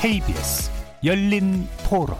[0.00, 0.70] KBS
[1.04, 2.16] 열린 토론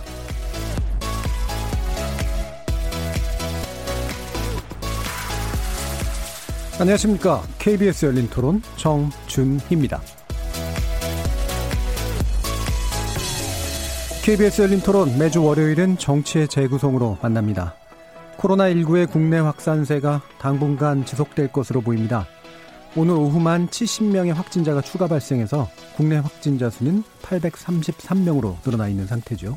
[6.79, 7.43] 안녕하십니까.
[7.58, 10.03] KBS 열린 토론 정준희입니다.
[14.25, 17.76] KBS 열린 토론 매주 월요일은 정치의 재구성으로 만납니다.
[18.36, 22.26] 코로나19의 국내 확산세가 당분간 지속될 것으로 보입니다.
[22.96, 29.57] 오늘 오후만 70명의 확진자가 추가 발생해서 국내 확진자 수는 833명으로 늘어나 있는 상태죠.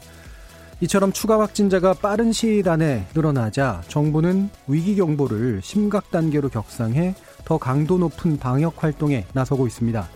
[0.81, 7.97] 이처럼 추가 확진자가 빠른 시일 안에 늘어나자 정부는 위기 경보를 심각 단계로 격상해 더 강도
[7.97, 10.07] 높은 방역 활동에 나서고 있습니다.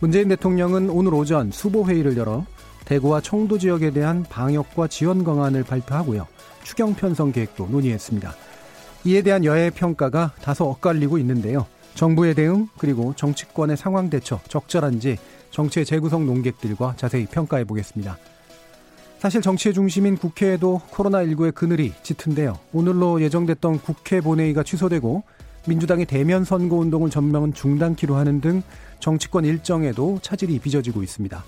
[0.00, 2.46] 문재인 대통령은 오늘 오전 수보 회의를 열어
[2.86, 6.26] 대구와 청도 지역에 대한 방역과 지원 강안을 발표하고요.
[6.62, 8.34] 추경 편성 계획도 논의했습니다.
[9.04, 11.66] 이에 대한 여야의 평가가 다소 엇갈리고 있는데요.
[11.96, 15.16] 정부의 대응 그리고 정치권의 상황 대처 적절한지
[15.50, 18.18] 정치의 재구성 논객들과 자세히 평가해 보겠습니다.
[19.18, 22.58] 사실 정치의 중심인 국회에도 코로나19의 그늘이 짙은데요.
[22.74, 25.24] 오늘로 예정됐던 국회 본회의가 취소되고
[25.66, 28.62] 민주당이 대면 선거 운동을 전면 중단키로 하는 등
[29.00, 31.42] 정치권 일정에도 차질이 빚어지고 있습니다.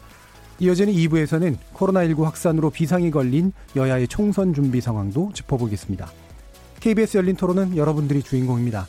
[0.60, 6.10] 이어지는 2부에서는 코로나19 확산으로 비상이 걸린 여야의 총선 준비 상황도 짚어보겠습니다.
[6.80, 8.88] KBS 열린 토론은 여러분들이 주인공입니다.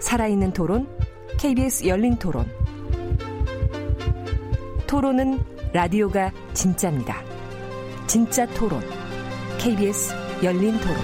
[0.00, 0.88] 살아있는 토론,
[1.38, 2.46] KBS 열린 토론.
[4.86, 5.38] 토론은
[5.72, 7.22] 라디오가 진짜입니다.
[8.06, 8.80] 진짜 토론,
[9.58, 10.12] KBS
[10.42, 10.96] 열린 토론.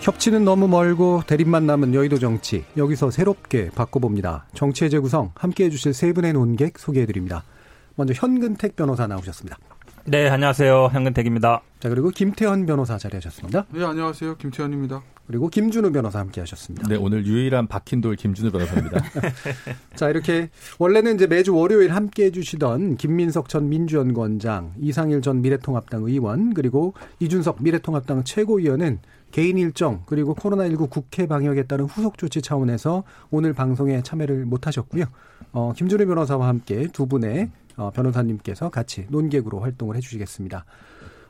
[0.00, 2.64] 협치는 너무 멀고 대립만 남은 여의도 정치.
[2.76, 4.46] 여기서 새롭게 바꿔봅니다.
[4.52, 7.44] 정치의 재구성 함께 해 주실 세 분의 논객 소개해 드립니다.
[7.94, 9.58] 먼저 현근택 변호사 나오셨습니다.
[10.04, 10.90] 네, 안녕하세요.
[10.92, 11.62] 현근택입니다.
[11.78, 13.66] 자, 그리고 김태현 변호사 자리하셨습니다.
[13.70, 14.36] 네, 안녕하세요.
[14.36, 15.00] 김태현입니다.
[15.28, 16.88] 그리고 김준우 변호사 함께 하셨습니다.
[16.88, 19.00] 네, 오늘 유일한 박힌돌 김준우 변호사입니다.
[19.94, 26.52] 자, 이렇게 원래는 이제 매주 월요일 함께 해주시던 김민석 전 민주연구원장, 이상일 전 미래통합당 의원,
[26.52, 28.98] 그리고 이준석 미래통합당 최고위원은
[29.30, 35.04] 개인 일정 그리고 코로나19 국회 방역에 따른 후속 조치 차원에서 오늘 방송에 참여를 못 하셨고요.
[35.52, 40.64] 어, 김준우 변호사와 함께 두 분의 어, 변호사님께서 같이 논객으로 활동을 해주시겠습니다.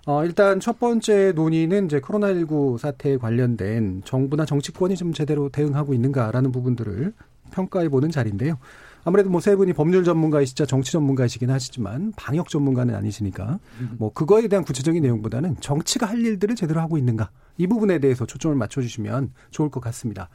[0.06, 6.50] 어, 일단 첫 번째 논의는 이제 코로나19 사태에 관련된 정부나 정치권이 좀 제대로 대응하고 있는가라는
[6.50, 7.12] 부분들을
[7.52, 8.58] 평가해 보는 자리인데요.
[9.04, 13.58] 아무래도 뭐 세 분이 법률 전문가이시자 정치 전문가이시긴 하시지만 방역 전문가는 아니시니까
[13.98, 18.56] 뭐 그거에 대한 구체적인 내용보다는 정치가 할 일들을 제대로 하고 있는가 이 부분에 대해서 초점을
[18.56, 20.28] 맞춰주시면 좋을 것 같습니다.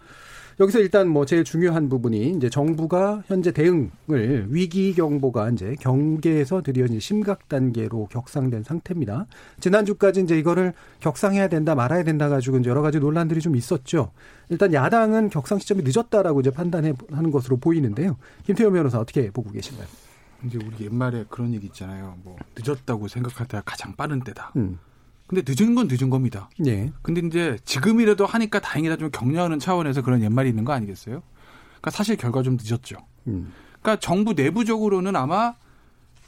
[0.60, 6.86] 여기서 일단 뭐 제일 중요한 부분이 이제 정부가 현재 대응을 위기 경보가 이제 경계에서 드디어
[6.86, 9.28] 이제 심각 단계로 격상된 상태입니다.
[9.60, 14.12] 지난주까지 이제 이거를 격상해야 된다 말아야 된다 가지고 이제 여러 가지 논란들이 좀 있었죠.
[14.50, 18.18] 일단 야당은 격상 시점이 늦었다라고 이제 판단해 하는 것으로 보이는데요.
[18.46, 19.88] 김태호 변호사 어떻게 보고 계신가요?
[20.46, 22.16] 이제 우리 옛말에 그런 얘기 있잖아요.
[22.24, 24.54] 뭐 늦었다고 생각할 때가 가장 빠른 때다.
[24.56, 24.80] 음.
[25.28, 26.50] 근데 늦은 건 늦은 겁니다.
[26.66, 26.92] 예.
[27.02, 31.22] 근데 이제 지금이라도 하니까 다행이다 좀 격려하는 차원에서 그런 옛말이 있는 거 아니겠어요?
[31.68, 32.98] 그러니까 사실 결과 좀 늦었죠.
[33.28, 33.52] 음.
[33.82, 35.56] 그러니까 정부 내부적으로는 아마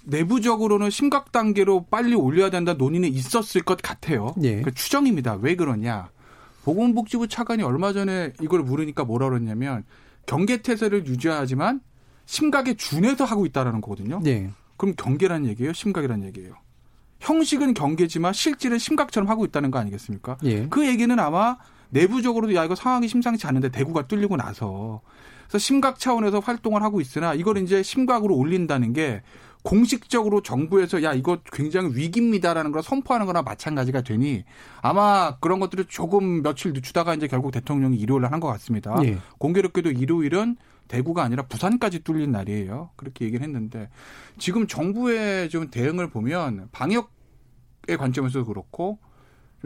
[0.03, 4.35] 내부적으로는 심각 단계로 빨리 올려야 된다 논의는 있었을 것 같아요.
[4.43, 4.61] 예.
[4.61, 5.35] 그 추정입니다.
[5.35, 6.09] 왜 그러냐?
[6.63, 9.85] 보건복지부 차관이 얼마 전에 이걸 물으니까 뭐라 그랬냐면
[10.25, 11.81] 경계 태세를 유지하지만
[12.25, 14.21] 심각에 준해서 하고 있다라는 거거든요.
[14.25, 14.49] 예.
[14.77, 15.73] 그럼 경계란 얘기예요?
[15.73, 16.55] 심각이란 얘기예요?
[17.19, 20.37] 형식은 경계지만 실질은 심각처럼 하고 있다는 거 아니겠습니까?
[20.43, 20.67] 예.
[20.67, 21.57] 그 얘기는 아마
[21.89, 25.01] 내부적으로도 야 이거 상황이 심상치 않은데 대구가 뚫리고 나서
[25.47, 29.21] 그래서 심각 차원에서 활동을 하고 있으나 이걸 이제 심각으로 올린다는 게
[29.63, 34.45] 공식적으로 정부에서 야 이거 굉장히 위기입니다라는 걸 선포하는 거나 마찬가지가 되니
[34.81, 38.95] 아마 그런 것들을 조금 며칠 늦추다가 이제 결국 대통령이 일요일 날한 것 같습니다.
[39.03, 39.17] 예.
[39.37, 40.55] 공교롭게도 일요일은
[40.89, 42.89] 대구가 아니라 부산까지 뚫린 날이에요.
[42.97, 43.89] 그렇게 얘기를 했는데
[44.37, 48.99] 지금 정부의 좀 대응을 보면 방역의 관점에서도 그렇고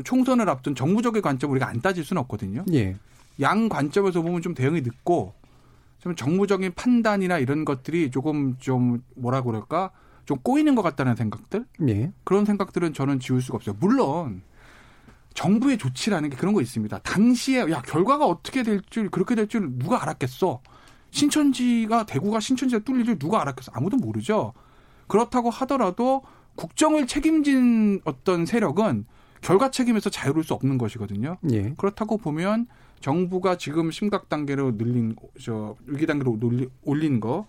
[0.03, 2.65] 총선을 앞둔 정부적인 관점 우리가 안 따질 수는 없거든요.
[2.73, 2.95] 예.
[3.39, 5.33] 양 관점에서 보면 좀 대응이 늦고
[5.99, 9.91] 좀 정부적인 판단이나 이런 것들이 조금 좀 뭐라 그럴까
[10.25, 12.11] 좀 꼬이는 것 같다는 생각들 예.
[12.25, 13.75] 그런 생각들은 저는 지울 수가 없어요.
[13.79, 14.41] 물론
[15.33, 16.99] 정부의 조치라는 게 그런 거 있습니다.
[16.99, 20.61] 당시에 야 결과가 어떻게 될 줄 그렇게 될 줄 누가 알았겠어.
[21.13, 23.71] 신천지가 대구가 신천지가 뚫릴 줄 누가 알았겠어?
[23.75, 24.53] 아무도 모르죠.
[25.07, 26.23] 그렇다고 하더라도
[26.55, 29.05] 국정을 책임진 어떤 세력은
[29.41, 31.37] 결과 책임에서 자유로울 수 없는 것이거든요.
[31.51, 31.73] 예.
[31.77, 32.67] 그렇다고 보면
[32.99, 36.39] 정부가 지금 심각 단계로 늘린 저 위기 단계로
[36.83, 37.45] 올린 거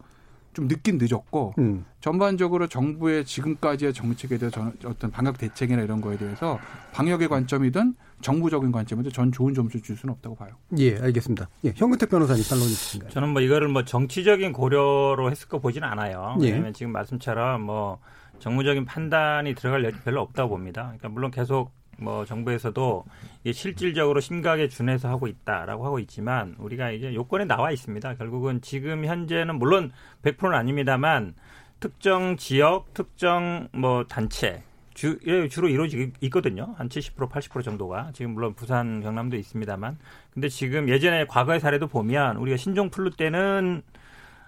[0.55, 1.85] 좀 늦긴 늦었고 음.
[2.01, 6.59] 전반적으로 정부의 지금까지의 정책에 대해서 전- 어떤 방역 대책이나 이런 거에 대해서
[6.93, 10.53] 방역의 관점이든 정부적인 관점이든 전 좋은 점수를 줄 수는 없다고 봐요.
[10.79, 11.49] 예, 알겠습니다.
[11.65, 13.11] 예, 현근택 변호사님 반론 있으신가요?
[13.11, 16.37] 저는 뭐 이거를 뭐 정치적인 고려로 했을 거 보지는 않아요.
[16.41, 16.47] 예.
[16.47, 17.99] 왜냐하면 지금 말씀처럼 뭐
[18.39, 20.85] 정무적인 판단이 들어갈 여지 별로 없다고 봅니다.
[20.85, 23.05] 그러니까 물론 계속 뭐 정부에서도
[23.43, 28.15] 이게 실질적으로 심각에 준해서 하고 있다라고 하고 있지만 우리가 이제 요건에 나와 있습니다.
[28.15, 29.93] 결국은 지금 현재는 물론
[30.23, 31.35] 100%는 아닙니다만
[31.81, 34.63] 특정 지역, 특정 뭐 단체
[34.95, 36.75] 주, 예, 주로 이루어지고 있거든요.
[36.79, 38.13] 한 70%, 80% 정도가.
[38.15, 39.99] 지금 물론 부산, 경남도 있습니다만.
[40.33, 43.83] 근데 지금 예전에 과거의 사례도 보면 우리가 신종 플루 때는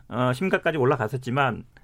[0.08, 1.75] 어, 심각까지 올라갔었지만 어,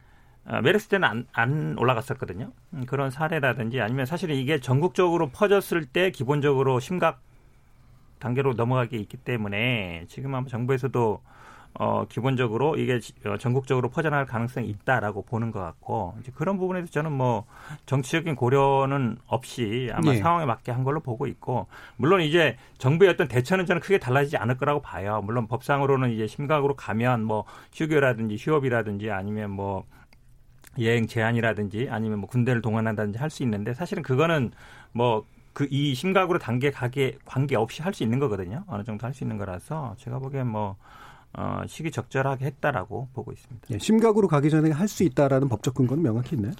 [0.62, 2.50] 메르스 때는 안, 안 올라갔었거든요.
[2.74, 7.20] 음, 그런 사례라든지 아니면 사실은 이게 전국적으로 퍼졌을 때 기본적으로 심각
[8.18, 11.20] 단계로 넘어가게 있기 때문에 지금 아마 정부에서도
[11.74, 16.88] 어, 기본적으로 이게 지- 어, 전국적으로 퍼져나갈 가능성이 있다라고 보는 것 같고 이제 그런 부분에서
[16.88, 17.46] 저는 뭐
[17.86, 20.18] 정치적인 고려는 없이 아마 예.
[20.18, 24.58] 상황에 맞게 한 걸로 보고 있고 물론 이제 정부의 어떤 대처는 저는 크게 달라지지 않을
[24.58, 25.22] 거라고 봐요.
[25.24, 29.84] 물론 법상으로는 이제 심각으로 가면 뭐 휴교라든지 휴업이라든지 아니면 뭐
[30.80, 34.52] 여행 제한이라든지 아니면 뭐 군대를 동원한다든지 할 수 있는데 사실은 그거는
[34.92, 35.24] 뭐
[35.54, 38.64] 그 이 심각으로 단계 가게 관계 없이 할 수 있는 거거든요.
[38.66, 40.76] 어느 정도 할 수 있는 거라서 제가 보기엔 뭐
[41.34, 43.66] 어, 시기 적절하게 했다라고 보고 있습니다.
[43.70, 46.52] 예, 심각으로 가기 전에 할 수 있다라는 법적 근거는 명확히 있나요?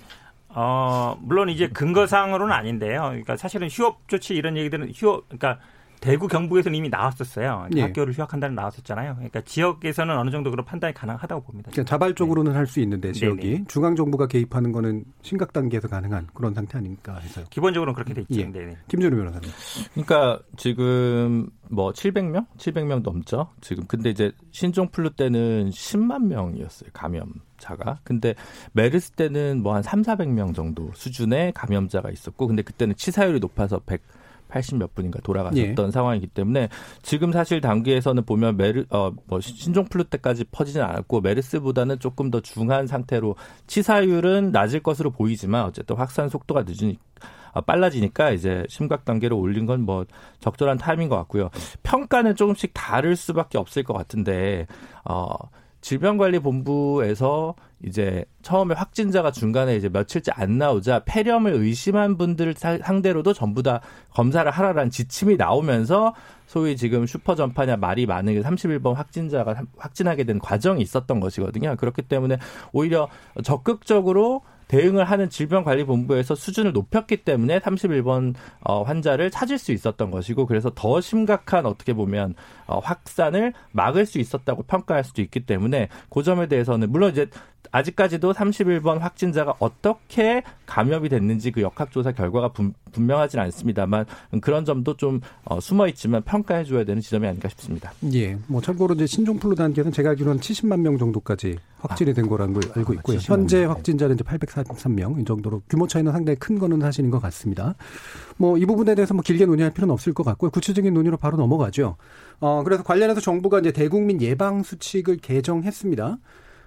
[0.49, 3.03] 어, 물론 이제 근거상으로는 아닌데요.
[3.09, 5.59] 그러니까 사실은 휴업 조치 이런 얘기들은 휴업, 그러니까
[6.03, 7.69] 대구 경북에서는 이미 나왔었어요.
[7.77, 7.83] 예.
[7.83, 9.15] 학교를 휴학한다는 나왔었잖아요.
[9.15, 11.71] 그러니까 지역에서는 어느 정도 그런 판단이 가능하다고 봅니다.
[11.71, 13.65] 그러니까 자발적으로는 할수 있는데 지역이 네네.
[13.69, 17.47] 중앙 정부가 개입하는 거는 심각 단계에서 가능한 그런 상태 아닌가 해서요.
[17.51, 18.41] 기본적으로는 그렇게 돼 있죠.
[18.41, 18.45] 예.
[18.47, 18.77] 네, 네.
[18.89, 19.49] 김준우 변호사님.
[19.93, 23.49] 그러니까 지금 뭐 700명, 700명 넘죠.
[23.61, 28.01] 지금 근데 이제 신종 플루 때는 10만 명이었어요 감염자가.
[28.03, 28.35] 근데
[28.73, 33.81] 메르스 때는 뭐 한 3, 400명 정도 수준의 감염자가 있었고, 근데 그때는 치사율이 높아서
[34.53, 36.69] 180 몇 분인가 돌아가셨던 상황이기 때문에
[37.03, 42.87] 지금 사실 단계에서는 보면 메르 어뭐 신종 플루 때까지 퍼지진 않았고 메르스보다는 조금 더 중한
[42.87, 47.01] 상태로 치사율은 낮을 것으로 보이지만 어쨌든 확산 속도가 늦으니까.
[47.55, 50.07] 아, 빨라지니까 이제 심각 단계로 올린 건 뭐
[50.41, 51.51] 적절한 타임인 것 같고요.
[51.83, 54.67] 평가는 조금씩 다를 수밖에 없을 것 같은데
[55.05, 55.27] 어
[55.83, 63.63] 질병관리본부에서 이제 처음에 확진자가 중간에 이제 며칠째 안 나오자 폐렴을 의심한 분들 사- 상대로도 전부
[63.63, 63.81] 다
[64.15, 66.15] 검사를 하라라는 지침이 나오면서
[66.47, 71.75] 소위 지금 슈퍼 전파냐 말이 많은 31번 확진자가 삼- 확진하게 된 과정이 있었던 것이거든요.
[71.77, 72.39] 그렇기 때문에
[72.73, 73.09] 오히려
[73.43, 80.73] 적극적으로 대응을 하는 질병관리본부에서 수준을 높였기 때문에 31번 어, 환자를 찾을 수 있었던 것이고 그래서
[80.75, 82.35] 더 심각한 어떻게 보면
[82.67, 87.27] 어, 확산을 막을 수 있었다고 평가할 수도 있기 때문에 그 점에 대해서는 물론 이제
[87.73, 94.07] 아직까지도 31번 확진자가 어떻게 감염이 됐는지 그 역학조사 결과가 분, 분명하지는 않습니다만
[94.41, 97.93] 그런 점도 좀 어, 숨어 있지만 평가해 줘야 되는 지점이 아닌가 싶습니다.
[98.15, 102.63] 예, 뭐 참고로 이제 신종플루 단계는 제가 알기로는 70만 명 정도까지 확진이 된 거라는 걸
[102.77, 103.19] 알고 있고요.
[103.19, 103.71] 70만 현재 명.
[103.73, 107.75] 확진자는 이제 843명 이 정도로 규모 차이는 상당히 큰 거는 사실인 것 같습니다.
[108.37, 110.51] 뭐 이 부분에 대해서 뭐 길게 논의할 필요는 없을 것 같고요.
[110.51, 111.97] 구체적인 논의로 바로 넘어가죠.
[112.39, 116.19] 어 그래서 관련해서 정부가 이제 대국민 예방 수칙을 개정했습니다.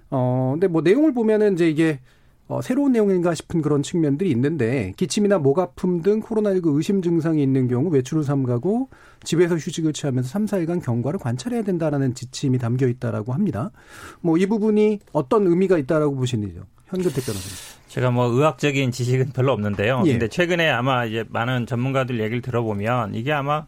[0.09, 1.99] 어 근데 뭐 내용을 보면은 이제 이게
[2.47, 7.67] 어, 새로운 내용인가 싶은 그런 측면들이 있는데 기침이나 목 아픔 등 코로나19 의심 증상이 있는
[7.67, 8.89] 경우 외출을 삼가고
[9.23, 13.71] 집에서 휴식을 취하면서 3, 4일간 경과를 관찰해야 된다라는 지침이 담겨 있다라고 합니다.
[14.21, 16.61] 뭐 이 부분이 어떤 의미가 있다라고 보시는지요?
[16.85, 17.55] 현근택 변호사님.
[17.87, 20.03] 제가 뭐 의학적인 지식은 별로 없는데요.
[20.05, 20.11] 예.
[20.11, 23.65] 근데 최근에 아마 이제 많은 전문가들 얘기를 들어보면 이게 아마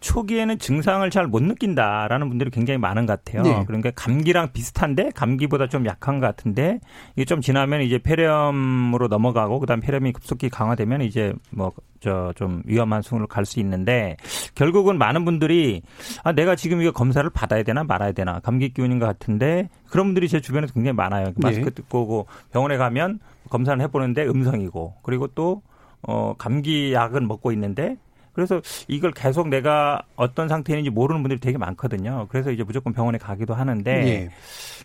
[0.00, 3.42] 초기에는 증상을 잘 못 느낀다라는 분들이 굉장히 많은 것 같아요.
[3.42, 3.64] 네.
[3.66, 6.80] 그러니까 감기랑 비슷한데 감기보다 좀 약한 것 같은데
[7.16, 13.02] 이게 좀 지나면 이제 폐렴으로 넘어가고 그다음 폐렴이 급속히 강화되면 이제 뭐 저 좀 위험한
[13.02, 14.16] 순으로 갈 수 있는데
[14.54, 15.82] 결국은 많은 분들이
[16.22, 20.28] 아 내가 지금 이거 검사를 받아야 되나 말아야 되나 감기 기운인 것 같은데 그런 분들이
[20.28, 21.32] 제 주변에 굉장히 많아요.
[21.42, 23.18] 마스크 듣고 오고 병원에 가면
[23.50, 25.62] 검사를 해보는데 음성이고 그리고 또
[26.02, 27.96] 어, 감기 약은 먹고 있는데
[28.38, 32.28] 그래서 이걸 계속 내가 어떤 상태인지 모르는 분들이 되게 많거든요.
[32.28, 34.30] 그래서 이제 무조건 병원에 가기도 하는데 예.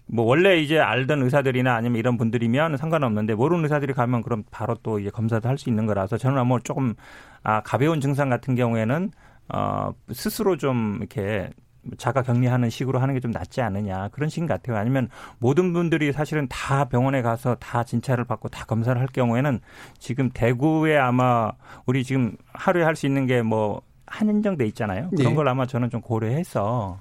[0.07, 4.97] 뭐 원래 이제 알던 의사들이나 아니면 이런 분들이면 상관없는데 모르는 의사들이 가면 그럼 바로 또
[4.97, 6.95] 이제 검사도 할 수 있는 거라서 저는 아마 조금
[7.43, 9.11] 아 가벼운 증상 같은 경우에는
[9.53, 11.51] 어 스스로 좀 이렇게
[11.97, 14.77] 자가 격리하는 식으로 하는 게 좀 낫지 않느냐 그런 식 같아요.
[14.77, 15.09] 아니면
[15.39, 19.59] 모든 분들이 사실은 다 병원에 가서 다 진찰을 받고 다 검사를 할 경우에는
[19.99, 21.51] 지금 대구에 아마
[21.85, 25.09] 우리 지금 하루에 할 수 있는 게 뭐 한인정돼 있잖아요.
[25.15, 25.35] 그런 예.
[25.35, 26.99] 걸 아마 저는 좀 고려해서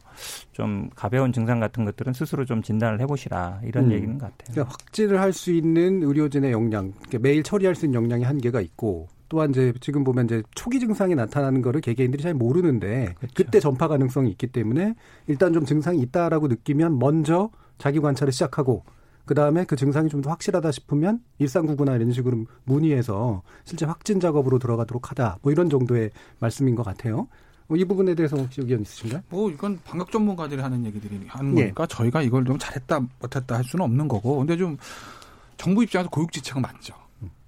[0.52, 3.92] 좀 가벼운 증상 같은 것들은 스스로 좀 진단을 해보시라 이런 음.
[3.92, 4.54] 얘기인 것 같아요.
[4.54, 9.08] 그러니까 확진을 할 수 있는 의료진의 역량, 그러니까 매일 처리할 수 있는 역량이 한계가 있고
[9.32, 13.34] 또한 이제 지금 보면 이제 초기 증상이 나타나는 거를 개개인들이 잘 모르는데 그렇죠.
[13.34, 14.94] 그때 전파 가능성이 있기 때문에
[15.26, 17.48] 일단 좀 증상이 있다라고 느끼면 먼저
[17.78, 18.84] 자기 관찰을 시작하고
[19.24, 24.58] 그 다음에 그 증상이 좀 더 확실하다 싶으면 일상구구나 이런 식으로 문의해서 실제 확진 작업으로
[24.58, 25.38] 들어가도록 하다.
[25.40, 27.26] 뭐 이런 정도의 말씀인 것 같아요.
[27.68, 29.22] 어, 이 부분에 대해서 혹시 의견 있으신가요?
[29.30, 31.62] 뭐 이건 방역 전문가들이 하는 얘기들이 하는 예.
[31.62, 34.76] 거니까 저희가 이걸 좀 잘했다 못했다 할 수는 없는 거고 근데 좀
[35.56, 36.94] 정부 입장에서 고육지책은 맞죠.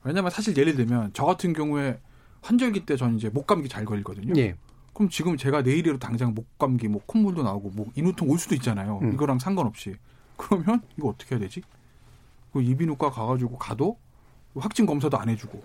[0.04, 1.99] 왜냐하면 사실 예를 들면 저 같은 경우에
[2.42, 4.34] 환절기 때 저는 이제 목감기 잘 걸리거든요.
[4.37, 4.54] 예.
[4.92, 9.00] 그럼 지금 제가 내일이라도 당장 목감기, 뭐 콧물도 나오고 뭐 인후통 올 수도 있잖아요.
[9.02, 9.12] 음.
[9.14, 9.96] 이거랑 상관없이
[10.37, 11.62] 그러면 이거 어떻게 해야 되지?
[12.52, 13.99] 그 이비인후과 가가지고 가도
[14.54, 15.62] 확진 검사도 안 해주고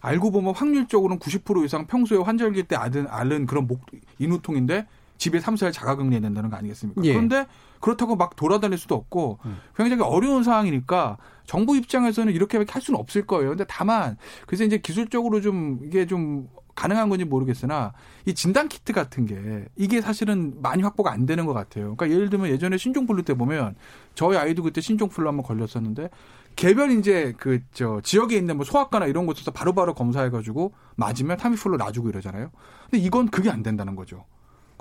[0.00, 3.86] 알고 보면 확률적으로는 90% 이상 평소에 환절기 때 앓은, 앓은 그런 목
[4.18, 4.86] 인후통인데
[5.16, 7.02] 집에 3, 4일 자가격리해야 된다는 거 아니겠습니까?
[7.04, 7.12] 예.
[7.12, 7.46] 그런데
[7.80, 9.58] 그렇다고 막 돌아다닐 수도 없고 음.
[9.76, 13.50] 굉장히 어려운 상황이니까 정부 입장에서는 이렇게밖에 할 수는 없을 거예요.
[13.50, 14.16] 근데 다만
[14.46, 17.92] 그래서 이제 기술적으로 좀 이게 좀 가능한 건지 모르겠으나
[18.26, 21.94] 이 진단 키트 같은 게 이게 사실은 많이 확보가 안 되는 것 같아요.
[21.94, 23.76] 그러니까 예를 들면 예전에 신종플루 때 보면
[24.14, 26.08] 저희 아이도 그때 신종플루 한번 걸렸었는데
[26.56, 32.08] 개별 이제 그 저 지역에 있는 뭐 소아과나 이런 곳에서 바로바로 검사해가지고 맞으면 타미플루 놔주고
[32.08, 32.50] 이러잖아요.
[32.90, 34.24] 근데 이건 그게 안 된다는 거죠.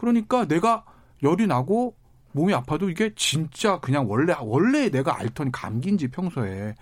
[0.08, 0.84] 그러니까 내가
[1.24, 1.96] 열이 나고
[2.34, 6.76] 몸이 아파도 이게 진짜 그냥 원래 원래 내가 앓던 감기인지 평소에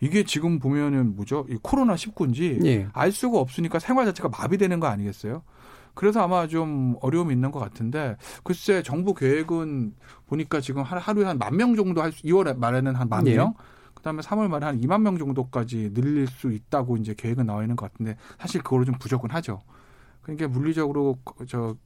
[0.00, 1.44] 이게 지금 보면은 뭐죠?
[1.50, 2.86] 이 코로나 19인지 예.
[2.92, 5.42] 알 수가 없으니까 생활 자체가 마비되는 거 아니겠어요?
[5.94, 9.94] 그래서 아마 좀 어려움이 있는 것 같은데 글쎄 정부 계획은
[10.28, 13.34] 보니까 지금 하- 하루에 한 만 명 정도 할 수, 2월 말에는 한만 예.
[13.34, 13.54] 명,
[13.94, 17.90] 그다음에 3월 말에 한 2만 명 정도까지 늘릴 수 있다고 이제 계획은 나와 있는 것
[17.90, 19.60] 같은데 사실 그거로 좀 부족은 하죠.
[20.22, 21.76] 그러니까 물리적으로 저 방-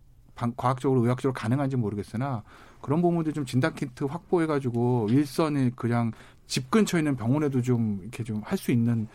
[0.56, 2.42] 과학적으로 의학적으로 가능한지 모르겠으나
[2.80, 6.12] 그런 부분들 좀 진단 키트 확보해가지고 일선에 그냥
[6.46, 9.08] 집 근처에 있는 병원에도 좀 이렇게 좀 할 수 있는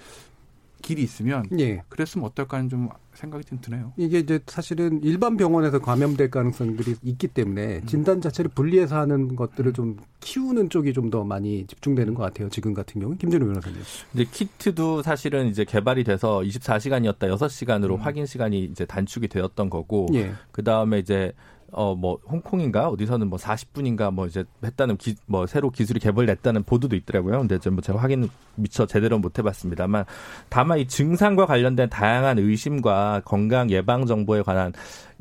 [0.81, 1.83] 길이 있으면 예.
[1.89, 3.91] 그랬으면 어떨까 하는 좀 생각이 좀 드네요.
[3.97, 9.97] 이게 이제 사실은 일반 병원에서 감염될 가능성들이 있기 때문에 진단 자체를 분리해서 하는 것들을 좀
[10.21, 12.49] 키우는 쪽이 좀 더 많이 집중되는 것 같아요.
[12.49, 13.79] 지금 같은 경우는 김준호 변호사님.
[14.13, 18.01] 이제 키트도 사실은 이제 개발이 돼서 24시간이었다 6시간으로 음.
[18.01, 20.33] 확인 시간이 이제 단축이 되었던 거고 예.
[20.51, 21.33] 그 다음에 이제
[21.71, 26.95] 어 뭐 홍콩인가 어디서는 뭐 40분인가 뭐 이제 했다는 기, 뭐 새로 기술이 개발됐다는 보도도
[26.95, 27.39] 있더라고요.
[27.39, 30.05] 근데 좀 뭐 제가 확인 미처 제대로 못 해봤습니다만
[30.49, 34.73] 다만 이 증상과 관련된 다양한 의심과 건강 예방 정보에 관한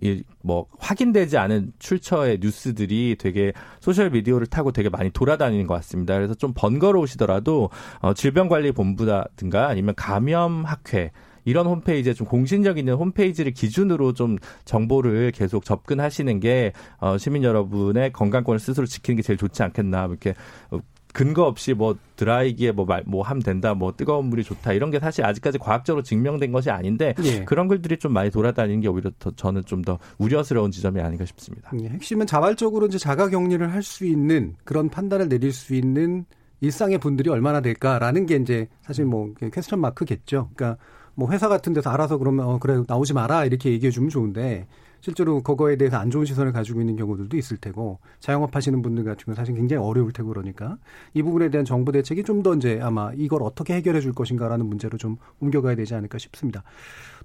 [0.02, 6.14] 이 뭐 확인되지 않은 출처의 뉴스들이 되게 소셜 미디어를 타고 되게 많이 돌아다니는 것 같습니다.
[6.14, 7.68] 그래서 좀 번거로우시더라도
[8.00, 11.10] 어, 질병관리본부라든가 아니면 감염학회
[11.48, 14.36] 이런 홈페이지에 좀 공신력 있는 홈페이지를 기준으로 좀
[14.66, 20.34] 정보를 계속 접근하시는 게 어, 시민 여러분의 건강권을 스스로 지키는 게 제일 좋지 않겠나 이렇게
[20.70, 20.78] 어,
[21.14, 25.56] 근거 없이 뭐 드라이기에 뭐말뭐 하면 된다 뭐 뜨거운 물이 좋다 이런 게 사실 아직까지
[25.58, 27.44] 과학적으로 증명된 것이 아닌데 예.
[27.44, 31.70] 그런 글들이 좀 많이 돌아다니는 게 오히려 더 저는 좀 더 우려스러운 지점이 아닌가 싶습니다.
[31.80, 36.26] 예, 핵심은 자발적으로 이제 자가 격리를 할 수 있는 그런 판단을 내릴 수 있는
[36.60, 40.50] 일상의 분들이 얼마나 될까라는 게 이제 사실 뭐 퀘스천 마크겠죠.
[40.54, 40.76] 그러니까
[41.18, 44.68] 뭐 회사 같은 데서 알아서 그러면 어 그래 나오지 마라 이렇게 얘기해 주면 좋은데
[45.00, 49.24] 실제로 그거에 대해서 안 좋은 시선을 가지고 있는 경우들도 있을 테고 자영업 하시는 분들 같은
[49.24, 50.78] 경우는 사실 굉장히 어려울 테고 그러니까
[51.14, 54.96] 이 부분에 대한 정부 대책이 좀 더 이제 아마 이걸 어떻게 해결해 줄 것인가라는 문제로
[54.96, 56.62] 좀 옮겨가야 되지 않을까 싶습니다.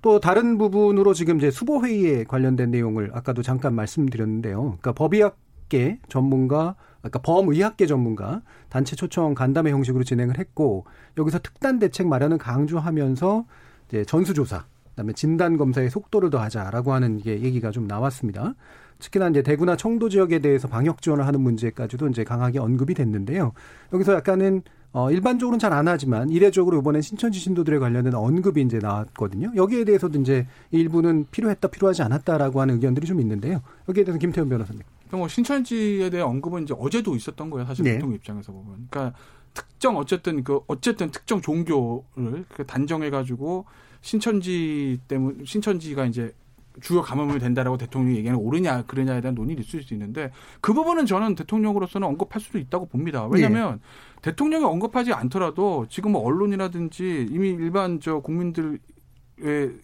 [0.02, 4.60] 또 다른 부분으로 지금 이제 수보 회의에 관련된 내용을 아까도 잠깐 말씀드렸는데요.
[4.60, 10.86] 그러니까 법의학계 전문가 아까 범의학계 전문가 단체 초청 간담회 형식으로 진행을 했고
[11.20, 13.46] 여기서 특단 대책 마련을 강조하면서
[13.94, 18.56] 이제 전수조사 그다음에 진단 검사의 속도를 더하자라고 하는 게 얘기가 좀 나왔습니다.
[18.98, 23.54] 특히나 이제 대구나 청도 지역에 대해서 방역 지원을 하는 문제까지도 이제 강하게 언급이 됐는데요.
[23.94, 29.52] 여기서 약간은 어 일반적으로는 잘 안 하지만 이례적으로 이번에 신천지 신도들에 관련된 언급이 이제 나왔거든요.
[29.56, 33.62] 여기에 대해서도 이제 일부는 필요했다 필요하지 않았다라고 하는 의견들이 좀 있는데요.
[33.90, 34.82] 여기에 대해서 김태훈 변호사님.
[35.12, 37.68] 뭐 신천지에 대한 언급은 이제 어제도 있었던 거예요.
[37.68, 37.96] 사실 네.
[37.96, 38.88] 보통 입장에서 보면.
[38.90, 39.16] 그러니까
[39.54, 43.66] 특정 어쨌든 그 어쨌든 특정 종교를 그 단정해 가지고
[44.04, 46.36] 신천지 때문 신천지가 이제
[46.82, 51.06] 주요 감염이 된다라고 대통령이 얘기하는 게 옳으냐 그러냐에 대한 논의는 있을 수 있는데 그 부분은
[51.06, 53.26] 저는 대통령으로서는 언급할 수도 있다고 봅니다.
[53.28, 53.80] 왜냐하면
[54.22, 58.80] 대통령이 언급하지 않더라도 지금 뭐 언론이라든지 이미 일반 저 국민들의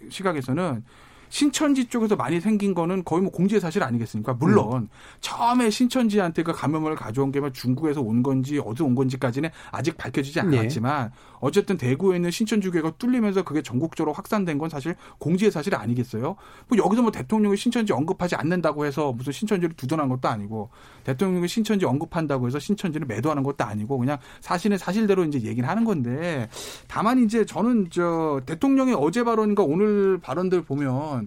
[0.10, 0.84] 시각에서는
[1.30, 4.34] 신천지 쪽에서 많이 생긴 거는 거의 뭐 공지의 사실 아니겠습니까?
[4.34, 4.90] 물론 음.
[5.22, 10.60] 처음에 신천지한테 그 감염을 가져온 게 중국에서 온 건지 어디서 온 건지까지는 아직 밝혀지지 네.
[10.60, 11.14] 않았지만 네.
[11.40, 16.36] 어쨌든 대구에 있는 신천지교회가 뚫리면서 그게 전국적으로 확산된 건 사실 공지의 사실이 아니겠어요?
[16.68, 20.70] 뭐 여기서 뭐 대통령이 신천지 언급하지 않는다고 해서 무슨 신천지를 두둔한 것도 아니고
[21.04, 26.50] 대통령이 신천지 언급한다고 해서 신천지를 매도하는 것도 아니고 그냥 사실은 사실대로 이제 얘기를 하는 건데
[26.88, 31.19] 다만 이제 저는 저 대통령의 어제 발언과 오늘 발언들 보면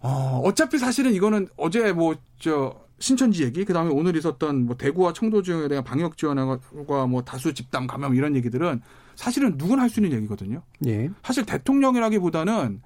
[0.00, 5.12] 어, 어차피 사실은 이거는 어제 뭐 저 신천지 얘기, 그 다음에 오늘 있었던 뭐 대구와
[5.12, 8.80] 청도 지역에 대한 방역 지원과 뭐 다수 집단 감염 이런 얘기들은
[9.14, 10.62] 사실은 누구나 할 수 있는 얘기거든요.
[10.86, 11.08] 예.
[11.22, 12.80] 사실 대통령이라기보다는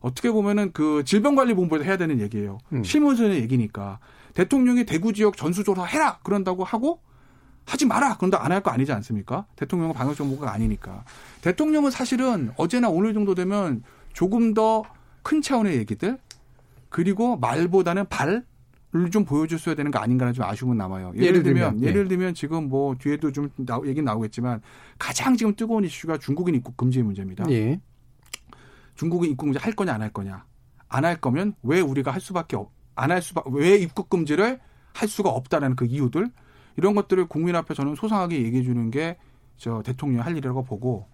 [0.00, 2.58] 어떻게 보면은 그 질병관리본부에서 해야 되는 얘기예요.
[2.72, 2.84] 음.
[2.84, 4.00] 실무선의 얘기니까
[4.34, 7.00] 대통령이 대구 지역 전수조사 해라 그런다고 하고
[7.64, 9.46] 하지 마라 그런다 안 할 거 아니지 않습니까?
[9.56, 11.04] 대통령은 방역 정보가 아니니까
[11.40, 14.82] 대통령은 사실은 어제나 오늘 정도 되면 조금 더
[15.24, 16.18] 큰 차원의 얘기들
[16.88, 18.44] 그리고 말보다는 발.
[18.96, 21.10] 을 좀 보여줬어야 되는 거 아닌가라는 좀 아쉬움은 남아요.
[21.16, 24.62] 예를, 예를 들면, 들면, 예를 들면 지금 뭐 뒤에도 좀 나, 얘기 나오겠지만
[25.00, 27.44] 가장 지금 뜨거운 이슈가 중국인 입국 금지의 문제입니다.
[27.50, 27.80] 예.
[28.94, 30.44] 중국인 입국 금지 할 거냐 안 할 거냐.
[30.88, 34.60] 안 할 거면 왜 우리가 할 수밖에 없, 안할 수밖, 왜 입국 금지를
[34.92, 36.30] 할 수가 없다라는 그 이유들
[36.76, 39.16] 이런 것들을 국민 앞에 저는 소상하게 얘기해 주는 게
[39.56, 41.08] 저 대통령 할 일이라고 보고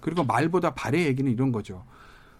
[0.00, 1.84] 그리고 말보다 발의 얘기는 이런 거죠.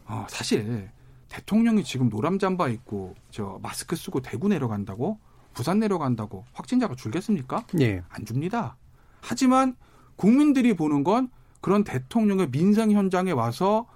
[0.06, 0.90] 어, 사실
[1.28, 5.18] 대통령이 지금 노람 잠바 입고 저 마스크 쓰고 대구 내려간다고
[5.52, 7.64] 부산 내려간다고 확진자가 줄겠습니까?
[7.80, 8.02] 예.
[8.08, 8.76] 안 줍니다.
[9.20, 9.76] 하지만
[10.16, 11.30] 국민들이 보는 건
[11.60, 13.86] 그런 대통령의 민생 현장에 와서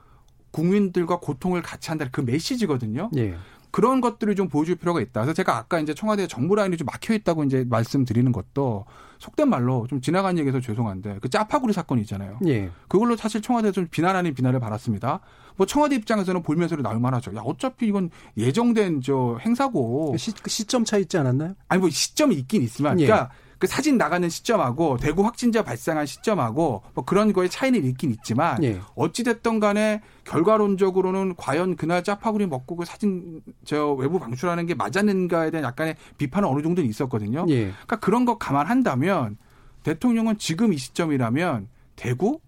[0.51, 3.11] 국민들과 고통을 같이 한다는 그 메시지거든요.
[3.17, 3.37] 예.
[3.73, 5.23] 그런 것들을 좀 보여줄 필요가 있다.
[5.23, 8.85] 그래서 제가 아까 이제 청와대 정부 라인이 좀 막혀 있다고 이제 말씀드리는 것도
[9.19, 12.39] 속된 말로 좀 지나간 얘기해서 죄송한데 그 짜파구리 사건이 있잖아요.
[12.47, 12.71] 예.
[12.87, 15.21] 그걸로 사실 청와대에서 좀 비난 아닌 비난을 받았습니다.
[15.57, 17.35] 뭐 청와대 입장에서는 볼면서로 나올 만하죠.
[17.35, 21.55] 야 어차피 이건 예정된 저 행사고 시, 그 시점 차 있지 않았나요?
[21.69, 23.07] 아니 뭐 시점이 있긴 있지만, 예.
[23.07, 23.31] 그러니까
[23.63, 28.81] 그 사진 나가는 시점하고 대구 확진자 발생한 시점하고 뭐 그런 거에 차이는 있긴 있지만 예.
[28.97, 35.53] 어찌 됐던 간에 결과론적으로는 과연 그날 짜파구리 먹고 그 사진 저 외부 방출하는 게 맞았는가에
[35.53, 37.47] 대한 약간의 비판은 어느 정도는 있었거든요.
[37.51, 37.67] 예.
[37.67, 39.37] 그러니까 그런 거 감안한다면
[39.85, 42.41] 대통령은 지금 이 시점이라면 대구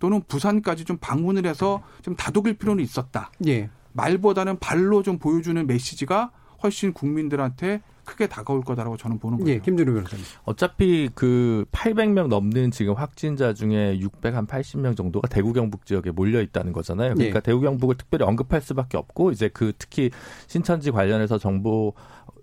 [0.00, 3.30] 또는 부산까지 좀 방문을 해서 좀 다독일 필요는 있었다.
[3.46, 3.70] 예.
[3.92, 6.32] 말보다는 발로 좀 보여주는 메시지가
[6.64, 9.56] 훨씬 국민들한테 크게 다가올 거다라고 저는 보는 거예요.
[9.56, 10.24] 예, 김준우 변호사님.
[10.44, 17.14] 어차피 그 800명 넘는 지금 확진자 중에 680명 정도가 대구 경북 지역에 몰려 있다는 거잖아요.
[17.14, 17.40] 그러니까 예.
[17.42, 20.10] 대구 경북을 특별히 언급할 수밖에 없고 이제 그 특히
[20.46, 21.92] 신천지 관련해서 정보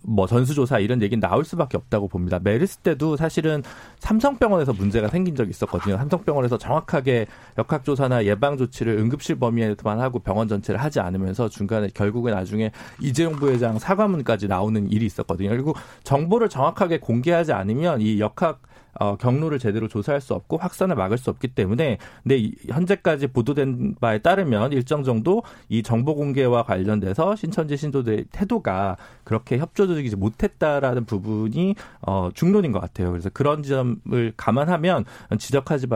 [0.07, 2.39] 뭐 전수조사 이런 얘기는 나올 수밖에 없다고 봅니다.
[2.39, 3.63] 메르스 때도 사실은
[3.99, 5.97] 삼성병원에서 문제가 생긴 적이 있었거든요.
[5.97, 7.25] 삼성병원에서 정확하게
[7.57, 12.71] 역학조사나 예방 조치를 응급실 범위에만 하고 병원 전체를 하지 않으면서 중간에 결국에 나중에
[13.01, 15.49] 이재용 부회장 사과문까지 나오는 일이 있었거든요.
[15.49, 18.61] 그리고 정보를 정확하게 공개하지 않으면 이 역학
[18.99, 24.19] 어, 경로를 제대로 조사할 수 없고 확산을 막을 수 없기 때문에 근데 현재까지 보도된 바에
[24.19, 32.29] 따르면 일정 정도 이 정보 공개와 관련돼서 신천지 신도들의 태도가 그렇게 협조적이지 못했다라는 부분이 어,
[32.33, 33.11] 중론인 것 같아요.
[33.11, 35.05] 그래서 그런 점을 감안하면
[35.37, 35.87] 지적하지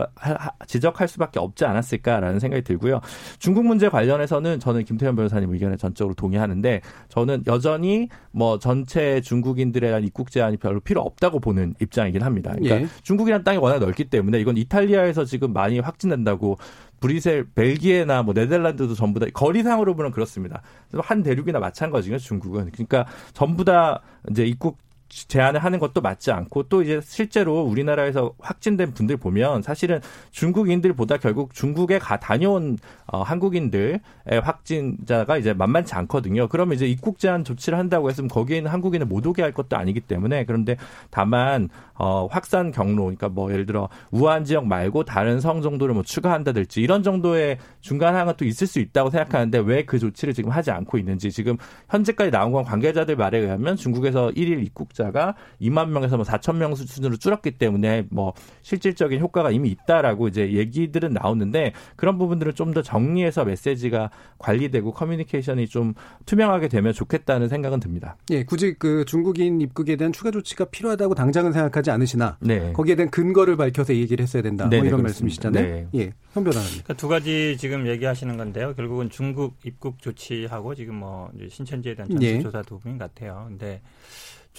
[0.66, 3.00] 지적할 수밖에 없지 않았을까라는 생각이 들고요.
[3.38, 10.04] 중국 문제 관련해서는 저는 김태현 변호사님 의견에 전적으로 동의하는데 저는 여전히 뭐 전체 중국인들에 대한
[10.04, 12.52] 입국 제한이 별로 필요 없다고 보는 입장이긴 합니다.
[12.52, 12.86] 그러니까 예.
[13.02, 16.58] 중국이란 땅이 워낙 넓기 때문에 이건 이탈리아에서 지금 많이 확진된다고
[17.00, 20.62] 브리셀, 벨기에나 뭐 네덜란드도 전부 다 거리상으로 보면 그렇습니다.
[20.94, 22.70] 한 대륙이나 마찬가지죠 중국은.
[22.72, 24.78] 그러니까 전부 다 이제 입국
[25.10, 31.52] 제한을 하는 것도 맞지 않고 또 이제 실제로 우리나라에서 확진된 분들 보면 사실은 중국인들보다 결국
[31.52, 34.00] 중국에 가 다녀온 어, 한국인들의
[34.42, 36.48] 확진자가 이제 만만치 않거든요.
[36.48, 40.00] 그러면 이제 입국 제한 조치를 한다고 했으면 거기에 있는 한국인을 못 오게 할 것도 아니기
[40.00, 40.76] 때문에 그런데
[41.10, 46.02] 다만 어, 확산 경로, 그러니까 뭐 예를 들어 우한 지역 말고 다른 성 정도를 뭐
[46.02, 50.70] 추가한다든지 이런 정도의 중간 항은 또 있을 수 있다고 생각하는데 왜 그 조치를 지금 하지
[50.70, 51.56] 않고 있는지 지금
[51.88, 56.74] 현재까지 나온 건 관계자들 말에 의하면 중국에서 일일 입국자 숫자가 2만 명에서 뭐 4천 명
[56.74, 62.82] 수준으로 줄었기 때문에 뭐 실질적인 효과가 이미 있다라고 이제 얘기들은 나오는데 그런 부분들을 좀 더
[62.82, 65.92] 정리해서 메시지가 관리되고 커뮤니케이션이 좀
[66.24, 68.16] 투명하게 되면 좋겠다는 생각은 듭니다.
[68.30, 72.72] 예, 굳이 그 중국인 입국에 대한 추가 조치가 필요하다고 당장은 생각하지 않으시나 네.
[72.72, 74.66] 거기에 대한 근거를 밝혀서 얘기를 했어야 된다.
[74.66, 75.02] 뭐 이런 그렇습니다.
[75.02, 75.64] 말씀이시잖아요.
[75.64, 75.88] 네.
[75.96, 76.68] 예, 현 변호사님.
[76.84, 78.72] 그러니까 두 가지 지금 얘기하시는 건데요.
[78.76, 82.62] 결국은 중국 입국 조치하고 지금 뭐 신천지에 대한 전수조사 예.
[82.62, 83.46] 부분 같아요.
[83.48, 83.80] 근데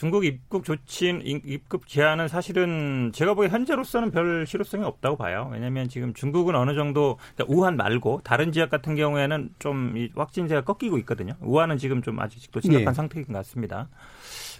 [0.01, 1.09] 중국 입국 조치,
[1.45, 5.47] 입국 제한은 사실은 제가 보기에 현재로서는 별 실효성이 없다고 봐요.
[5.53, 10.97] 왜냐하면 지금 중국은 어느 정도 그러니까 우한 말고 다른 지역 같은 경우에는 좀 확진세가 꺾이고
[10.99, 11.35] 있거든요.
[11.39, 12.93] 우한은 지금 좀 아직도 심각한 예.
[12.95, 13.89] 상태인 것 같습니다.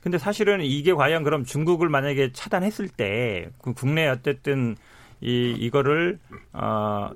[0.04, 4.76] 근데 사실은 이게 과연 그럼 중국을 만약에 차단했을 때그 국내 어쨌든
[5.22, 6.20] 이 이거를
[6.54, 7.10] 어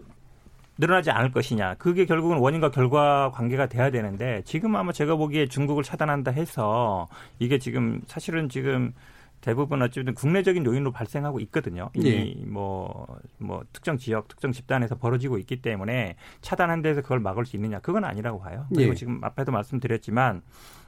[0.77, 1.75] 늘어나지 않을 것이냐.
[1.75, 7.07] 그게 결국은 원인과 결과 관계가 돼야 되는데 지금 아마 제가 보기에 중국을 차단한다 해서
[7.39, 8.93] 이게 지금 사실은 지금
[9.41, 11.91] 대부분 어쨌든 국내적인 요인으로 발생하고 있거든요.
[11.93, 12.45] 이미 예.
[12.45, 13.05] 뭐,
[13.37, 17.79] 뭐, 특정 지역, 특정 집단에서 벌어지고 있기 때문에 차단한 데서 그걸 막을 수 있느냐.
[17.79, 18.65] 그건 아니라고 봐요.
[18.73, 18.95] 그리고 예.
[18.95, 20.41] 지금 앞에도 말씀드렸지만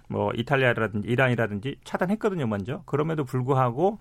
[0.08, 2.82] 뭐 이탈리아라든지 이란이라든지 차단했거든요, 먼저.
[2.86, 4.00] 그럼에도 불구하고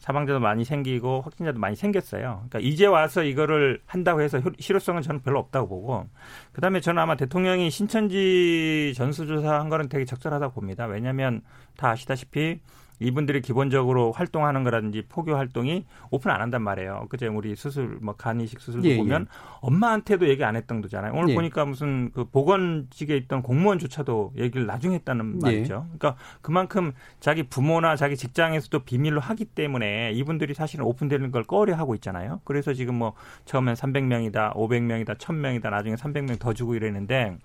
[0.00, 2.46] 사망자도 많이 생기고 확진자도 많이 생겼어요.
[2.48, 6.06] 그러니까 이제 와서 이거를 한다고 해서 실효성은 저는 별로 없다고 보고
[6.52, 10.86] 그다음에 저는 아마 대통령이 신천지 전수조사한 거는 되게 적절하다고 봅니다.
[10.86, 11.42] 왜냐하면
[11.76, 12.60] 다 아시다시피
[13.00, 17.06] 이분들이 기본적으로 활동하는 거라든지 포교 활동이 오픈 안 한단 말이에요.
[17.08, 19.26] 그제 우리 수술 뭐 간 이식 수술도 예, 보면 예.
[19.60, 21.12] 엄마한테도 얘기 안 했던 거잖아요.
[21.14, 21.34] 오늘 예.
[21.34, 25.38] 보니까 무슨 그 보건직에 있던 공무원조차도 얘기를 나중에 했다는 예.
[25.42, 25.86] 말이죠.
[25.98, 31.94] 그러니까 그만큼 자기 부모나 자기 직장에서도 비밀로 하기 때문에 이분들이 사실은 오픈되는 걸 꺼려 하고
[31.94, 32.40] 있잖아요.
[32.44, 33.14] 그래서 지금 뭐
[33.46, 37.38] 처음엔 300명이다, 500명이다, 1000명이다, 나중에 300명 더 주고 이랬는데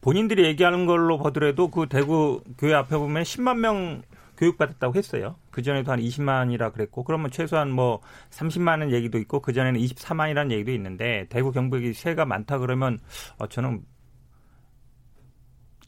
[0.00, 4.02] 본인들이 얘기하는 걸로 보더라도 그 대구 교회 앞에 보면 10만 명
[4.36, 5.36] 교육받았다고 했어요.
[5.50, 11.52] 그전에도 한 20만이라 그랬고 그러면 최소한 뭐 30만은 얘기도 있고 그전에는 24만이라는 얘기도 있는데 대구
[11.52, 12.98] 경북이 세가 많다 그러면
[13.38, 13.82] 어 저는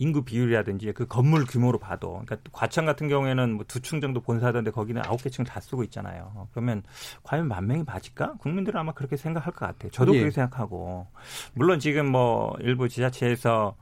[0.00, 4.70] 인구 비율이라든지 그 건물 규모로 봐도 그러니까 과천 같은 경우에는 뭐 두 층 정도 본사던데
[4.70, 6.48] 거기는 아홉 개 층 다 쓰고 있잖아요.
[6.52, 6.84] 그러면
[7.24, 8.34] 과연 만 명이 맞을까?
[8.38, 9.90] 국민들은 아마 그렇게 생각할 것 같아요.
[9.90, 10.20] 저도 예.
[10.20, 11.08] 그렇게 생각하고
[11.54, 13.74] 물론 지금 뭐 일부 지자체에서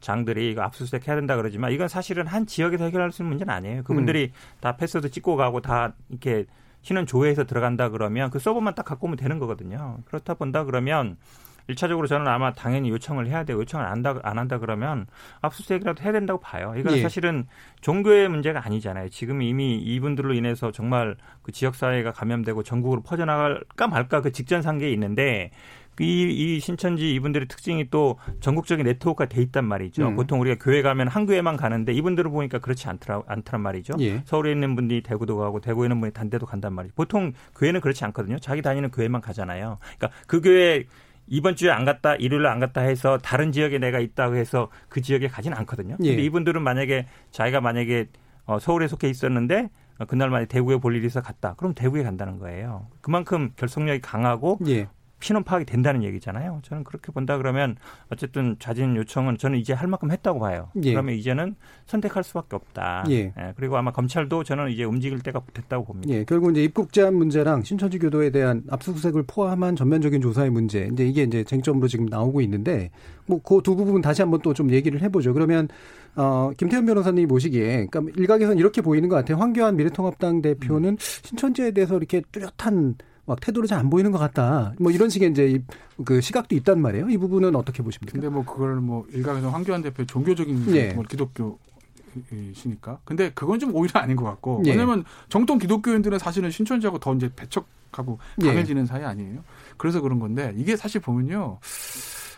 [0.00, 3.82] 장들이 이거 압수수색 해야 된다 그러지만 이건 사실은 한 지역에서 해결할 수 있는 문제는 아니에요.
[3.84, 4.60] 그분들이 음.
[4.60, 6.46] 다 패스도 찍고 가고 다 이렇게
[6.82, 9.98] 신원 조회해서 들어간다 그러면 그 서버만 딱 갖고 오면 되는 거거든요.
[10.06, 11.16] 그렇다 본다 그러면
[11.68, 15.06] 일차적으로 저는 아마 당연히 요청을 해야 되고 요청을 안 한다, 안 한다 그러면
[15.40, 16.74] 압수수색이라도 해야 된다고 봐요.
[16.76, 17.02] 이건 예.
[17.02, 17.46] 사실은
[17.80, 19.08] 종교의 문제가 아니잖아요.
[19.08, 25.50] 지금 이미 이분들로 인해서 정말 그 지역사회가 감염되고 전국으로 퍼져나갈까 말까 그 직전 상계에 있는데
[26.00, 30.08] 이, 이 신천지 이분들의 특징이 또 전국적인 네트워크가 돼 있단 말이죠.
[30.08, 30.16] 음.
[30.16, 33.94] 보통 우리가 교회 가면 한 교회만 가는데 이분들을 보니까 그렇지 않더라, 않더란 말이죠.
[34.00, 34.22] 예.
[34.24, 36.94] 서울에 있는 분들이 대구도 가고 대구에 있는 분이 단대도 간단 말이죠.
[36.94, 38.38] 보통 교회는 그렇지 않거든요.
[38.38, 39.78] 자기 다니는 교회만 가잖아요.
[39.98, 40.84] 그러니까 그 교회
[41.28, 45.28] 이번 주에 안 갔다, 일요일에 안 갔다 해서 다른 지역에 내가 있다고 해서 그 지역에
[45.28, 45.96] 가지는 않거든요.
[46.02, 46.10] 예.
[46.10, 48.06] 근데 이분들은 만약에 자기가 만약에
[48.44, 49.70] 어, 서울에 속해 있었는데
[50.08, 51.54] 그날 만에 대구에 볼 일이 있어 갔다.
[51.54, 52.86] 그럼 대구에 간다는 거예요.
[53.00, 54.88] 그만큼 결속력이 강하고 예.
[55.20, 56.60] 신원 파악이 된다는 얘기잖아요.
[56.62, 57.76] 저는 그렇게 본다 그러면
[58.12, 60.68] 어쨌든 자진 요청은 저는 이제 할 만큼 했다고 봐요.
[60.82, 60.92] 예.
[60.92, 63.04] 그러면 이제는 선택할 수밖에 없다.
[63.08, 63.32] 예.
[63.38, 63.54] 예.
[63.56, 66.12] 그리고 아마 검찰도 저는 이제 움직일 때가 됐다고 봅니다.
[66.12, 66.24] 예.
[66.24, 70.88] 결국 이제 입국 제한 문제랑 신천지 교도에 대한 압수수색을 포함한 전면적인 조사의 문제.
[70.92, 72.90] 이제 이게 이제 쟁점으로 지금 나오고 있는데
[73.26, 75.32] 뭐 그 두 부분 다시 한번 또 좀 얘기를 해보죠.
[75.32, 75.68] 그러면
[76.14, 79.36] 어, 김태현 변호사님이 보시기에, 그러니까 일각에서는 이렇게 보이는 것 같아요.
[79.38, 80.96] 황교안 미래통합당 대표는 음.
[80.98, 82.94] 신천지에 대해서 이렇게 뚜렷한
[83.26, 84.72] 막 태도를 잘안 보이는 것 같다.
[84.78, 85.62] 뭐 이런 식의 이제
[86.04, 87.10] 그 시각도 있단 말이에요.
[87.10, 88.12] 이 부분은 어떻게 보십니까?
[88.12, 90.92] 근데 뭐 그걸 뭐 일각에서 황교안 대표 종교적인 예.
[90.92, 91.58] 뭐 기독교
[92.32, 93.00] 이시니까.
[93.04, 94.62] 근데 그건 좀 오히려 아닌 것 같고.
[94.66, 94.70] 예.
[94.70, 98.46] 왜냐면 정통 기독교인들은 사실은 신천지하고 더 이제 배척하고 예.
[98.46, 98.86] 강해지는 예.
[98.86, 99.40] 사이 아니에요.
[99.76, 101.58] 그래서 그런 건데 이게 사실 보면요.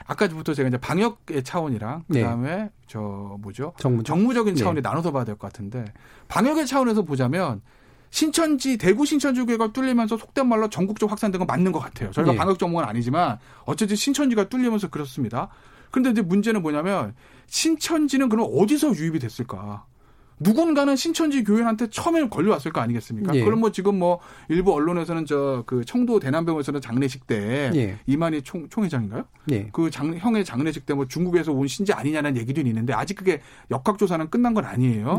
[0.07, 2.23] 아까부터 제가 이제 방역의 차원이랑 네.
[2.23, 2.71] 그다음에 네.
[2.87, 3.75] 저 뭐죠?
[3.79, 4.07] 정무적?
[4.07, 4.81] 정무적인 차원이 네.
[4.81, 5.85] 나눠서 봐야 될 것 같은데
[6.29, 7.61] 방역의 차원에서 보자면
[8.11, 12.11] 신천지 대구 신천지교회가 뚫리면서 속된 말로 전국적 확산된 건 맞는 것 같아요.
[12.11, 12.39] 저희가 네.
[12.39, 15.49] 방역 전문은 아니지만 어쨌든 신천지가 뚫리면서 그렇습니다.
[15.91, 17.15] 그런데 이제 문제는 뭐냐면
[17.47, 19.85] 신천지는 그럼 어디서 유입이 됐을까?
[20.41, 23.35] 누군가는 신천지 교회한테 처음에 걸려왔을 거 아니겠습니까?
[23.35, 23.43] 예.
[23.43, 27.99] 그럼 뭐 지금 뭐 일부 언론에서는 저 그 청도 대남병원에서는 장례식 때 예.
[28.07, 29.25] 이만희 총, 총회장인가요?
[29.51, 29.69] 예.
[29.73, 33.41] 그 장, 형의 장례식 때 뭐 중국에서 온 신지 아니냐는 얘기도 있는데 아직 그게
[33.73, 35.19] 역학조사는 끝난 건 아니에요.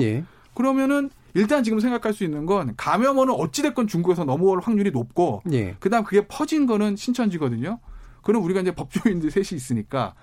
[0.59, 0.63] 예.
[0.63, 5.75] 그러면은 일단 지금 생각할 수 있는 건 감염원은 어찌됐건 중국에서 넘어올 확률이 높고 예.
[5.79, 7.79] 그다음 그게 퍼진 거는 신천지거든요.
[8.23, 10.13] 그럼 우리가 이제 법조인들 셋이 있으니까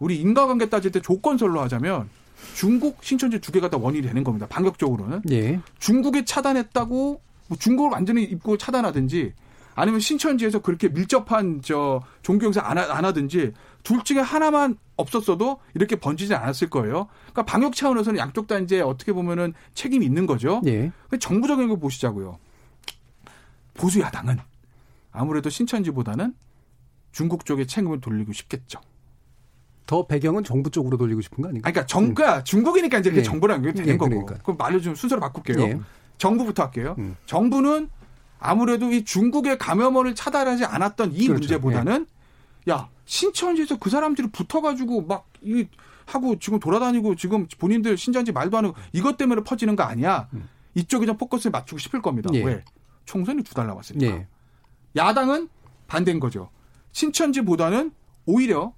[0.00, 2.08] 우리 인과관계 따질 때 조건설로 하자면
[2.54, 4.46] 중국 신천지 두 개가 다 원인이 되는 겁니다.
[4.48, 5.60] 반격적으로는 예.
[5.78, 9.32] 중국에 차단했다고 뭐 중국을 완전히 입고 차단하든지
[9.76, 13.52] 아니면 신천지에서 그렇게 밀접한 저 종교 행사 안, 안 하든지
[13.84, 17.06] 둘 중에 하나만 없었어도 이렇게 번지지 않았을 거예요.
[17.20, 20.60] 그러니까 방역 차원에서는 양쪽 다 이제 어떻게 보면은 책임이 있는 거죠.
[20.66, 20.90] 예.
[21.20, 22.38] 정부적인 거 보시자고요.
[23.74, 24.38] 보수 야당은
[25.12, 26.34] 아무래도 신천지보다는
[27.12, 28.80] 중국 쪽에 책임을 돌리고 싶겠죠.
[29.86, 31.68] 더 배경은 정부 쪽으로 돌리고 싶은 거 아닌가?
[31.68, 33.22] 아니, 그러니까 정가 중국이니까 이제 예.
[33.22, 34.10] 정부랑 연결이 되는 예, 거고.
[34.10, 34.38] 그러니까.
[34.42, 35.60] 그럼 말로 좀 순서를 바꿀게요.
[35.60, 35.80] 예.
[36.16, 36.94] 정부부터 할게요.
[36.98, 37.16] 음.
[37.26, 37.90] 정부는
[38.38, 41.40] 아무래도 이 중국의 감염원을 차단하지 않았던 이 그렇죠.
[41.40, 42.06] 문제보다는
[42.70, 45.66] 야 신천지에서 그 사람들이 붙어가지고 막 이
[46.06, 50.28] 하고 지금 돌아다니고 지금 본인들 신천지 말도 안 하고 이것 때문에 퍼지는 거 아니야.
[50.74, 52.30] 이쪽에 좀 포커스를 맞추고 싶을 겁니다.
[52.30, 52.34] 음.
[52.36, 52.44] 예.
[52.44, 52.64] 왜?
[53.04, 54.06] 총선이 두 달 남았으니까.
[54.06, 54.26] 예.
[54.96, 55.48] 야당은
[55.86, 56.48] 반대인 거죠.
[56.92, 57.92] 신천지보다는
[58.26, 58.72] 오히려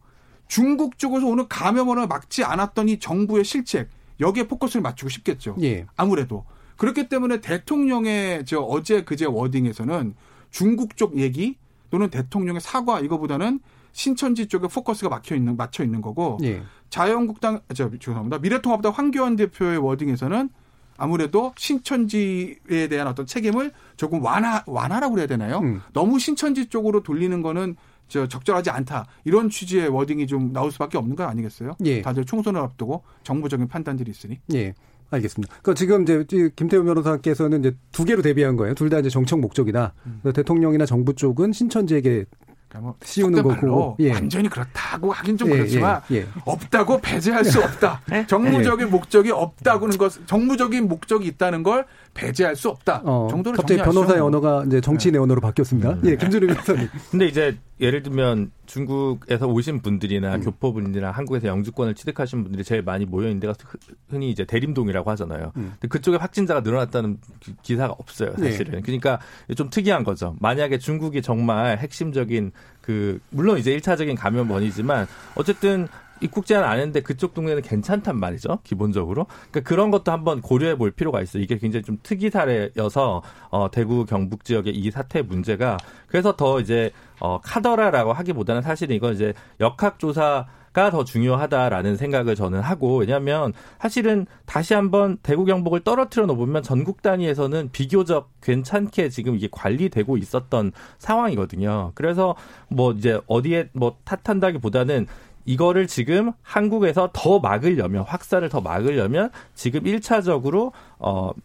[0.48, 5.56] 중국 쪽에서 오는 감염원을 막지 않았던 이 정부의 실책 여기에 포커스를 맞추고 싶겠죠.
[5.62, 5.86] 예.
[5.96, 6.44] 아무래도
[6.76, 10.14] 그렇기 때문에 대통령의 저 어제 그제 워딩에서는
[10.50, 11.56] 중국 쪽 얘기
[11.90, 13.60] 또는 대통령의 사과 이거보다는
[14.00, 16.62] 신천지 쪽에 포커스가 막혀 있는 맞춰 있는 거고 예.
[16.90, 20.50] 자유한국당 저 죄송합니다 미래통합당 황교안 대표의 워딩에서는
[20.98, 25.60] 아무래도 신천지에 대한 어떤 책임을 조금 완화 완화라고 그래야 되나요?
[25.60, 25.80] 음.
[25.94, 27.76] 너무 신천지 쪽으로 돌리는 거는
[28.08, 31.76] 저 적절하지 않다 이런 취지의 워딩이 좀 나올 수밖에 없는 거 아니겠어요?
[31.86, 32.02] 예.
[32.02, 34.38] 다들 총선을 앞두고 정부적인 판단들이 있으니.
[34.54, 34.74] 예.
[35.08, 35.54] 알겠습니다.
[35.62, 38.74] 그 지금 이제 이 김태우 변호사께서는 이제 두 개로 대비한 거예요.
[38.74, 39.94] 둘 다 이제 정책 목적이다.
[40.04, 40.20] 음.
[40.34, 42.26] 대통령이나 정부 쪽은 신천지에게
[42.68, 44.12] 그러니까 뭐 씌우는 거고, 예.
[44.12, 46.26] 완전히 그렇다고 하긴 좀 예, 그렇지만 예, 예.
[46.44, 48.02] 없다고 배제할 수 없다.
[48.26, 53.02] 정무적인 목적이 없다고는 것, 정무적인 목적이 있다는 걸 배제할 수 없다.
[53.04, 53.80] 어, 정도로 갑자기.
[53.82, 55.98] 변호사의 언어가 이제 정치인의 언어로 바뀌었습니다.
[56.06, 56.88] 예, 김준우 변호사님.
[57.10, 60.40] 근데 이제 예를 들면 중국에서 오신 분들이나 음.
[60.40, 65.52] 교포분들이나 한국에서 영주권을 취득하신 분들이 제일 많이 모여 있는 데가 흔- 흔히 이제 대림동이라고 하잖아요.
[65.56, 65.72] 음.
[65.72, 68.50] 근데 그쪽에 확진자가 늘어났다는 기- 기사가 없어요, 네.
[68.50, 68.80] 사실은.
[68.80, 69.20] 그러니까
[69.56, 70.34] 좀 특이한 거죠.
[70.40, 75.88] 만약에 중국이 정말 핵심적인 그 물론 이제 1차적인 감염원이지만 어쨌든
[76.20, 78.60] 입국 제한 안 했는데 그쪽 동네는 괜찮단 말이죠.
[78.64, 79.26] 기본적으로.
[79.50, 81.42] 그러니까 그런 것도 한번 고려해 볼 필요가 있어요.
[81.42, 86.90] 이게 굉장히 좀 특이 사례여서 어, 대구 경북 지역의 이 사태 문제가 그래서 더 이제
[87.20, 90.46] 어, 카더라라고 하기보다는 사실은 이건 이제 역학조사 가
[90.90, 97.70] 더 중요하다라는 생각을 저는 하고 왜냐하면 사실은 다시 한번 대구 경북을 떨어뜨려 놓으면 전국 단위에서는
[97.72, 101.92] 비교적 괜찮게 지금 이게 관리되고 있었던 상황이거든요.
[101.94, 102.36] 그래서
[102.68, 105.06] 뭐 이제 어디에 뭐 탓한다기보다는
[105.46, 111.40] 이거를 지금 한국에서 더 막으려면 확산을 더 막으려면 지금 1차적으로 어 우-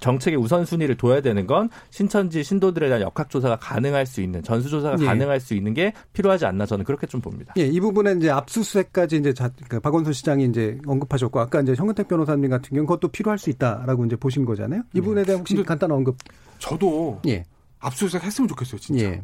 [0.00, 5.04] 정책의 우선순위를 둬야 되는 건 신천지 신도들에 대한 역학조사가 가능할 수 있는 전수조사가 예.
[5.04, 7.54] 가능할 수 있는 게 필요하지 않나 저는 그렇게 좀 봅니다.
[7.56, 12.08] 예, 이 부분은 이제 압수수색까지 이제 자, 그 박원순 시장이 이제 언급하셨고 아까 이제 형은택
[12.08, 14.82] 변호사님 같은 경우는 그것도 필요할 수 있다라고 이제 보신 거잖아요.
[14.94, 16.16] 이 부분에 대한 혹시 간단한 언급.
[16.58, 17.44] 저도 예.
[17.78, 19.04] 압수수색 했으면 좋겠어요, 진짜.
[19.04, 19.22] 예.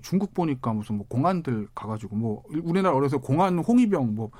[0.00, 4.30] 중국 보니까 무슨 뭐 공안들 가가지고 뭐 우리나라 어려서 공안 홍위병 뭐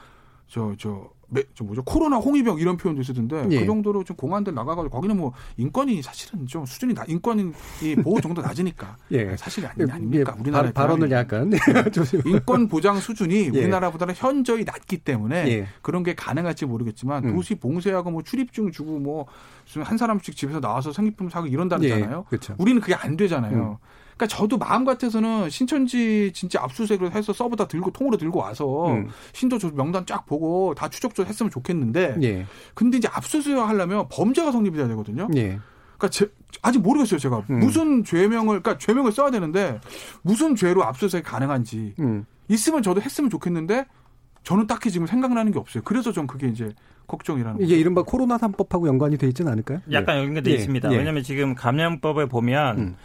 [0.52, 1.08] 저 저
[1.54, 3.60] 저 뭐죠 코로나 홍위병 이런 표현도 쓰던데 예.
[3.60, 7.52] 그 정도로 좀 공안들 나가가지고 거기는 뭐 인권이 사실은 좀 수준이 나 인권이
[8.02, 9.36] 보호 정도 낮으니까 예.
[9.36, 11.50] 사실이 아니, 예, 아닙니까 예, 우리나라 발- 발언을 약간
[11.92, 12.20] 조심.
[12.26, 13.48] 인권 보장 수준이 예.
[13.48, 15.66] 우리나라보다는 현저히 낮기 때문에 예.
[15.80, 17.34] 그런 게 가능할지 모르겠지만 음.
[17.36, 19.26] 도시 봉쇄하고 뭐 출입증 주고 뭐
[19.84, 22.24] 한 사람씩 집에서 나와서 생리품 사고 이런다잖아요.
[22.26, 22.54] 예, 그렇죠.
[22.58, 23.78] 우리는 그게 안 되잖아요.
[23.80, 23.86] 음.
[24.16, 29.08] 그러니까 저도 마음 같아서는 신천지 진짜 압수수색을 해서 서버 다 들고 통으로 들고 와서 음.
[29.32, 32.46] 신도 저 명단 쫙 보고 다 추적조 했으면 좋겠는데 예.
[32.74, 35.28] 근데 이제 압수수색 하려면 범죄가 성립이 돼야 되거든요.
[35.36, 35.58] 예.
[35.96, 36.30] 그러니까 제-
[36.62, 37.60] 아직 모르겠어요 제가 음.
[37.60, 39.80] 무슨 죄명을 그러니까 죄명을 써야 되는데
[40.22, 42.26] 무슨 죄로 압수수색 이 가능한지 음.
[42.48, 43.86] 있으면 저도 했으면 좋겠는데
[44.42, 45.82] 저는 딱히 지금 생각나는 게 없어요.
[45.84, 46.68] 그래서 전 그게 이제
[47.06, 49.80] 걱정이라는 이게 이른바 코로나 3법하고 연관이 돼 있지는 않을까요?
[49.92, 50.54] 약간 연결돼 예.
[50.56, 50.92] 있습니다.
[50.92, 50.96] 예.
[50.96, 52.96] 왜냐하면 지금 감염법에 보면 음.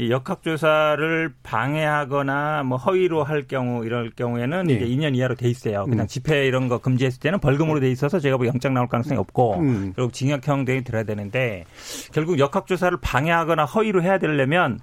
[0.00, 4.74] 이 역학조사를 방해하거나 뭐 허위로 할 경우 이럴 경우에는 예.
[4.74, 5.84] 이게 2년 이하로 돼 있어요.
[5.84, 6.06] 그냥 음.
[6.06, 9.92] 집회 이런 거 금지했을 때는 벌금으로 돼 있어서 제가 뭐 영장 나올 가능성이 없고 음.
[9.94, 11.66] 그리고 징역형 등이 들어야 되는데
[12.12, 14.80] 결국 역학조사를 방해하거나 허위로 해야 되려면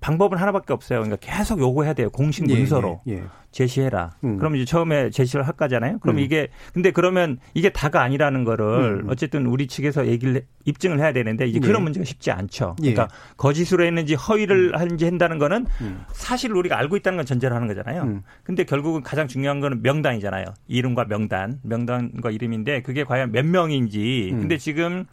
[0.00, 1.00] 방법은 하나밖에 없어요.
[1.00, 2.10] 그러니까 계속 요구해야 돼요.
[2.10, 3.22] 공식 예, 문서로 예, 예.
[3.50, 4.12] 제시해라.
[4.24, 4.36] 음.
[4.36, 5.98] 그럼 이제 처음에 제시를 할 거잖아요.
[6.00, 6.20] 그럼 음.
[6.20, 9.08] 이게 근데 그러면 이게 다가 아니라는 거를 음.
[9.08, 11.66] 어쨌든 우리 측에서 얘기를 해- 입증을 해야 되는데 이제 예.
[11.66, 12.76] 그런 문제가 쉽지 않죠.
[12.82, 12.92] 예.
[12.92, 16.04] 그러니까 거짓으로 했는지 허위를 했는지 한다는 거는 음.
[16.12, 18.02] 사실을 우리가 알고 있다는 건 전제를 하는 거잖아요.
[18.02, 18.22] 음.
[18.44, 20.44] 근데 결국은 가장 중요한 거는 명단이잖아요.
[20.68, 24.30] 이름과 명단, 명단과 이름인데 그게 과연 몇 명인지.
[24.34, 24.40] 음.
[24.40, 25.06] 근데 지금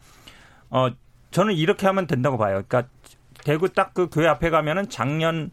[0.70, 0.90] 어
[1.32, 2.62] 저는 이렇게 하면 된다고 봐요.
[2.68, 2.92] 그러니까
[3.44, 5.52] 대구 딱 그 교회 앞에 가면은 작년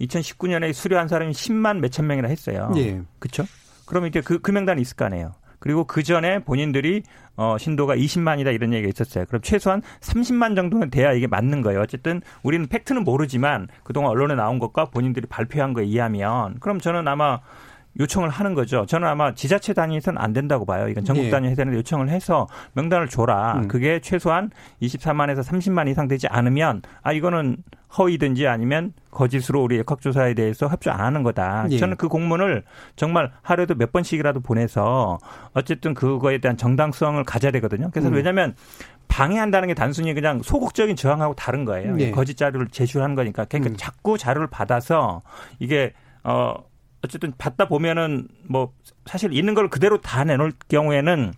[0.00, 2.72] 2019년에 수료한 사람이 10만 몇천 명이나 했어요.
[2.76, 3.00] 예.
[3.18, 3.44] 그렇죠?
[3.86, 5.32] 그럼 이제 그, 그 명단이 있을 거 아니에요.
[5.58, 7.02] 그리고 그 전에 본인들이
[7.36, 9.26] 어 신도가 20만이다 이런 얘기가 있었어요.
[9.26, 11.80] 그럼 최소한 30만 정도는 돼야 이게 맞는 거예요.
[11.80, 17.38] 어쨌든 우리는 팩트는 모르지만 그동안 언론에 나온 것과 본인들이 발표한 거 이해하면 그럼 저는 아마
[18.00, 18.86] 요청을 하는 거죠.
[18.86, 20.88] 저는 아마 지자체 단위에서는 안 된다고 봐요.
[20.88, 21.30] 이건 전국 예.
[21.30, 23.54] 단위에서 되는데 요청을 해서 명단을 줘라.
[23.58, 23.68] 음.
[23.68, 24.50] 그게 최소한
[24.80, 27.58] 24만에서 30만 이상 되지 않으면 아 이거는
[27.98, 31.66] 허위든지 아니면 거짓으로 우리 역학조사에 대해서 협조 안 하는 거다.
[31.70, 31.78] 예.
[31.78, 32.64] 저는 그 공문을
[32.96, 35.18] 정말 하루에도 몇 번씩이라도 보내서
[35.52, 37.90] 어쨌든 그거에 대한 정당성을 가져야 되거든요.
[37.92, 38.14] 그래서 음.
[38.14, 38.54] 왜냐하면
[39.08, 41.94] 방해한다는 게 단순히 그냥 소극적인 저항하고 다른 거예요.
[41.98, 42.10] 예.
[42.10, 43.44] 거짓 자료를 제출하는 거니까.
[43.44, 43.76] 그러니까 음.
[43.76, 45.20] 자꾸 자료를 받아서
[45.58, 45.92] 이게
[46.24, 46.54] 어
[47.04, 48.72] 어쨌든 받다 보면은 뭐
[49.06, 51.32] 사실 있는 걸 그대로 다 내놓을 경우에는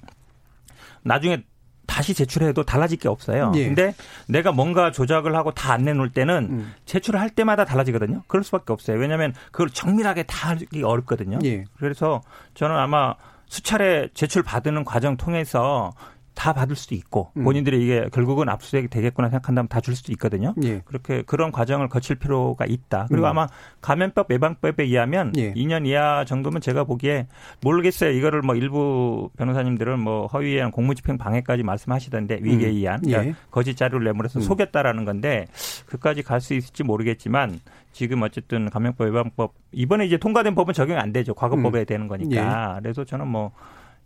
[1.03, 1.45] 나중에
[1.87, 3.53] 다시 제출해도 달라질 게 없어요.
[3.57, 3.67] 예.
[3.67, 3.95] 근데
[4.27, 6.75] 내가 뭔가 조작을 하고 다 안 내놓을 때는 음.
[6.87, 8.23] 제출을 할 때마다 달라지거든요.
[8.27, 8.99] 그럴 수밖에 없어요.
[8.99, 11.39] 왜냐하면 그걸 정밀하게 다 하기 어렵거든요.
[11.45, 11.65] 예.
[11.79, 12.23] 그래서
[12.55, 13.15] 저는 아마
[13.47, 15.93] 수차례 제출 받는 과정 통해서
[16.35, 17.45] 다 받을 수도 있고 음.
[17.45, 20.55] 본인들이 이게 결국은 압수수색이 되겠구나 생각한다면 다 줄 수도 있거든요.
[20.63, 20.81] 예.
[20.85, 23.07] 그렇게 그런 과정을 거칠 필요가 있다.
[23.09, 23.31] 그리고 음.
[23.31, 23.47] 아마
[23.83, 25.53] 감염법 예방법에 의하면 예.
[25.55, 27.27] 2년 이하 정도면 제가 보기에
[27.63, 28.11] 모르겠어요.
[28.11, 32.75] 이거를 뭐 일부 변호사님들은 뭐 허위에 의한 공무집행 방해까지 말씀하시던데 위계에 음.
[32.77, 33.11] 의한 예.
[33.13, 34.43] 그러니까 거짓 자료를 내물어서 음.
[34.43, 35.47] 속였다라는 건데
[35.87, 37.61] 그까지 갈 수 있을지 모르겠지만
[37.93, 41.33] 지금 어쨌든 감염법 예방법 이번에 이제 통과된 법은 적용이 안 되죠.
[41.35, 41.85] 과거법에 음.
[41.87, 42.81] 되는 거니까.
[42.83, 43.53] 그래서 저는 뭐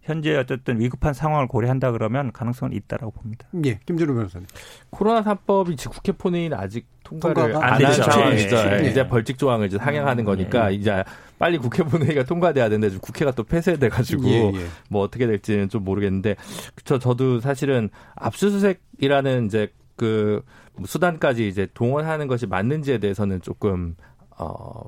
[0.09, 3.47] 현재 어쨌든 위급한 상황을 고려한다 그러면 가능성은 있다라고 봅니다.
[3.67, 3.79] 예.
[3.85, 4.47] 김준우 변호사님.
[4.89, 8.11] 코로나 3법이 지금 국회 본회의는 아직 통과를 통과가 안안한 됐죠.
[8.11, 8.57] 상황이죠.
[8.57, 8.85] 예.
[8.85, 8.91] 예.
[8.91, 11.05] 이제 벌칙 조항을 이제 상향하는 거니까 이제
[11.39, 14.67] 빨리 국회 본회의가 통과돼야 되는데 지금 국회가 또 폐쇄돼 가지고 예, 예.
[14.89, 16.37] 뭐 어떻게 될지는 좀 모르겠는데
[16.85, 20.43] 저 저도 사실은 압수수색이라는 이제 그
[20.87, 23.95] 수단까지 이제 동원하는 것이 맞는지에 대해서는 조금
[24.39, 24.85] 어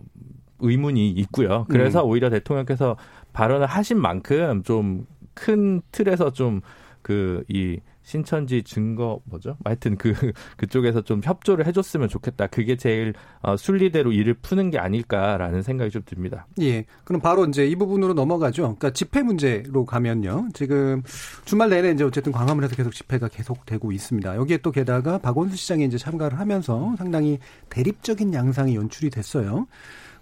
[0.61, 1.66] 의문이 있고요.
[1.68, 2.11] 그래서 음.
[2.11, 2.96] 오히려 대통령께서
[3.40, 5.07] 발언을 하신 만큼 좀
[5.40, 9.57] 큰 틀에서 좀그이 신천지 증거 뭐죠?
[9.64, 10.12] 하여튼 그
[10.57, 12.48] 그쪽에서 좀 협조를 해줬으면 좋겠다.
[12.48, 16.46] 그게 제일 어, 순리대로 일을 푸는 게 아닐까라는 생각이 좀 듭니다.
[16.61, 16.85] 예.
[17.05, 18.62] 그럼 바로 이제 이 부분으로 넘어가죠.
[18.62, 20.48] 그러니까 집회 문제로 가면요.
[20.55, 21.03] 지금
[21.44, 24.35] 주말 내내 이제 어쨌든 광화문에서 계속 집회가 계속되고 있습니다.
[24.37, 29.66] 여기에 또 게다가 박원순 시장이 이제 참가를 하면서 상당히 대립적인 양상이 연출이 됐어요.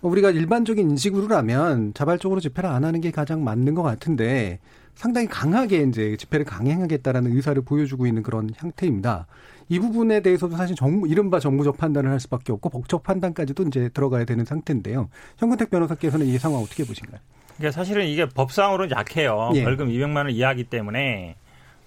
[0.03, 4.61] 우리가 일반적인 인식으로라면 자발적으로 집회를 안 하는 게 가장 맞는 것 같은데
[4.95, 9.27] 상당히 강하게 이제 집회를 강행하겠다라는 의사를 보여주고 있는 그런 형태입니다.
[9.69, 14.25] 이 부분에 대해서도 사실 정부, 이른바 정부적 판단을 할 수밖에 없고 법적 판단까지도 이제 들어가야
[14.25, 15.09] 되는 상태인데요.
[15.37, 17.21] 현근택 변호사께서는 이 상황 어떻게 보신가요?
[17.57, 19.51] 그러니까 사실은 이게 법상으로는 약해요.
[19.55, 19.65] 예.
[19.65, 21.37] 벌금 200만 원 이하기 때문에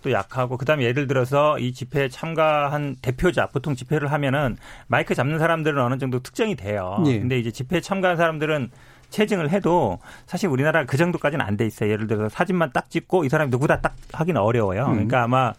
[0.02, 5.82] 또 약하고 그다음에 예를 들어서 이 집회에 참가한 대표자 보통 집회를 하면은 마이크 잡는 사람들은
[5.82, 7.04] 어느 정도 특정이 돼요.
[7.08, 7.20] 예.
[7.20, 8.72] 근데 이제 집회에 참가한 사람들은
[9.10, 11.92] 체증을 해도 사실 우리나라 그 정도까지는 안 돼 있어요.
[11.92, 14.86] 예를 들어서 사진만 딱 찍고 이 사람이 누구다 딱 하기는 어려워요.
[14.86, 14.92] 음.
[14.94, 15.54] 그러니까 아마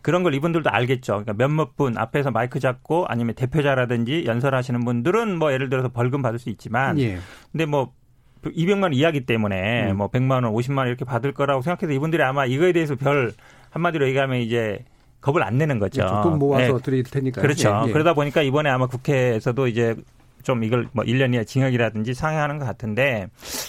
[0.00, 1.12] 그런 걸 이분들도 알겠죠.
[1.24, 6.38] 그러니까 몇몇 분 앞에서 마이크 잡고 아니면 대표자라든지 연설하시는 분들은 뭐 예를 들어서 벌금 받을
[6.38, 7.18] 수 있지만 예.
[7.52, 7.92] 근데 뭐
[8.44, 9.96] 200만 원 이하기 때문에 음.
[9.96, 13.32] 뭐 100만 원, 50만 원 이렇게 받을 거라고 생각해서 이분들이 아마 이거에 대해서 별
[13.74, 14.84] 한마디로 얘기하면 이제
[15.20, 16.02] 겁을 안 내는 거죠.
[16.02, 16.22] 그렇죠.
[16.22, 16.82] 돈 모아서 네.
[16.82, 17.40] 드릴 테니까.
[17.42, 17.82] 그렇죠.
[17.84, 17.92] 예, 예.
[17.92, 19.94] 그러다 보니까 이번에 아마 국회에서도 이제
[20.42, 23.28] 좀 이걸 뭐 1년 이하 징역이라든지 상향하는 것 같은데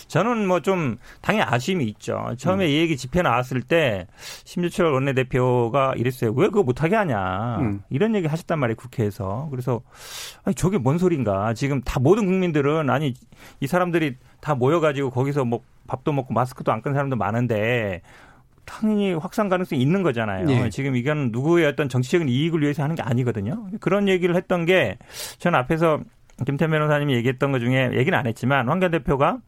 [0.09, 2.33] 저는 뭐 좀 당연히 아쉬움이 있죠.
[2.37, 2.69] 처음에 음.
[2.69, 4.07] 이 얘기 집회 나왔을 때
[4.43, 6.33] 심재철 원내대표가 이랬어요.
[6.33, 7.59] 왜 그거 못하게 하냐.
[7.61, 7.81] 음.
[7.89, 8.75] 이런 얘기 하셨단 말이에요.
[8.75, 9.47] 국회에서.
[9.51, 9.79] 그래서
[10.43, 11.53] 아니 저게 뭔 소린가.
[11.53, 13.13] 지금 다 모든 국민들은 아니
[13.61, 18.01] 이 사람들이 다 모여가지고 거기서 뭐 밥도 먹고 마스크도 안 끈 사람도 많은데
[18.65, 20.49] 당연히 확산 가능성이 있는 거잖아요.
[20.49, 20.69] 예.
[20.69, 23.67] 지금 이건 누구의 어떤 정치적인 이익을 위해서 하는 게 아니거든요.
[23.79, 25.99] 그런 얘기를 했던 게전 앞에서
[26.45, 29.39] 김태 변호사님이 얘기했던 것 중에 얘기는 안 했지만 황교안 대표가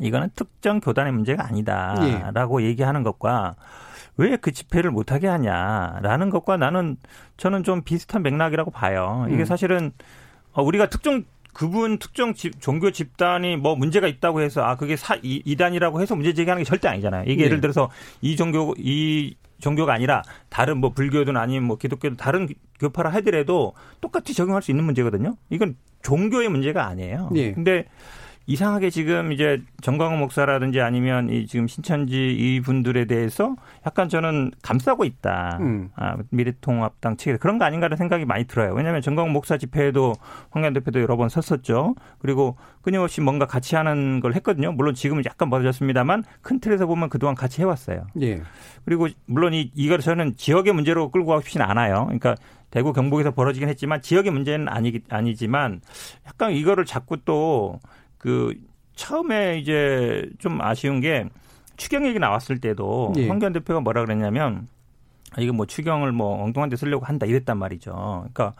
[0.00, 3.54] 이거는 특정 교단의 문제가 아니다라고 얘기하는 것과
[4.16, 6.96] 왜 그 집회를 못하게 하냐라는 것과 나는
[7.36, 9.26] 저는 좀 비슷한 맥락이라고 봐요.
[9.28, 9.44] 이게 음.
[9.44, 9.92] 사실은
[10.52, 11.24] 어, 우리가 특정
[11.60, 16.16] 그분 특정 집, 종교 집단이 뭐 문제가 있다고 해서 아 그게 사 이, 이단이라고 해서
[16.16, 17.24] 문제 제기하는 게 절대 아니잖아요.
[17.24, 17.44] 이게 네.
[17.44, 17.90] 예를 들어서
[18.22, 24.32] 이 종교 이 종교가 아니라 다른 뭐 불교든 아니면 뭐 기독교든 다른 교파라 하더라도 똑같이
[24.32, 25.36] 적용할 수 있는 문제거든요.
[25.50, 27.28] 이건 종교의 문제가 아니에요.
[27.34, 27.52] 예.
[27.52, 27.84] 근데
[28.46, 33.54] 이상하게 지금 이제 정광훈 목사라든지 아니면 이 지금 신천지 이 분들에 대해서
[33.86, 35.58] 약간 저는 감싸고 있다.
[35.60, 35.90] 음.
[35.94, 38.72] 아, 미래통합당 측에 그런 거 아닌가라는 생각이 많이 들어요.
[38.74, 40.14] 왜냐하면 정광훈 목사 집회에도
[40.50, 41.94] 황교안 대표도 여러 번 섰었죠.
[42.18, 44.72] 그리고 끊임없이 뭔가 같이 하는 걸 했거든요.
[44.72, 48.06] 물론 지금은 약간 멀어졌습니다만 큰 틀에서 보면 그동안 같이 해왔어요.
[48.20, 48.42] 예.
[48.84, 52.04] 그리고 물론 이 이걸 저는 지역의 문제로 끌고 가고 싶지는 않아요.
[52.06, 52.34] 그러니까
[52.70, 55.80] 대구 경북에서 벌어지긴 했지만 지역의 문제는 아니 아니지만
[56.26, 57.80] 약간 이거를 자꾸 또
[58.20, 58.54] 그
[58.96, 61.24] 처음에 이제 좀 아쉬운 게
[61.78, 63.26] 추경 얘기 나왔을 때도 예.
[63.26, 64.68] 황교안 대표가 뭐라 그랬냐면
[65.32, 67.92] 아, 이거 뭐 추경을 뭐 엉뚱한 데 쓰려고 한다 이랬단 말이죠.
[68.32, 68.52] 그러니까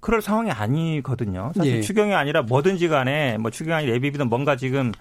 [0.00, 1.52] 그럴 상황이 아니거든요.
[1.56, 1.80] 사실 예.
[1.80, 4.92] 추경이 아니라 뭐든지 간에 뭐 추경이 예비비든 뭔가 지금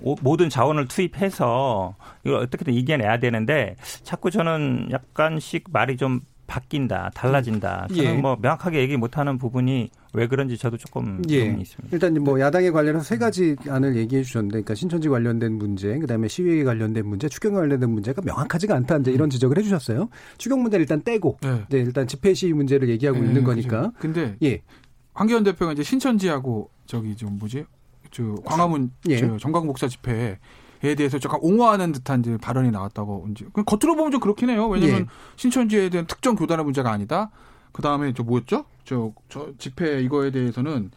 [0.00, 1.94] 오- 모든 자원을 투입해서
[2.24, 7.88] 이걸 어떻게든 이겨내야 되는데 자꾸 저는 약간씩 말이 좀 바뀐다, 달라진다.
[7.88, 8.12] 저는 예.
[8.14, 11.38] 뭐 명확하게 얘기 못하는 부분이 왜 그런지 저도 조금 예.
[11.38, 11.88] 의문이 있습니다.
[11.94, 16.64] 일단 뭐 야당에 관련해서 세 가지 안을 얘기해 주셨는데, 그러니까 신천지 관련된 문제, 그다음에 시위에
[16.64, 20.08] 관련된 문제, 추경 관련된 문제가 명확하지가 않다 이제 이런 지적을 해주셨어요.
[20.36, 21.64] 추경 문제를 일단 떼고, 네.
[21.70, 23.42] 네, 일단 집회 시위 문제를 얘기하고 예, 있는.
[23.44, 23.92] 거니까.
[23.98, 24.60] 근데 예,
[25.14, 27.64] 황교안 대표가 이제 신천지하고 저기 좀 뭐지?
[28.10, 29.16] 저 광화문 예.
[29.16, 30.36] 저 정광 목사 집회에
[30.80, 34.68] 대해서 약간 옹호하는 듯한 이제 발언이 나왔다고 이제 겉으로 보면 좀 그렇긴 해요.
[34.68, 35.06] 왜냐면 예.
[35.36, 37.30] 신천지에 대한 특정 교단의 문제가 아니다.
[37.72, 38.66] 그 다음에 저 뭐였죠?
[38.84, 40.90] 저, 저 집회 이거에 대해서는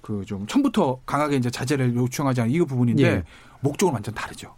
[0.00, 3.24] 그 좀 처음부터 강하게 이제 자제를 요청하지 않은 이 부분인데 예.
[3.60, 4.54] 목적은 완전 다르죠.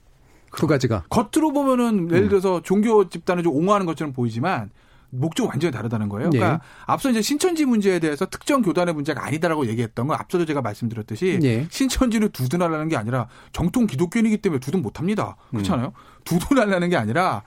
[0.57, 1.05] 두 가지가.
[1.11, 2.11] 겉으로 보면은 음.
[2.15, 4.71] 예를 들어서 종교 집단을 좀 옹호하는 것처럼 보이지만
[5.11, 6.31] 목적은 완전히 다르다는 거예요.
[6.33, 6.39] 예.
[6.39, 11.39] 그러니까 앞서 이제 신천지 문제에 대해서 특정 교단의 문제가 아니다라고 얘기했던 건 앞서도 제가 말씀드렸듯이
[11.43, 11.67] 예.
[11.71, 15.37] 신천지를 두둔하라는 게 아니라 정통 기독교인이기 때문에 두둔 못합니다.
[15.51, 15.89] 그렇잖아요.
[15.89, 15.93] 음.
[16.25, 17.43] 두둔하려는 게 아니라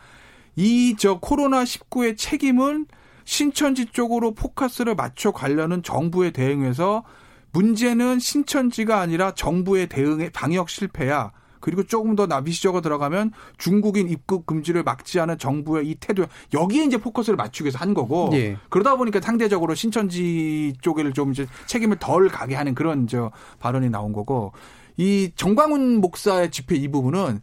[0.56, 2.86] 이 저 코로나 19의 책임은
[3.26, 7.04] 신천지 쪽으로 포커스를 맞춰 가려는 정부의 대응에서
[7.52, 11.32] 문제는 신천지가 아니라 정부의 대응의 방역 실패야.
[11.60, 16.98] 그리고 조금 더 나비시적으로 들어가면 중국인 입국 금지를 막지 않은 정부의 이 태도 여기에 이제
[16.98, 18.56] 포커스를 맞추기 위해서 한 거고 예.
[18.70, 24.14] 그러다 보니까 상대적으로 신천지 쪽을 좀 이제 책임을 덜 가게 하는 그런 저 발언이 나온
[24.14, 24.52] 거고
[24.96, 27.42] 이 정광훈 목사의 집회 이 부분은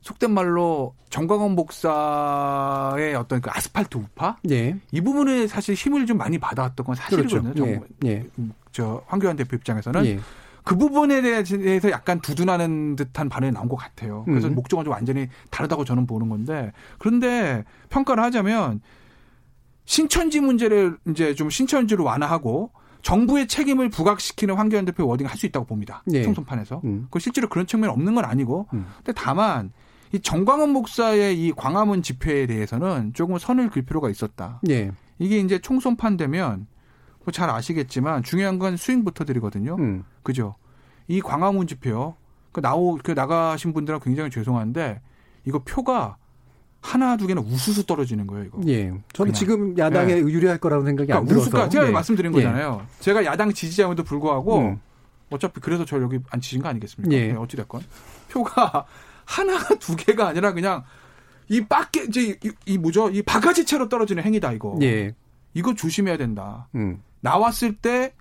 [0.00, 4.76] 속된 말로 정광훈 목사의 어떤 그 아스팔트 우파 예.
[4.92, 7.52] 이 부분에 사실 힘을 좀 많이 받아왔던 건 사실이거든요.
[7.52, 7.84] 그렇죠.
[8.06, 8.26] 예.
[8.72, 10.20] 저 황교안 대표 입장에서는 예.
[10.64, 14.24] 그 부분에 대해서 약간 두둔하는 듯한 반응이 나온 것 같아요.
[14.26, 14.54] 그래서 음.
[14.54, 18.80] 목적은 좀 완전히 다르다고 저는 보는 건데 그런데 평가를 하자면
[19.84, 22.70] 신천지 문제를 이제 좀 신천지로 완화하고
[23.02, 26.02] 정부의 책임을 부각시키는 황교안 대표 워딩 을 할 수 있다고 봅니다.
[26.12, 26.22] 예.
[26.22, 26.82] 총선판에서.
[26.84, 27.08] 음.
[27.10, 28.66] 그 실제로 그런 측면이 없는 건 아니고.
[28.74, 28.86] 음.
[28.96, 29.72] 근데 다만
[30.12, 34.60] 이 정광훈 목사의 이 광화문 집회에 대해서는 조금 선을 그을 필요가 있었다.
[34.68, 34.90] 예.
[35.18, 36.66] 이게 이제 총선판 되면
[37.24, 39.76] 뭐 잘 아시겠지만 중요한 건 스윙부터 들이거든요.
[39.78, 40.04] 음.
[40.22, 40.54] 그죠?
[41.06, 42.16] 이 광화문 집회요.
[42.50, 45.00] 그 나오 그 나가신 분들은 굉장히 죄송한데
[45.44, 46.16] 이거 표가
[46.80, 48.60] 하나 두 개는 우수수 떨어지는 거예요, 이거.
[48.66, 48.86] 예.
[49.12, 49.32] 저는 그냥.
[49.34, 51.42] 지금 야당에 유리할 거라고 생각이 안 그러니까 들어서.
[51.48, 51.90] 우수가 제가 예.
[51.90, 52.84] 말씀드린 거잖아요.
[53.00, 54.80] 제가 야당 지지자임에도 불구하고 음.
[55.28, 57.14] 어차피 그래서 저 여기 안 치신 거 아니겠습니까?
[57.14, 57.28] 예.
[57.28, 57.82] 네, 어찌 됐건
[58.30, 58.86] 표가
[59.30, 60.82] 하나 두 개가 아니라 그냥
[61.48, 63.10] 이 밖에 이제 이, 이 뭐죠?
[63.10, 64.76] 이 바가지 채로 떨어지는 행위다 이거.
[64.82, 65.14] 예.
[65.54, 66.68] 이거 조심해야 된다.
[66.74, 67.00] 음.
[67.20, 68.12] 나왔을 때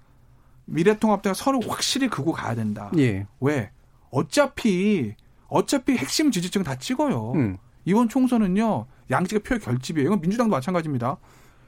[0.66, 2.92] 미래통합당이 선을 확실히 그고 가야 된다.
[2.98, 3.26] 예.
[3.40, 3.72] 왜?
[4.12, 5.16] 어차피
[5.48, 7.32] 어차피 핵심 지지층 다 찍어요.
[7.34, 7.58] 음.
[7.86, 10.08] 이번 총선은요 양측의 표의 결집이에요.
[10.08, 11.18] 이건 민주당도 마찬가지입니다.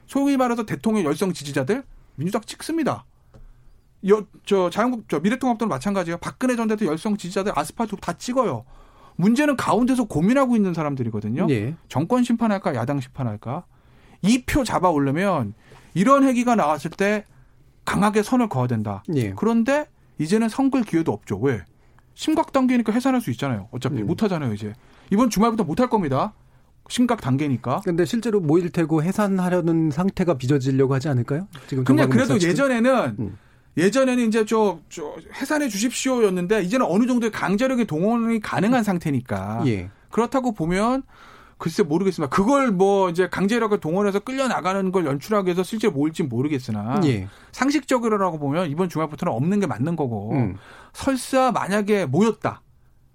[0.06, 1.84] 소위 말해서 대통령 열성 지지자들
[2.16, 3.06] 민주당 찍습니다.
[4.08, 6.18] 여, 저 자유한국 저 미래통합당도 마찬가지예요.
[6.18, 8.66] 박근혜 전 대통령 열성 지지자들 아스팔트 다 찍어요.
[9.16, 11.48] 문제는 가운데서 고민하고 있는 사람들이거든요.
[11.50, 11.76] 예.
[11.90, 13.66] 정권 심판할까 야당 심판할까
[14.24, 15.54] 이 표 잡아 오르면
[15.94, 17.26] 이런 얘기가 나왔을 때
[17.86, 19.04] 강하게 선을 그어야 된다.
[19.16, 19.32] 예.
[19.32, 19.88] 그런데
[20.20, 21.38] 이제는 선글 기회도 없죠.
[21.40, 21.62] 왜?
[22.14, 23.68] 심각 단계니까 해산할 수 있잖아요.
[23.72, 24.08] 어차피 음.
[24.08, 24.74] 못 하잖아요, 이제.
[25.10, 26.34] 이번 주말부터 못 할 겁니다.
[26.90, 27.82] 심각 단계니까.
[27.84, 31.48] 근데 실제로 모일 테고 해산하려는 상태가 빚어지려고 하지 않을까요?
[31.68, 32.36] 지금 그냥 그래도?
[32.36, 33.38] 예전에는 음.
[33.78, 39.90] 예전에는 이제 저, 저 해산해 주십시오였는데 이제는 어느 정도의 강제력의 동원이 가능한 상태니까 예.
[40.10, 41.04] 그렇다고 보면
[41.58, 42.36] 글쎄 모르겠습니다.
[42.36, 47.28] 그걸 뭐 이제 강제력을 동원해서 끌려 나가는 걸 연출하기 위해서 실제 모일지 모르겠으나 예.
[47.52, 50.58] 상식적으로라고 보면 이번 주말부터는 없는 게 맞는 거고 음.
[50.92, 52.62] 설사 만약에 모였다.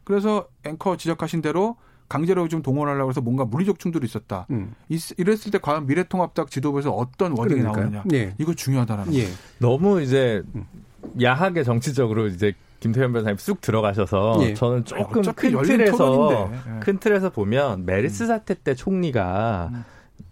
[0.04, 1.76] 그래서 앵커 지적하신 대로
[2.08, 4.46] 강제력을 좀 동원하려고 해서 뭔가 물리적 충돌이 있었다.
[4.50, 4.74] 음.
[4.88, 7.90] 있- 이랬을 때 과연 미래통합당 지도부에서 어떤 워딩이 그러니까요.
[7.90, 8.04] 나오느냐.
[8.14, 8.34] 예.
[8.38, 9.26] 이거 중요하다라는 예.
[9.58, 10.42] 너무 이제
[11.20, 14.54] 야하게 정치적으로 이제 김태현 변호사님 쑥 들어가셔서 예.
[14.54, 16.50] 저는 조금 큰 틀에서.
[16.52, 16.80] 예.
[16.80, 19.84] 큰 틀에서 보면 메르스 사태 때 총리가 음.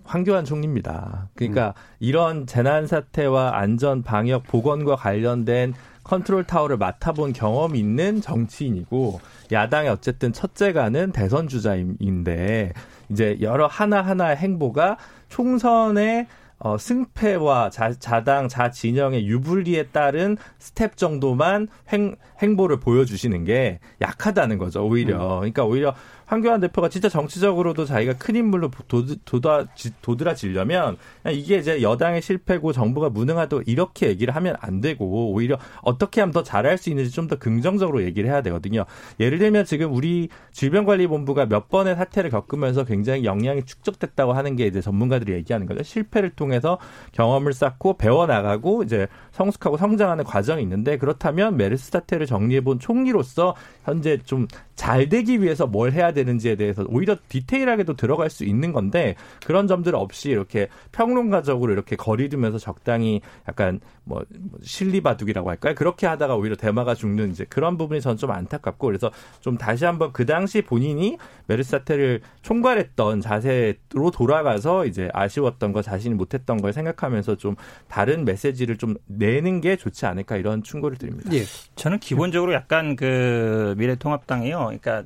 [0.04, 1.28] 황교안 총리입니다.
[1.34, 5.72] 그러니까 이런 재난 사태와 안전 방역 보건과 관련된
[6.04, 12.72] 컨트롤 타워를 맡아본 경험이 있는 정치인이고 야당의 어쨌든 첫째가는 대선 주자인데
[13.08, 14.98] 이제 여러 하나하나의 행보가
[15.28, 16.26] 총선의
[16.58, 24.86] 어, 승패와 자, 자당, 자진영의 유불리에 따른 스텝 정도만 행, 행보를 보여주시는 게 약하다는 거죠,
[24.86, 25.18] 오히려.
[25.38, 25.94] 그러니까 오히려
[26.26, 29.66] 황교안 대표가 진짜 정치적으로도 자기가 큰 인물로 도, 도다,
[30.00, 30.96] 도드라지려면
[31.30, 36.42] 이게 이제 여당의 실패고 정부가 무능하다고 이렇게 얘기를 하면 안 되고 오히려 어떻게 하면 더
[36.42, 38.84] 잘할 수 있는지 좀 더 긍정적으로 얘기를 해야 되거든요.
[39.18, 44.82] 예를 들면 지금 우리 질병관리본부가 몇 번의 사태를 겪으면서 굉장히 역량이 축적됐다고 하는 게 이제
[44.82, 45.82] 전문가들이 얘기하는 거죠.
[45.82, 46.78] 실패를 통해 통해서
[47.12, 53.54] 경험을 쌓고 배워 나가고 이제 성숙하고 성장하는 과정이 있는데 그렇다면 메르스 사태를 정리해 본 총리로서
[53.84, 59.14] 현재 좀 잘 되기 위해서 뭘 해야 되는지에 대해서 오히려 디테일하게도 들어갈 수 있는 건데
[59.46, 65.74] 그런 점들 없이 이렇게 평론가적으로 이렇게 거리두면서 적당히 약간 뭐, 뭐 실리바둑이라고 할까요?
[65.74, 69.10] 그렇게 하다가 오히려 대마가 죽는 이제 그런 부분이 저는 좀 안타깝고 그래서
[69.40, 71.16] 좀 다시 한번 그 당시 본인이
[71.46, 77.54] 메르스 사태를 총괄했던 자세로 돌아가서 이제 아쉬웠던 거 자신이 못했던 걸 생각하면서 좀
[77.88, 81.30] 다른 메시지를 좀 내는 게 좋지 않을까 이런 충고를 드립니다.
[81.32, 81.44] 예.
[81.76, 84.58] 저는 기본적으로 약간 그 미래통합당이요.
[84.58, 85.04] 그러니까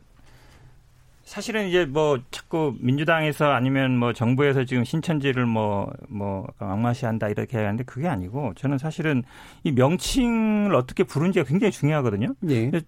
[1.28, 7.84] 사실은 이제 뭐 자꾸 민주당에서 아니면 뭐 정부에서 지금 신천지를 뭐뭐 뭐 막마시한다 이렇게 하는데
[7.84, 9.22] 그게 아니고 저는 사실은
[9.62, 12.34] 이 명칭을 어떻게 부른지가 굉장히 중요하거든요.
[12.48, 12.70] 예.
[12.70, 12.82] 근데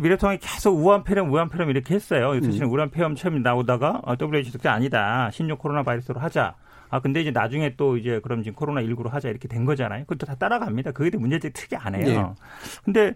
[0.00, 2.40] 미래통합이 계속 우한 폐렴, 우한 폐렴 이렇게 했어요.
[2.40, 5.28] 사실은 우한 폐렴 처음 나오다가 WHO도 그게 아니다.
[5.32, 6.54] 신종 코로나 바이러스로 하자.
[6.90, 10.04] 아 근데 이제 나중에 또 이제 그럼 지금 코로나 19로 하자 이렇게 된 거잖아요.
[10.04, 10.92] 그것도 다 따라갑니다.
[10.92, 12.36] 그게 문제점 특이 안 해요.
[12.38, 12.42] 예.
[12.84, 13.14] 근데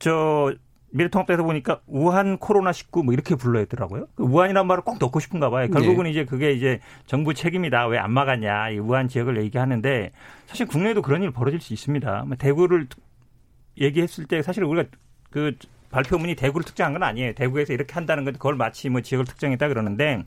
[0.00, 0.52] 저
[0.96, 4.06] 미래통합당에서 보니까 우한 코로나 19 뭐 이렇게 불러야 되더라고요.
[4.14, 5.68] 그 우한이라는 말을 꼭 넣고 싶은가 봐요.
[5.68, 7.86] 결국은 이제 그게 이제 정부 책임이다.
[7.88, 8.70] 왜 안 막았냐.
[8.70, 10.10] 이 우한 지역을 얘기하는데
[10.46, 12.24] 사실 국내에도 그런 일 벌어질 수 있습니다.
[12.26, 12.86] 뭐 대구를
[13.78, 14.88] 얘기했을 때 사실 우리가
[15.30, 15.56] 그
[15.90, 17.32] 발표문이 대구를 특정한 건 아니에요.
[17.34, 20.22] 대구에서 이렇게 한다는 건데 그걸 마치 뭐 지역을 특정했다 그러는데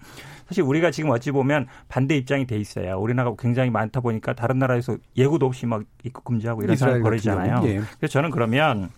[0.48, 3.00] 사실 우리가 지금 어찌 보면 반대 입장이 돼 있어요.
[3.00, 7.62] 우리나라가 굉장히 많다 보니까 다른 나라에서 예고도 없이 막 입국 금지하고 이런 상황이 벌어지잖아요.
[7.66, 7.82] 예.
[7.98, 8.90] 그래서 저는 그러면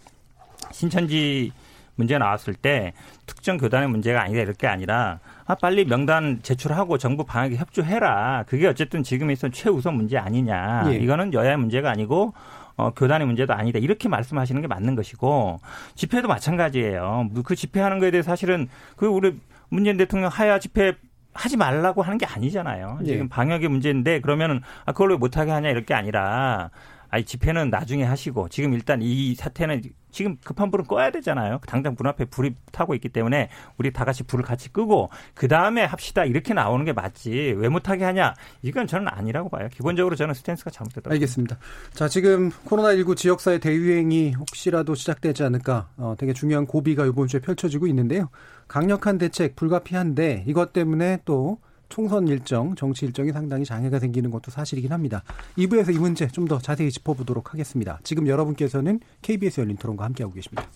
[0.72, 1.52] 신천지
[1.96, 2.94] 문제가 나왔을 때
[3.26, 8.46] 특정 교단의 문제가 아니다 이렇게 아니라 아 빨리 명단 제출하고 정부 방역에 협조해라.
[8.48, 10.86] 그게 어쨌든 지금에 있어서 최우선 문제 아니냐.
[10.88, 10.96] 예.
[10.96, 12.34] 이거는 여야의 문제가 아니고
[12.78, 13.80] 어, 교단의 문제도 아니다.
[13.80, 15.60] 이렇게 말씀하시는 게 맞는 것이고
[15.96, 17.30] 집회도 마찬가지예요.
[17.44, 19.40] 그 집회하는 거에 대해 사실은 그 우리
[19.70, 20.96] 문재인 대통령 하야 집회
[21.34, 23.00] 하지 말라고 하는 게 아니잖아요.
[23.04, 23.06] 예.
[23.06, 26.72] 지금 방역의 문제인데 그러면은 아 그걸 왜 못하게 하냐 이럴 게 아니라
[27.10, 29.82] 아니 집회는 나중에 하시고 지금 일단 이 사태는
[30.12, 31.60] 지금 급한 불은 꺼야 되잖아요.
[31.68, 35.84] 당장 문 앞에 불이 타고 있기 때문에 우리 다 같이 불을 같이 끄고 그 다음에
[35.84, 39.68] 합시다 이렇게 나오는 게 맞지 왜 못하게 하냐 이건 저는 아니라고 봐요.
[39.72, 41.14] 기본적으로 저는 스탠스가 잘못됐다고.
[41.14, 41.58] 알겠습니다.
[41.94, 47.88] 자, 지금 코로나19 지역사회 대유행이 혹시라도 시작되지 않을까 어, 되게 중요한 고비가 이번 주에 펼쳐지고
[47.88, 48.30] 있는데요.
[48.68, 51.60] 강력한 대책 불가피한데 이것 때문에 또
[51.92, 55.24] 총선 일정, 정치 일정이 상당히 장애가 생기는 것도 사실이긴 합니다.
[55.58, 58.00] 2부에서 이 문제 좀 더 자세히 짚어보도록 하겠습니다.
[58.04, 60.68] 지금 여러분께서는 KBS 열린 토론과 함께하고 계십니다.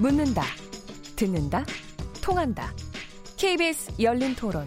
[0.00, 0.42] 묻는다,
[1.16, 1.64] 듣는다,
[2.22, 2.72] 통한다.
[3.36, 4.66] KBS 열린 토론.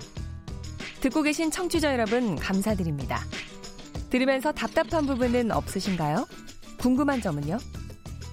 [1.02, 3.20] 듣고 계신 청취자 여러분, 감사드립니다.
[4.10, 6.28] 들으면서 답답한 부분은 없으신가요?
[6.80, 7.58] 궁금한 점은요?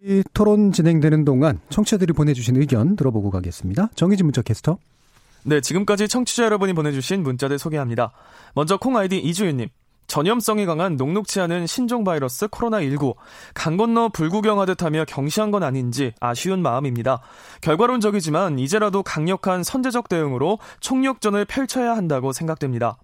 [0.00, 3.88] 이 토론 진행되는 동안 청취자들이 보내주신 의견 들어보고 가겠습니다.
[3.96, 4.78] 정희진 문자 캐스터.
[5.42, 8.12] 네, 지금까지 청취자 여러분이 보내주신 문자들 소개합니다.
[8.54, 9.68] 먼저 콩 아이디 이주윤님.
[10.06, 13.14] 전염성이 강한 녹록치 않은 신종 바이러스 코로나19.
[13.54, 17.20] 강 건너 불구경하듯 하며 경시한 건 아닌지 아쉬운 마음입니다.
[17.60, 22.98] 결과론적이지만 이제라도 강력한 선제적 대응으로 총력전을 펼쳐야 한다고 생각됩니다.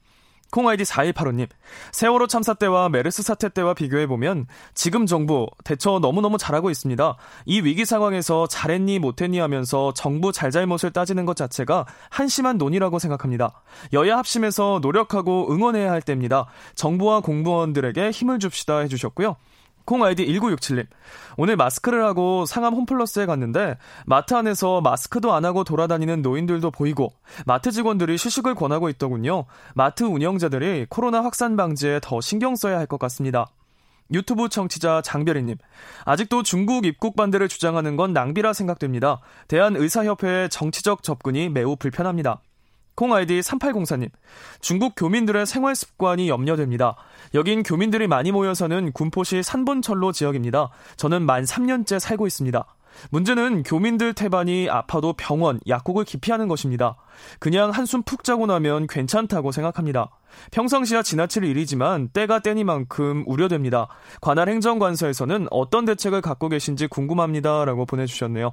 [0.55, 1.49] 콩아이디 4185님,
[1.91, 7.17] 세월호 참사 때와 메르스 사태 때와 비교해보면 지금 정부 대처 너무너무 잘하고 있습니다.
[7.47, 13.63] 이 위기 상황에서 잘했니 못했니 하면서 정부 잘잘못을 따지는 것 자체가 한심한 논의라고 생각합니다.
[13.93, 16.47] 여야 합심해서 노력하고 응원해야 할 때입니다.
[16.77, 19.35] 정부와 공무원들에게 힘을 줍시다 해주셨고요.
[19.85, 20.87] 콩 아이디 1967님.
[21.37, 23.77] 오늘 마스크를 하고 상암 홈플러스에 갔는데
[24.07, 27.13] 마트 안에서 마스크도 안 하고 돌아다니는 노인들도 보이고
[27.45, 29.45] 마트 직원들이 휴식을 권하고 있더군요.
[29.75, 33.47] 마트 운영자들이 코로나 확산 방지에 더 신경 써야 할 것 같습니다.
[34.13, 35.57] 유튜브 청취자 장별이님.
[36.05, 39.21] 아직도 중국 입국 반대를 주장하는 건 낭비라 생각됩니다.
[39.49, 42.41] 대한의사협회의 정치적 접근이 매우 불편합니다.
[42.95, 44.11] 콩 아이디 3804님.
[44.61, 46.97] 중국 교민들의 생활 습관이 염려됩니다.
[47.35, 50.71] 여긴 교민들이 많이 모여서는 군포시 산본철로 지역입니다.
[50.97, 52.65] 저는 만 3년째 살고 있습니다.
[53.11, 56.97] 문제는 교민들 태반이 아파도 병원, 약국을 기피하는 것입니다.
[57.39, 60.11] 그냥 한숨 푹 자고 나면 괜찮다고 생각합니다.
[60.53, 63.89] 평상시야 지나칠 일이지만 때가 때니만큼 우려됩니다.
[64.21, 67.65] 관할 행정관서에서는 어떤 대책을 갖고 계신지 궁금합니다.
[67.65, 68.53] 라고 보내주셨네요.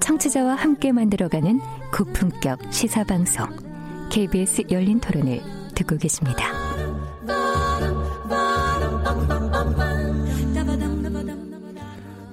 [0.00, 1.60] 청취자와 함께 만들어가는
[1.92, 3.46] 고품격 시사방송
[4.10, 5.40] KBS 열린 토론을
[5.74, 6.44] 듣고 계십니다.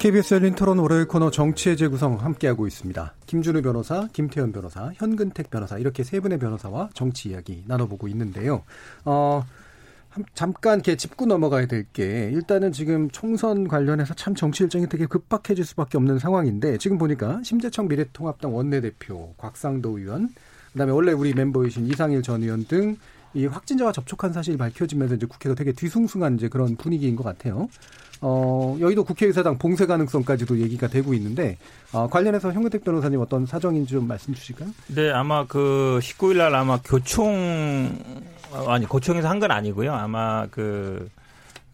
[0.03, 3.13] KBS 열린 토론 월요일 코너 정치의 재구성 함께하고 있습니다.
[3.25, 8.63] 김준우 변호사, 김태현 변호사, 현근택 변호사 이렇게 세 분의 변호사와 정치 이야기 나눠보고 있는데요.
[9.05, 9.45] 어,
[10.35, 15.65] 잠깐 이렇게 짚고 넘어가야 될 게 일단은 지금 총선 관련해서 참 정치 일정이 되게 급박해질
[15.65, 20.29] 수밖에 없는 상황인데 지금 보니까 심재청 미래통합당 원내대표, 곽상도 의원,
[20.71, 22.97] 그다음에 원래 우리 멤버이신 이상일 전 의원 등
[23.35, 27.67] 이 확진자와 접촉한 사실이 밝혀지면서 이제 국회가 되게 뒤숭숭한 이제 그런 분위기인 것 같아요.
[28.21, 31.57] 어, 여의도 국회의사당 봉쇄 가능성까지도 얘기가 되고 있는데
[31.91, 34.69] 어, 관련해서 현근택 변호사님 어떤 사정인지 좀 말씀 주실까요?
[34.87, 37.99] 네, 아마 그 19일 날 아마 교총
[38.67, 39.93] 아니 고총에서 한 건 아니고요.
[39.93, 41.09] 아마 그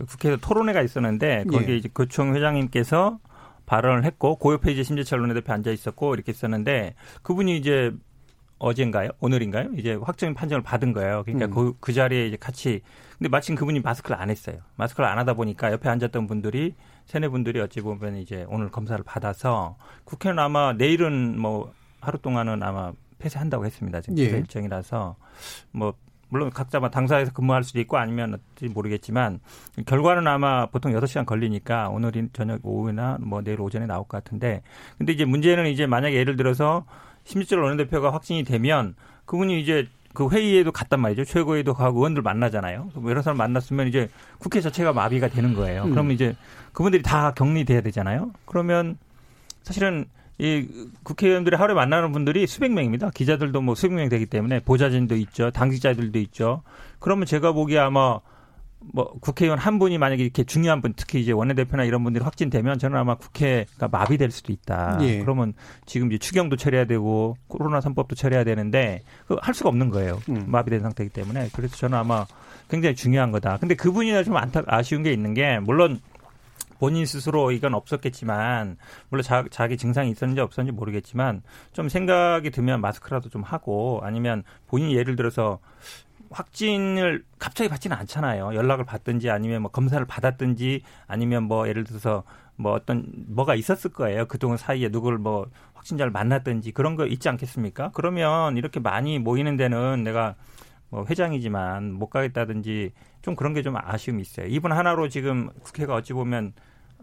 [0.07, 1.77] 국회에서 토론회가 있었는데 거기에 예.
[1.77, 3.19] 이제 교총 회장님께서
[3.65, 7.91] 발언을 했고 그 옆에 이제 심재철 원내대표 앉아 있었고 이렇게 있었는데 그분이 이제
[8.57, 9.09] 어젠가요?
[9.19, 9.69] 오늘인가요?
[9.77, 11.23] 이제 확정 판정을 받은 거예요.
[11.23, 11.51] 그러니까 음.
[11.51, 12.81] 그, 그 자리에 이제 같이
[13.17, 14.57] 근데 마침 그분이 마스크를 안 했어요.
[14.75, 16.75] 마스크를 안 하다 보니까 옆에 앉았던 분들이
[17.05, 21.71] 세네 분들이 어찌 보면 이제 오늘 검사를 받아서 국회는 아마 내일은 뭐
[22.01, 24.01] 하루 동안은 아마 폐쇄한다고 했습니다.
[24.01, 24.25] 지금 예.
[24.25, 25.15] 폐쇄 일정이라서
[25.71, 25.93] 뭐
[26.29, 29.39] 물론 각자 막 당사에서 근무할 수도 있고 아니면 어떨지 모르겠지만
[29.85, 34.61] 결과는 아마 보통 6시간 걸리니까 오늘 저녁 오후나 뭐 내일 오전에 나올 것 같은데
[34.97, 36.85] 근데 이제 문제는 이제 만약에 예를 들어서
[37.23, 41.23] 심지철 원내대표가 확진이 되면 그분이 이제 그 회의에도 갔단 말이죠.
[41.23, 42.89] 최고위도 가고 의원들 만나잖아요.
[42.95, 44.09] 뭐 여러 사람 만났으면 이제
[44.39, 45.83] 국회 자체가 마비가 되는 거예요.
[45.83, 45.91] 음.
[45.91, 46.35] 그러면 이제
[46.73, 48.31] 그분들이 다 격리돼야 되잖아요.
[48.45, 48.97] 그러면
[49.61, 50.05] 사실은
[50.39, 50.65] 이
[51.03, 53.11] 국회의원들이 하루에 만나는 분들이 수백 명입니다.
[53.11, 55.51] 기자들도 뭐 수백 명 되기 때문에 보좌진도 있죠.
[55.51, 56.63] 당직자들도 있죠.
[56.99, 58.19] 그러면 제가 보기에 아마
[58.93, 62.97] 뭐 국회의원 한 분이 만약에 이렇게 중요한 분 특히 이제 원내대표나 이런 분들이 확진되면 저는
[62.97, 64.99] 아마 국회가 마비될 수도 있다.
[65.01, 65.19] 예.
[65.19, 65.53] 그러면
[65.85, 69.01] 지금 이제 추경도 처리해야 되고 코로나 3법도 처리해야 되는데
[69.41, 70.21] 할 수가 없는 거예요.
[70.29, 70.45] 음.
[70.47, 72.25] 마비된 상태이기 때문에 그래서 저는 아마
[72.69, 73.57] 굉장히 중요한 거다.
[73.57, 75.99] 근데 그분이나 좀 안타 아쉬운 게 있는 게 물론
[76.79, 78.77] 본인 스스로 이건 없었겠지만
[79.09, 84.95] 물론 자, 자기 증상이 있었는지 없었는지 모르겠지만 좀 생각이 들면 마스크라도 좀 하고 아니면 본인이
[84.95, 85.59] 예를 들어서
[86.31, 88.53] 확진을 갑자기 받지는 않잖아요.
[88.53, 92.23] 연락을 받든지 아니면 뭐 검사를 받았든지 아니면 뭐 예를 들어서
[92.55, 94.25] 뭐 어떤 뭐가 있었을 거예요.
[94.27, 97.91] 그동안 사이에 누구를 뭐 확진자를 만났든지 그런 거 있지 않겠습니까?
[97.93, 100.35] 그러면 이렇게 많이 모이는 데는 내가
[100.89, 104.47] 뭐 회장이지만 못 가겠다든지 좀 그런 게 좀 아쉬움이 있어요.
[104.47, 106.53] 이분 하나로 지금 국회가 어찌 보면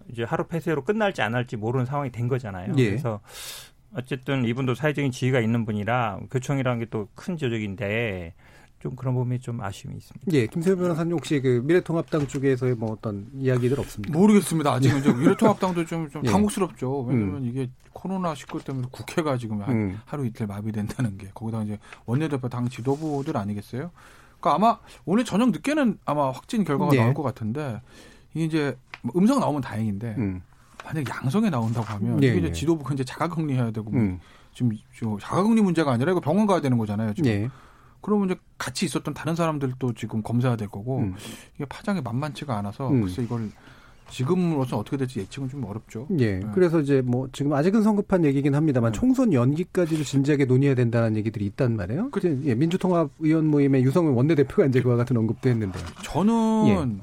[0.09, 2.73] 이제 하루 폐쇄로 끝날지 안 할지 모르는 상황이 된 거잖아요.
[2.79, 2.87] 예.
[2.91, 3.21] 그래서
[3.95, 8.35] 어쨌든 이분도 사회적인 지위가 있는 분이라 교총이라는 게 또 큰 조직인데
[8.79, 10.27] 좀 그런 부분이 좀 아쉬움이 있습니다.
[10.33, 14.17] 예, 김세현 변호사님 혹시 그 미래통합당 쪽에서의 뭐 어떤 이야기들 없습니까?
[14.19, 14.73] 모르겠습니다.
[14.73, 16.31] 아직은 좀 미래통합당도 좀, 좀 예.
[16.31, 17.01] 당혹스럽죠.
[17.03, 20.01] 왜냐면 이게 코로나 19 때문에 국회가 지금 한 음.
[20.05, 23.91] 하루 이틀 마비된다는 게 거기다 이제 원내대표 당 지도부들 아니겠어요?
[24.39, 27.01] 그러니까 아마 오늘 저녁 늦게는 아마 확진 결과가 네.
[27.01, 27.81] 나올 것 같은데
[28.35, 30.43] 이게 이제 뭐 음성 나오면 다행인데 음.
[30.85, 32.53] 만약 양성에 나온다고 하면 예, 이게 이제 예.
[32.53, 34.21] 지도부가 이제 자가격리해야 되고 뭐 음.
[34.53, 37.15] 지금 저 자가격리 문제가 아니라 이거 병원 가야 되는 거잖아요.
[37.15, 37.51] 지금.
[38.07, 38.09] 예.
[38.09, 41.15] 그러면 이제 같이 있었던 다른 사람들도 지금 검사해야 될 거고 음.
[41.57, 43.03] 이게 파장이 만만치가 않아서 음.
[43.03, 43.51] 글쎄 이걸
[44.09, 46.07] 지금으로서 어떻게 될지 예측은 좀 어렵죠.
[46.21, 46.39] 예.
[46.39, 46.47] 네.
[46.55, 48.99] 그래서 이제 뭐 지금 아직은 성급한 얘기긴 합니다만 네.
[48.99, 52.11] 총선 연기까지를 진지하게 논의해야 된다는 얘기들이 있단 말이에요.
[52.13, 55.83] 그- 그, 예, 민주통합 의원 모임에 유성은 원내대표가 이제 그와 같은 언급도 했는데요.
[56.05, 57.01] 저는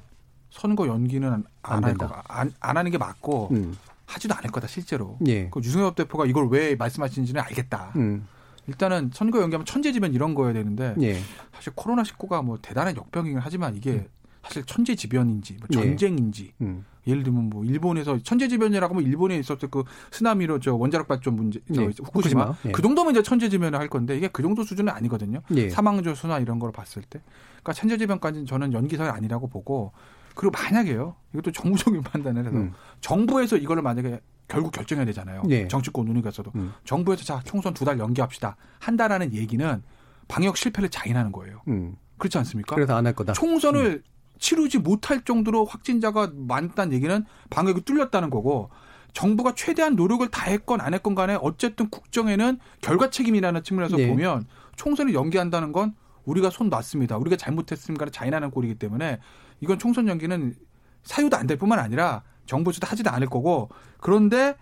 [0.49, 2.07] 선거 연기는 안안할 된다.
[2.07, 3.75] 거가 안, 안 하는 게 맞고 음.
[4.05, 5.17] 하지도 않을 거다 실제로.
[5.27, 5.49] 예.
[5.49, 7.91] 그 유승엽 대표가 이걸 왜 말씀하시는지는 알겠다.
[7.97, 8.25] 음.
[8.67, 11.17] 일단은 선거 연기하면 천재지변 이런 거여야 되는데 예.
[11.53, 14.07] 사실 코로나 19가 뭐 대단한 역병이긴 하지만 이게
[14.41, 16.85] 사실 천재지변인지 뭐 전쟁인지 음.
[17.07, 21.81] 예를 들면 뭐 일본에서 천재지변이라고 하면 일본에 있었을 그 쓰나미로 저 원자력 발전 문제 저
[21.81, 22.55] 예, 후쿠시마 후쿠시마.
[22.65, 22.71] 예.
[22.71, 25.41] 그 정도면 이제 천재지변을 할 건데 이게 그 정도 수준은 아니거든요.
[25.55, 25.69] 예.
[25.69, 27.19] 사망자 수나 이런 걸 봤을 때.
[27.51, 29.91] 그러니까 천재지변까지는 저는 연기설이 아니라고 보고
[30.35, 31.15] 그리고 만약에요.
[31.33, 32.73] 이것도 정무적인 판단을 해서 음.
[33.01, 35.43] 정부에서 이거를 만약에 결국 결정해야 되잖아요.
[35.49, 35.67] 예.
[35.67, 36.73] 정치권 운영에서도 음.
[36.83, 39.83] 정부에서 자 총선 두 달 연기합시다 한다라는 얘기는
[40.27, 41.61] 방역 실패를 자인하는 거예요.
[41.67, 41.95] 음.
[42.17, 42.75] 그렇지 않습니까?
[42.75, 43.33] 그래서 안 할 거다.
[43.33, 44.03] 총선을
[44.39, 48.69] 치르지 못할 정도로 확진자가 많다는 얘기는 방역이 뚫렸다는 거고
[49.13, 54.07] 정부가 최대한 노력을 다했건 안 했건 간에 어쨌든 국정에는 결과 책임이라는 측면에서 네.
[54.07, 57.17] 보면 총선을 연기한다는 건 우리가 손 놨습니다.
[57.17, 58.07] 우리가 잘못했습니까?
[58.09, 59.19] 자인하는 꼴이기 때문에
[59.61, 60.55] 이건 총선 연기는
[61.03, 63.69] 사유도 안 될 뿐만 아니라 정부에서도 하지도 않을 거고
[63.99, 64.55] 그런데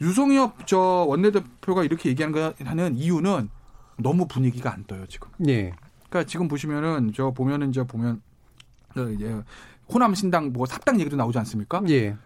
[0.00, 3.48] 유성엽 저 원내대표가 이렇게 얘기하는 이유는
[3.98, 5.28] 너무 분위기가 안 떠요 지금.
[5.48, 5.72] 예.
[6.08, 8.22] 그러니까 지금 보시면은 저 보면은 저 보면
[8.94, 9.40] 저 이제
[9.92, 11.82] 호남 신당 뭐 삽당 얘기도 나오지 않습니까?
[11.88, 12.16] 예.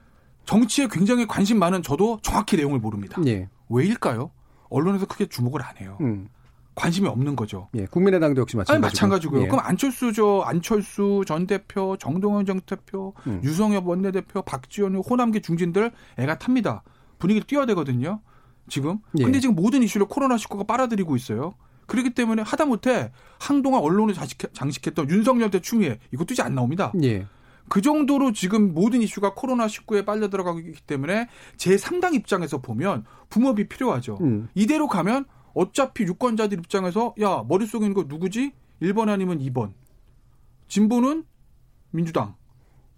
[0.45, 3.21] 정치에 굉장히 관심 많은 저도 정확히 내용을 모릅니다.
[3.27, 3.49] 예.
[3.69, 4.31] 왜일까요?
[4.69, 5.99] 언론에서 크게 주목을 안 해요.
[6.01, 6.29] 음.
[6.75, 7.69] 관심이 없는 거죠.
[7.75, 7.85] 예.
[7.87, 8.75] 국민의당도 역시 마찬가지고.
[8.75, 9.43] 아니 마찬가지고요.
[9.43, 9.47] 예.
[9.49, 13.41] 그럼 안철수 저 안철수 전 대표, 정동원 전 대표, 음.
[13.45, 16.83] 유성엽 원내대표, 박지원 호남계 중진들 애가 탑니다.
[17.19, 18.21] 분위기를 띄워야 되거든요.
[18.69, 18.99] 지금.
[19.19, 19.25] 예.
[19.25, 21.55] 근데 지금 모든 이슈를 코로나 19가 빨아들이고 있어요.
[21.87, 26.93] 그렇기 때문에 하다못해 한동안 언론을 장식- 장식했던 윤석열 대 추미애 이것도 이제 안 나옵니다.
[27.03, 27.27] 예.
[27.69, 33.05] 그 정도로 지금 모든 이슈가 코로나 19에 빨려 들어가고 있기 때문에 제 3당 입장에서 보면
[33.31, 34.19] 붕업이 필요하죠.
[34.21, 34.49] 음.
[34.55, 38.53] 이대로 가면 어차피 유권자들 입장에서 야 머릿속에 있는 거 누구지?
[38.81, 39.73] 1번 아니면 2번.
[40.69, 41.25] 진보는
[41.91, 42.35] 민주당,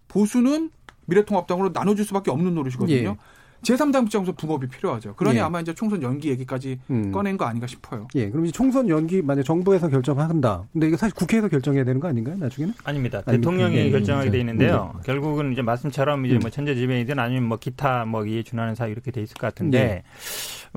[0.08, 0.70] 보수는
[1.06, 3.08] 미래통합당으로 나눠줄 수밖에 없는 노릇이거든요.
[3.08, 3.16] 예.
[3.64, 5.14] 제3당 입장에서 붕업이 필요하죠.
[5.14, 5.40] 그러니 예.
[5.42, 7.10] 아마 이제 총선 연기 얘기까지 음.
[7.10, 8.06] 꺼낸 거 아닌가 싶어요.
[8.14, 8.30] 예.
[8.30, 10.64] 그럼 이제 총선 연기 만약 정부에서 결정한다.
[10.72, 12.36] 근데 이거 사실 국회에서 결정해야 되는 거 아닌가요?
[12.36, 12.74] 나중에는?
[12.84, 13.22] 아닙니다.
[13.26, 14.30] 아니, 대통령이 예, 결정하게 예.
[14.30, 14.94] 돼 있는데요.
[15.04, 16.40] 결국은 이제 말씀처럼 이제 음.
[16.40, 20.02] 뭐 천재지변이든 아니면 뭐 기타 뭐 이에 준하는 사유 이렇게 돼 있을 것 같은데 예.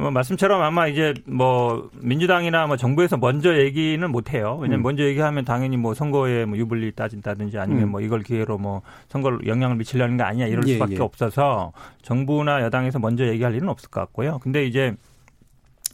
[0.02, 4.58] 뭐 말씀처럼 아마 이제 뭐 민주당이나 뭐 정부에서 먼저 얘기는 못 해요.
[4.62, 4.84] 왜냐면 음.
[4.84, 7.92] 먼저 얘기하면 당연히 뭐 선거에 뭐 유불리 따진다든지 아니면 음.
[7.92, 11.00] 뭐 이걸 기회로 뭐 선거를 영향을 미치려는 거 아니야 이럴 예, 수밖에 예.
[11.00, 11.74] 없어서
[12.04, 14.40] 정부나 여당 에서 먼저 얘기할 일은 없을 것 같고요.
[14.40, 14.96] 근데 이제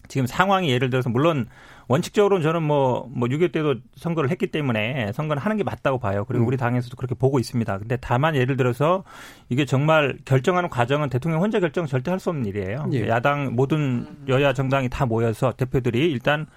[0.08, 1.48] 지금 상황이 예를 들어서 물론
[1.88, 6.24] 원칙적으로는 저는 뭐, 뭐, 6.25 때도 선거를 했기 때문에 선거는 하는 게 맞다고 봐요.
[6.26, 6.48] 그리고 음.
[6.48, 7.78] 우리 당에서도 그렇게 보고 있습니다.
[7.78, 9.04] 근데 다만 예를 들어서
[9.50, 12.90] 이게 정말 결정하는 과정은 대통령 혼자 결정 절대 할 수 없는 일이에요.
[12.94, 13.08] 예.
[13.10, 16.48] 야당 모든 여야 정당이 다 모여서 대표들이 일단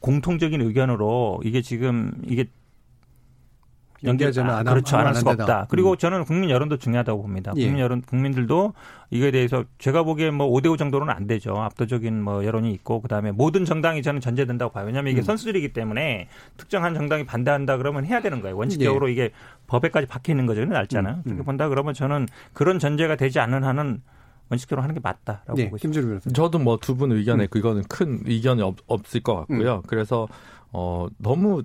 [0.00, 2.46] 공통적인 의견으로 이게 지금 이게
[4.04, 4.96] 연기하자면 안 함- 그렇죠.
[4.96, 5.32] 안 할 수가.
[5.32, 5.66] 없다.
[5.68, 5.96] 그리고 음.
[5.96, 7.52] 저는 국민 여론도 중요하다고 봅니다.
[7.56, 7.64] 예.
[7.64, 8.74] 국민 여론, 국민들도
[9.10, 11.56] 이거에 대해서 제가 보기에 뭐 5대 5 정도는 안 되죠.
[11.56, 14.86] 압도적인 뭐 여론이 있고 그다음에 모든 정당이 저는 전제된다고 봐요.
[14.86, 15.24] 왜냐하면 이게 음.
[15.24, 18.56] 선수들이기 때문에 특정한 정당이 반대한다 그러면 해야 되는 거예요.
[18.56, 19.30] 원칙적으로 이게
[19.66, 20.62] 법에까지 박혀 있는 거죠.
[20.70, 21.14] 알잖아요.
[21.14, 21.22] 음, 음.
[21.24, 24.02] 그렇게 본다 그러면 저는 그런 전제가 되지 않는 한은
[24.50, 25.64] 원칙적으로 하는 게 맞다라고 예.
[25.64, 26.30] 보고 있습니다.
[26.32, 27.48] 저도 뭐 두 분 의견에 음.
[27.50, 29.82] 그거는 큰 의견이 없, 없을 것 같고요.
[29.86, 30.26] 그래서
[30.72, 31.62] 어 너무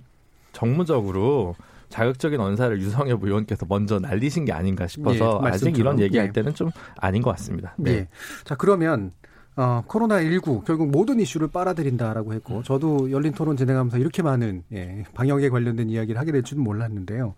[0.51, 1.55] 정무적으로
[1.94, 5.78] 자극적인 언사를 유성엽 의원께서 먼저 날리신 게 아닌가 싶어서 예, 아직.
[5.78, 6.32] 이런 얘기할 예.
[6.32, 7.76] 때는 좀 아닌 것 같습니다.
[7.78, 7.91] 네.
[7.91, 8.08] 예.
[8.46, 9.12] 자, 그러면
[9.56, 15.50] 어, 코로나19 결국 모든 이슈를 빨아들인다라고 했고 저도 열린 토론 진행하면서 이렇게 많은 예, 방역에
[15.50, 17.36] 관련된 이야기를 하게 될 줄은 몰랐는데요.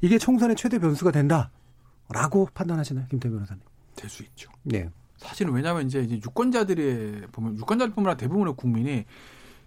[0.00, 3.62] 이게 총선의 최대 변수가 된다라고 판단하시나요, 김태 변호사님?
[3.96, 4.50] 될 수 있죠.
[4.62, 4.88] 네.
[5.18, 9.04] 사실은 왜냐하면 이제 이제 유권자들이 보면 유권자들뿐만 아니라 대부분의 국민이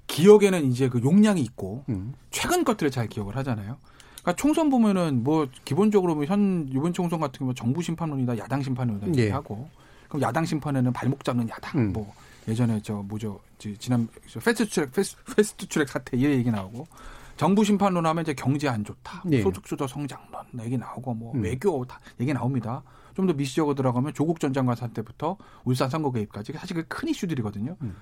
[0.07, 2.13] 기억에는 이제 그 용량이 있고 음.
[2.31, 3.77] 최근 것들을 잘 기억을 하잖아요.
[4.23, 9.25] 그러니까 총선 보면은 뭐 기본적으로 뭐현 이번 총선 같은 경우 정부 심판론이다 야당 심판론이다 이렇게
[9.27, 9.31] 예.
[9.31, 9.69] 하고
[10.07, 11.93] 그럼 야당 심판에는 발목 잡는 야당 음.
[11.93, 12.11] 뭐
[12.47, 16.87] 예전에 저 뭐죠 지- 지난 저 패스트 트랙 패스, 패스트 트랙 사태 이 얘기 나오고
[17.35, 19.41] 정부 심판론 하면 이제 경제 안 좋다 예.
[19.41, 21.41] 소득 주도 성장론 얘기 나오고 뭐 음.
[21.43, 22.81] 외교 다 얘기 나옵니다.
[23.15, 27.75] 좀 더 미시적으로 들어가면 조국 전 장관 사태부터 울산 선거 개입까지 사실 그 큰 이슈들이거든요.
[27.81, 27.95] 음.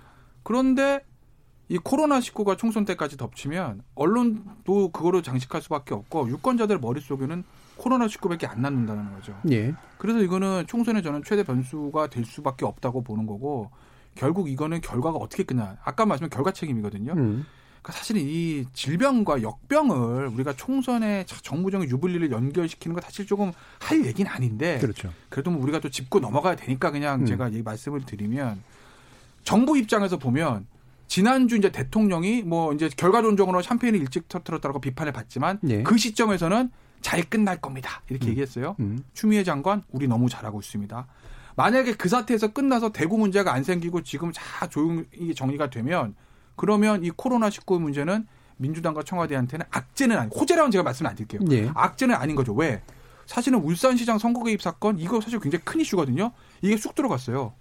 [0.44, 1.02] 그런데
[1.72, 7.46] 이 코로나 19가 총선 때까지 덮치면 언론도 그거로 장식할 수밖에 없고 유권자들 머릿속에는
[7.78, 9.40] 코로나 19밖에 안 남는다는 거죠.
[9.52, 9.74] 예.
[9.98, 13.72] 그래서 이거는 총선에 저는 최대 변수가 될 수밖에 없다고 보는 거고
[14.16, 15.78] 결국 이거는 결과가 어떻게 끝나?
[15.86, 17.14] 아까 말씀한 결과 책임이거든요.
[17.14, 17.46] 음.
[17.82, 24.30] 그러니까 사실은 이 질병과 역병을 우리가 총선에 정부적인 유불리를 연결시키는 거 사실 조금 할 얘기는
[24.30, 25.10] 아닌데 그렇죠.
[25.30, 27.26] 그래도 뭐 우리가 또 짚고 넘어가야 되니까 그냥 음.
[27.26, 28.62] 제가 이 말씀을 드리면
[29.46, 30.68] 정부 입장에서 보면
[31.12, 35.84] 지난주 이제 대통령이 뭐 이제 결과론적으로 샴페인을 일찍 터뜨렸다고 비판을 받지만 예.
[35.84, 38.02] 그 시점에서는 잘 끝날 겁니다.
[38.08, 38.30] 이렇게 음.
[38.30, 38.78] 얘기했어요.
[38.80, 39.04] 음.
[39.14, 41.08] 추미애 장관 우리 너무 잘하고 있습니다.
[41.58, 46.16] 만약에 그 사태에서 끝나서 대구 문제가 안 생기고 지금 다 조용히 정리가 되면
[46.56, 51.42] 그러면 이 코로나 19 문제는 민주당과 청와대한테는 악재는 아니 호재라고는 제가 말씀을 안 드릴게요.
[51.52, 51.70] 예.
[51.74, 52.54] 악재는 아닌 거죠.
[52.54, 52.82] 왜?
[53.26, 56.32] 사실은 울산시장 선거 개입 사건 이거 사실 굉장히 큰 이슈거든요.
[56.62, 57.54] 이게 쑥 들어갔어요.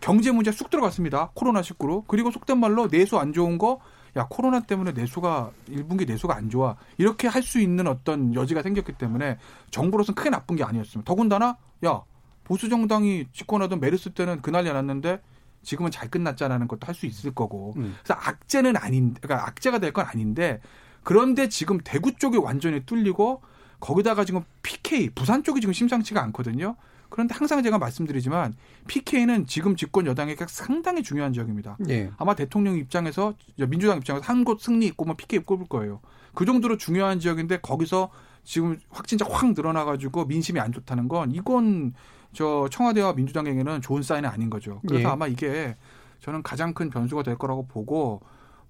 [0.00, 1.30] 경제 문제 쑥 들어갔습니다.
[1.34, 2.04] 코로나 19로.
[2.06, 3.80] 그리고 속된 말로 내수 안 좋은 거
[4.16, 6.76] 야, 코로나 때문에 내수가 1분기 내수가 안 좋아.
[6.96, 9.38] 이렇게 할 수 있는 어떤 여지가 생겼기 때문에
[9.70, 11.06] 정부로서는 크게 나쁜 게 아니었습니다.
[11.08, 12.02] 더군다나 야,
[12.44, 15.20] 보수 정당이 집권하던 메르스 때는 그날이 났는데
[15.62, 17.74] 지금은 잘 끝났자라는 것도 할 수 있을 거고.
[17.76, 17.96] 음.
[18.02, 20.60] 그래서 악재는 아닌 그러니까 악재가 될 건 아닌데
[21.02, 23.42] 그런데 지금 대구 쪽이 완전히 뚫리고
[23.80, 26.76] 거기다가 지금 PK 부산 쪽이 지금 심상치가 않거든요.
[27.08, 28.54] 그런데 항상 제가 말씀드리지만
[28.86, 31.76] PK는 지금 집권 여당에게 상당히 중요한 지역입니다.
[31.88, 32.10] 예.
[32.18, 33.34] 아마 대통령 입장에서
[33.68, 36.00] 민주당 입장에서 한 곳 승리 있고 뭐 PK 꼽을 거예요.
[36.34, 38.10] 그 정도로 중요한 지역인데 거기서
[38.44, 41.94] 지금 확진자 확 늘어나가지고 민심이 안 좋다는 건 이건
[42.32, 44.80] 저 청와대와 민주당에게는 좋은 사인이 아닌 거죠.
[44.86, 45.12] 그래서 예.
[45.12, 45.76] 아마 이게
[46.20, 48.20] 저는 가장 큰 변수가 될 거라고 보고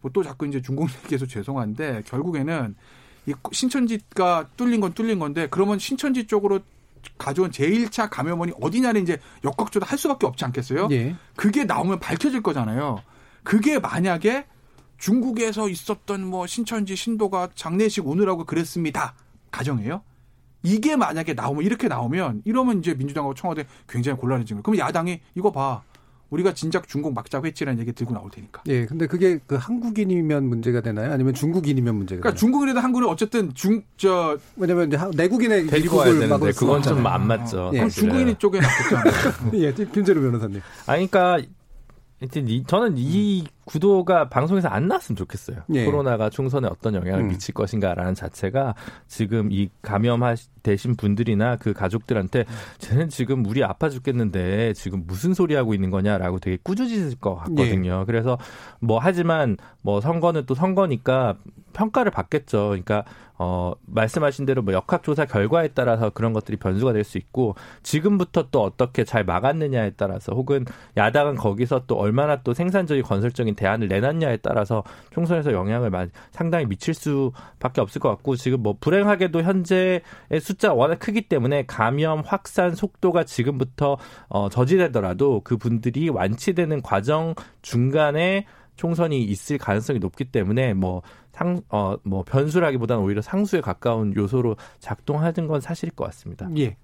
[0.01, 2.77] 뭐 또 자꾸 이제 중국 얘기해서 죄송한데 결국에는
[3.27, 6.61] 이 신천지가 뚫린 건 뚫린 건데 그러면 신천지 쪽으로
[7.17, 10.89] 가져온 제1차 감염원이 어디냐를 이제 역학조사 할 수밖에 없지 않겠어요?
[10.91, 11.17] 예.
[11.37, 13.03] 그게 나오면 밝혀질 거잖아요.
[13.43, 14.47] 그게 만약에
[14.99, 19.15] 중국에서 있었던 뭐 신천지 신도가 장례식 오느라고 그랬습니다.
[19.51, 20.03] 가정이에요.
[20.63, 24.77] 이게 만약에 나오면 이렇게 나오면 이러면 이제 민주당하고 청와대 굉장히 곤란해지는 거예요.
[24.77, 25.83] 그럼 야당이 이거 봐.
[26.31, 28.63] 우리가 진작 중국 막자 회치라는 얘기 들고 나올 테니까.
[28.67, 28.85] 예.
[28.87, 31.13] 근데 그게 그 한국인이면 문제가 되나요?
[31.13, 32.39] 아니면 중국인이면 문제가 그러니까 되나요?
[32.39, 36.83] 중국인이든 한국은 어쨌든 중 저 왜냐면 이제 하- 내국인의 데리고 와야 입국을 되는데 막을 그건
[36.83, 37.07] 좀.
[37.07, 37.71] 안 맞죠.
[37.73, 37.79] 예.
[37.79, 37.89] 그럼.
[37.91, 39.13] 중국인이 쪽에 낫겠잖아요.
[39.55, 40.61] 예, 김재료 변호사님.
[40.87, 41.49] 아니, 그러니까
[42.21, 45.59] 이- 저는 이 구도가 방송에서 안 나왔으면 좋겠어요.
[45.75, 45.85] 예.
[45.85, 47.29] 코로나가 총선에 어떤 영향을 음.
[47.29, 48.75] 미칠 것인가라는 자체가
[49.07, 52.45] 지금 이 감염되신 분들이나 그 가족들한테
[52.79, 58.05] 쟤는 지금 우리 아파 죽겠는데 지금 무슨 소리 하고 있는 거냐라고 되게 꾸짖을 것 같거든요.
[58.07, 58.37] 그래서
[58.81, 61.37] 뭐 하지만 뭐 선거는 또 선거니까
[61.73, 62.69] 평가를 받겠죠.
[62.69, 63.05] 그러니까
[63.41, 67.55] 어 말씀하신 대로 뭐 역학 조사 결과에 따라서 그런 것들이 변수가 될 수 있고
[67.85, 70.65] 지금부터 또 어떻게 잘 막았느냐에 따라서 혹은
[70.97, 76.95] 야당은 거기서 또 얼마나 또 생산적인 건설적인 대안을 내놨냐에 따라서 총선에서 영향을 많이- 상당히 미칠
[76.95, 80.03] 수밖에 없을 것 같고 지금 뭐 불행하게도 현재의
[80.41, 83.99] 숫자가 워낙 크기 때문에 감염 확산 속도가 지금부터
[84.29, 88.47] 어 저지되더라도 그 분들이 완치되는 과정 중간에
[88.79, 91.03] 총선이 있을 가능성이 높기 때문에 뭐
[91.33, 96.49] 상, 어, 뭐 변수라기보다는 오히려 상수에 가까운 요소로 작동하는 건 사실일 것 같습니다.
[96.57, 96.77] 예.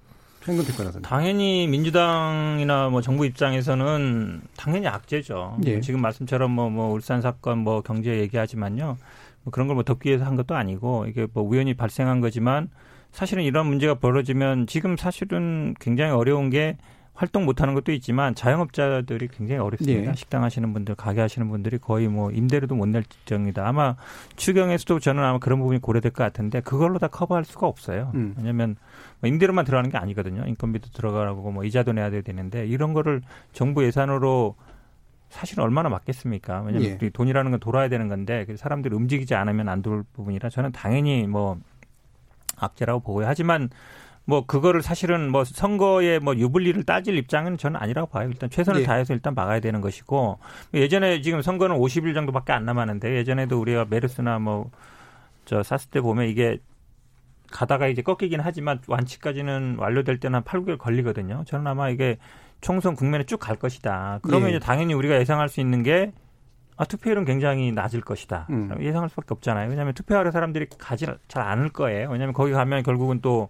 [1.01, 5.59] 당연히 민주당이나 뭐 정부 입장에서는 당연히 악재죠.
[5.65, 5.81] 예.
[5.81, 8.99] 지금 말씀처럼 뭐, 뭐 울산 사건 뭐 경제 얘기하지만요.
[9.45, 12.69] 뭐 그런 걸 뭐 덮기 위해서 한 것도 아니고 이게 뭐 우연히 발생한 거지만
[13.13, 16.77] 사실은 이런 문제가 벌어지면 지금 사실은 굉장히 어려운 게
[17.15, 20.11] 활동 못하는 것도 있지만 자영업자들이 굉장히 어렵습니다.
[20.11, 20.15] 예.
[20.15, 23.67] 식당 하시는 분들, 가게 하시는 분들이 거의 뭐 임대료도 못낼 정이다.
[23.67, 23.95] 아마
[24.35, 28.11] 추경에서도 저는 아마 그런 부분이 고려될 것 같은데 그걸로 다 커버할 수가 없어요.
[28.15, 28.35] 음.
[28.37, 28.75] 왜냐하면
[29.21, 30.45] 뭐 임대료만 들어가는 게 아니거든요.
[30.47, 34.57] 인건비도 들어가고 뭐 이자도 내야 되는데 이런 거를 정부 예산으로
[35.29, 36.63] 사실은 얼마나 맞겠습니까?
[36.63, 37.11] 왜냐하면 예.
[37.11, 41.59] 돈이라는 건 돌아야 되는 건데 그 사람들이 움직이지 않으면 안 돌 부분이라 저는 당연히 뭐
[42.57, 43.27] 악재라고 보고요.
[43.27, 43.69] 하지만
[44.27, 48.29] 뭐 그거를 사실은 뭐 선거에 뭐 유불리를 따질 입장은 저는 아니라고 봐요.
[48.29, 48.85] 일단 최선을 예.
[48.85, 50.39] 다해서 일단 막아야 되는 것이고
[50.73, 54.71] 예전에 지금 선거는 50일 정도밖에 안 남았는데 예전에도 우리가 메르스나 뭐
[55.45, 56.59] 저 사스 때 보면 이게
[57.51, 61.45] 가다가 이제 꺾이긴 하지만 완치까지는 완료될 때는 한 8, 9개월 걸리거든요.
[61.47, 62.19] 저는 아마 이게
[62.61, 64.21] 총선 국면에 쭉 갈 것이다.
[64.23, 64.57] 그러면 예.
[64.57, 66.13] 이제 당연히 우리가 예상할 수 있는 게
[66.77, 68.47] 아, 투표율은 굉장히 낮을 것이다.
[68.51, 68.75] 음.
[68.81, 69.69] 예상할 수밖에 없잖아요.
[69.69, 72.09] 왜냐하면 투표하러 사람들이 가지 잘 않을 거예요.
[72.11, 73.49] 왜냐하면 거기 가면 결국은 또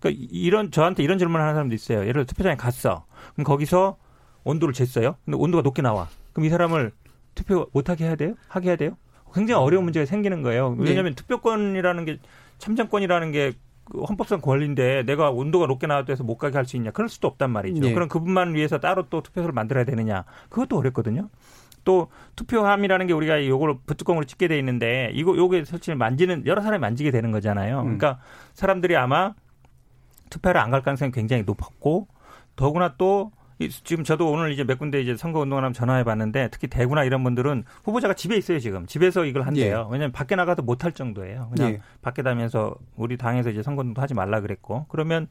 [0.00, 2.00] 그러니까 이런 저한테 이런 질문을 하는 사람도 있어요.
[2.00, 3.04] 예를 들어 투표장에 갔어.
[3.34, 3.96] 그럼 거기서
[4.44, 5.16] 온도를 쟀어요.
[5.24, 6.08] 근데 온도가 높게 나와.
[6.32, 6.92] 그럼 이 사람을
[7.34, 8.34] 투표 못하게 해야 돼요?
[8.48, 8.96] 하게 해야 돼요?
[9.34, 10.74] 굉장히 어려운 문제가 생기는 거예요.
[10.78, 12.18] 왜냐하면 투표권이라는 게
[12.58, 16.90] 참정권이라는 게그 헌법상 권리인데 내가 온도가 높게 나왔다 해서 못 가게 할 수 있냐?
[16.90, 17.80] 그럴 수도 없단 말이죠.
[17.80, 17.92] 네.
[17.92, 20.24] 그럼 그분만 위해서 따로 또 투표소를 만들어야 되느냐?
[20.48, 21.28] 그것도 어렵거든요.
[21.84, 26.80] 또 투표함이라는 게 우리가 요걸 부뚜껑으로 찍게 돼 있는데 이거 요게 설치를 만지는 여러 사람이
[26.80, 27.78] 만지게 되는 거잖아요.
[27.80, 27.84] 음.
[27.84, 28.18] 그러니까
[28.52, 29.34] 사람들이 아마
[30.30, 32.06] 투표를 안 갈 가능성이 굉장히 높았고
[32.56, 36.48] 더구나 또 이- 지금 저도 오늘 이제 몇 군데 이제 선거 운동을 하면 전화해 봤는데
[36.50, 39.86] 특히 대구나 이런 분들은 후보자가 집에 있어요 지금 집에서 이걸 한대요.
[39.90, 41.50] 왜냐하면 밖에 나가도 못할 정도예요.
[41.54, 41.80] 그냥 예.
[42.00, 45.28] 밖에 다면서 우리 당에서 이제 선거 운동 하지 말라 그랬고 그러면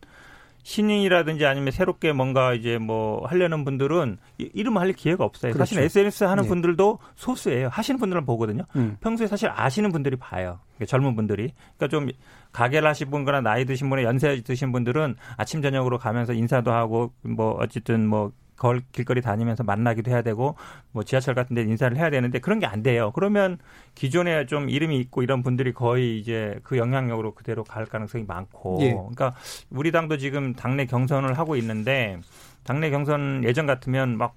[0.64, 5.54] 신인이라든지 아니면 새롭게 뭔가 이제 뭐 하려는 분들은 이- 이름 할 기회가 없어요.
[5.54, 5.86] 사실 그렇죠.
[5.86, 6.50] SNS 하는 네.
[6.50, 7.70] 분들도 소수예요.
[7.72, 8.64] 하시는 분들은 보거든요.
[8.76, 8.98] 음.
[9.00, 10.60] 평소에 사실 아시는 분들이 봐요.
[10.86, 11.54] 젊은 분들이.
[11.78, 12.10] 그러니까 좀
[12.52, 17.58] 가게를 하신 분거나 나이 드신 분의 연세 드신 분들은 아침 저녁으로 가면서 인사도 하고 뭐
[17.60, 20.56] 어쨌든 뭐 걸, 길거리 다니면서 만나기도 해야 되고
[20.92, 23.12] 뭐 지하철 같은 데 인사를 해야 되는데 그런 게 안 돼요.
[23.16, 23.58] 그러면
[23.96, 28.92] 기존에 좀 이름이 있고 이런 분들이 거의 이제 그 영향력으로 그대로 갈 가능성이 많고 예.
[28.92, 29.34] 그러니까
[29.70, 32.20] 우리 당도 지금 당내 경선을 하고 있는데
[32.64, 34.34] 당내 경선 예전 같으면 막뭐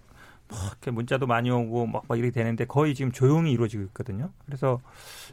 [0.71, 4.31] 이렇게 문자도 많이 오고 막, 막 이렇게 되는데 거의 지금 조용히 이루어지고 있거든요.
[4.47, 4.81] 그래서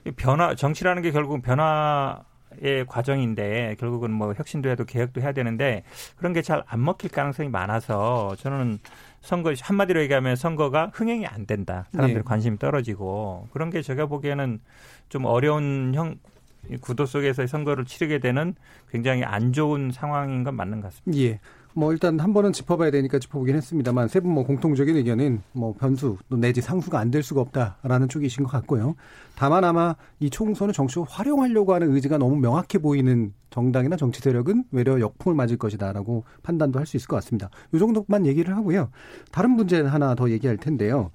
[0.05, 5.84] 이 변화 정치라는 게 결국 변화의 과정인데 결국은 뭐 혁신도 해도 개혁도 해야 되는데
[6.17, 8.80] 그런 게 잘 안 먹힐 가능성이 많아서 저는
[9.22, 11.86] 선거 한마디로 얘기하면 선거가 흥행이 안 된다.
[11.93, 12.24] 사람들 네.
[12.24, 14.61] 관심이 떨어지고 그런 게 제가 보기에는
[15.09, 18.55] 좀 어려운 형이 구도 속에서 선거를 치르게 되는
[18.89, 21.22] 굉장히 안 좋은 상황인 건 맞는 것 같습니다.
[21.22, 21.39] 예.
[21.74, 26.17] 뭐 일단 한 번은 짚어봐야 되니까 짚어보긴 했습니다만 세 분 뭐 공통적인 의견은 뭐 변수
[26.30, 28.95] 또 내지 상수가 안 될 수가 없다라는 쪽이신 것 같고요.
[29.36, 34.99] 다만 아마 이 총선을 정치로 활용하려고 하는 의지가 너무 명확해 보이는 정당이나 정치 세력은 외려
[34.99, 37.49] 역풍을 맞을 것이다라고 판단도 할 수 있을 것 같습니다.
[37.74, 38.89] 이 정도만 얘기를 하고요.
[39.32, 41.11] 다른 문제 하나 더 얘기할 텐데요.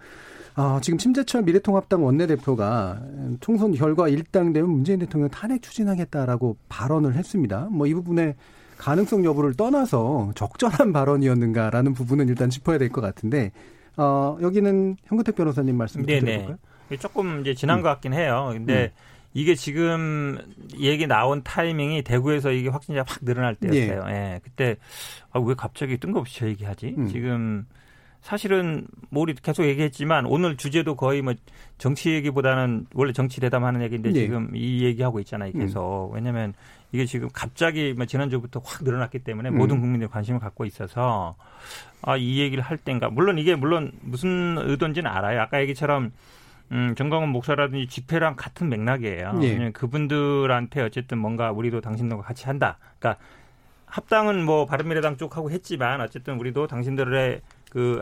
[0.57, 3.03] 아, 지금 심재철 미래통합당 원내대표가
[3.41, 7.69] 총선 결과 일당되면 문재인 대통령 탄핵 추진하겠다라고 발언을 했습니다.
[7.73, 8.37] 뭐 이 부분에
[8.79, 13.53] 가능성 여부를 떠나서 적절한 발언이었는가라는 부분은 일단 짚어야 될 것 같은데
[13.97, 16.59] 어, 여기는 현근택 변호사님 말씀 드려볼까요?
[17.01, 17.83] 조금 이제 지난 음.
[17.83, 18.51] 것 같긴 해요.
[18.53, 18.91] 근데 음.
[19.33, 20.39] 이게 지금
[20.79, 24.05] 얘기 나온 타이밍이 대구에서 이게 확진자가 확 늘어날 때였어요.
[24.09, 24.13] 예.
[24.15, 24.41] 예.
[24.45, 24.77] 그때
[25.33, 26.95] 아, 왜 갑자기 뜬금없이 저 얘기하지?
[26.99, 27.09] 음.
[27.09, 27.67] 지금
[28.21, 31.35] 사실은 뭐 우리 계속 얘기했지만 오늘 주제도 거의 뭐
[31.79, 34.21] 정치 얘기보다는 원래 정치 대담하는 얘기인데 네.
[34.21, 35.51] 지금 이 얘기하고 있잖아요.
[35.55, 35.61] 음.
[35.61, 36.15] 계속 음.
[36.15, 36.55] 왜냐하면
[36.95, 39.59] 이게 지금 갑자기 뭐 지난주부터 확 늘어났기 때문에 음.
[39.59, 41.35] 모든 국민들이 관심을 갖고 있어서
[42.03, 45.41] 아 이 얘기를 할 땐가 물론 이게 물론 무슨 의도인지는 알아요.
[45.41, 46.13] 아까 얘기처럼
[46.71, 49.41] 음, 정광훈 목사라든지 집회랑 같은 맥락이에요.
[49.43, 49.71] 예.
[49.73, 52.79] 그분들한테 어쨌든 뭔가 우리도 당신들과 같이 한다.
[53.01, 53.21] 그러니까
[53.87, 57.41] 합당은 뭐 바른미래당 쪽하고 했지만 어쨌든 우리도 당신들의
[57.71, 58.01] 그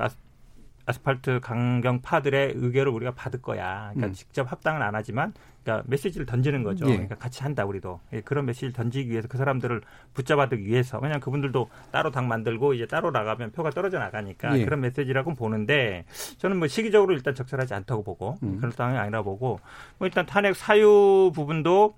[0.87, 3.91] 아스팔트 강경파들의 의견을 우리가 받을 거야.
[3.93, 4.13] 그러니까 음.
[4.13, 6.87] 직접 합당은 안 하지만 그러니까 메시지를 던지는 거죠.
[6.87, 6.93] 예.
[6.93, 9.81] 그러니까 같이 한다 우리도 예, 그런 메시지를 던지기 위해서 그 사람들을
[10.15, 14.65] 붙잡아두기 위해서 왜냐하면 그분들도 따로 당 만들고 이제 따로 나가면 표가 떨어져 나가니까 예.
[14.65, 16.05] 그런 메시지라고 보는데
[16.39, 18.57] 저는 뭐 시기적으로 일단 적절하지 않다고 보고 음.
[18.59, 19.61] 그런 상황이 아니라 보고
[19.99, 21.95] 뭐 일단 탄핵 사유 부분도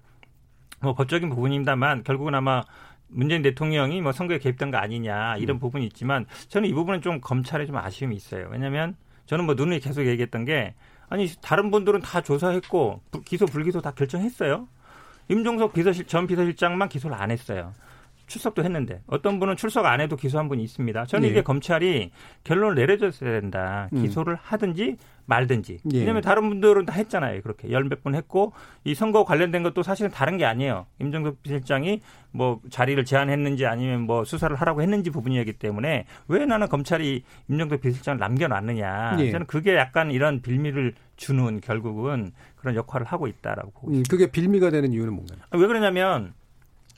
[0.80, 2.62] 뭐 법적인 부분입니다만 결국은 아마
[3.08, 5.60] 문재인 대통령이 뭐 선거에 개입된 거 아니냐 이런 음.
[5.60, 8.48] 부분이 있지만 저는 이 부분은 좀 검찰에 좀 아쉬움이 있어요.
[8.50, 8.96] 왜냐하면
[9.26, 10.74] 저는 뭐 눈을 계속 얘기했던 게
[11.08, 14.68] 아니 다른 분들은 다 조사했고 기소 불기소 다 결정했어요.
[15.28, 17.72] 임종석 비서실 전 비서실장만 기소를 안 했어요.
[18.26, 21.06] 출석도 했는데 어떤 분은 출석 안 해도 기소한 분이 있습니다.
[21.06, 21.30] 저는 예.
[21.30, 22.10] 이게 검찰이
[22.44, 23.88] 결론을 내려줬어야 된다.
[23.92, 24.02] 음.
[24.02, 24.96] 기소를 하든지
[25.26, 25.78] 말든지.
[25.92, 25.98] 예.
[26.00, 27.40] 왜냐하면 다른 분들은 다 했잖아요.
[27.42, 28.52] 그렇게 열 몇 번 했고
[28.84, 30.86] 이 선거 관련된 것도 사실은 다른 게 아니에요.
[31.00, 32.00] 임정석 비서실장이
[32.30, 38.18] 뭐 자리를 제안했는지 아니면 뭐 수사를 하라고 했는지 부분이었기 때문에 왜 나는 검찰이 임정석 비서실장을
[38.18, 39.16] 남겨놨느냐.
[39.20, 39.30] 예.
[39.30, 44.10] 저는 그게 약간 이런 빌미를 주는 결국은 그런 역할을 하고 있다라고 보고 음, 있습니다.
[44.10, 45.38] 그게 빌미가 되는 이유는 뭔가요?
[45.52, 46.34] 왜 그러냐면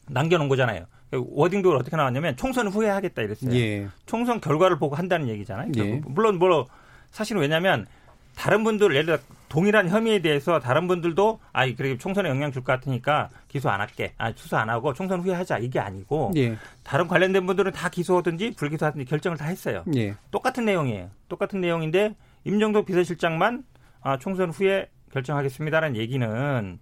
[0.08, 0.86] 남겨놓은 거잖아요.
[1.12, 3.54] 워딩도 어떻게 나왔냐면 총선 후에 하겠다 이랬어요.
[3.54, 3.88] 예.
[4.06, 5.70] 총선 결과를 보고 한다는 얘기잖아요.
[5.76, 6.00] 예.
[6.06, 6.66] 물론 뭐
[7.10, 7.86] 사실은 왜냐하면
[8.34, 12.72] 다른 분들 예를 들어 동일한 혐의에 대해서 다른 분들도 아 그래 총선에 영향 줄 것
[12.72, 16.56] 같으니까 기소 안 할게 아 수사 안 하고 총선 후에 하자 이게 아니고 예.
[16.82, 19.84] 다른 관련된 분들은 다 기소하든지 불기소하든지 결정을 다 했어요.
[19.94, 20.14] 예.
[20.30, 21.08] 똑같은 내용이에요.
[21.28, 23.64] 똑같은 내용인데 임정도 비서실장만
[24.02, 26.78] 아 총선 후에 결정하겠습니다라는 얘기는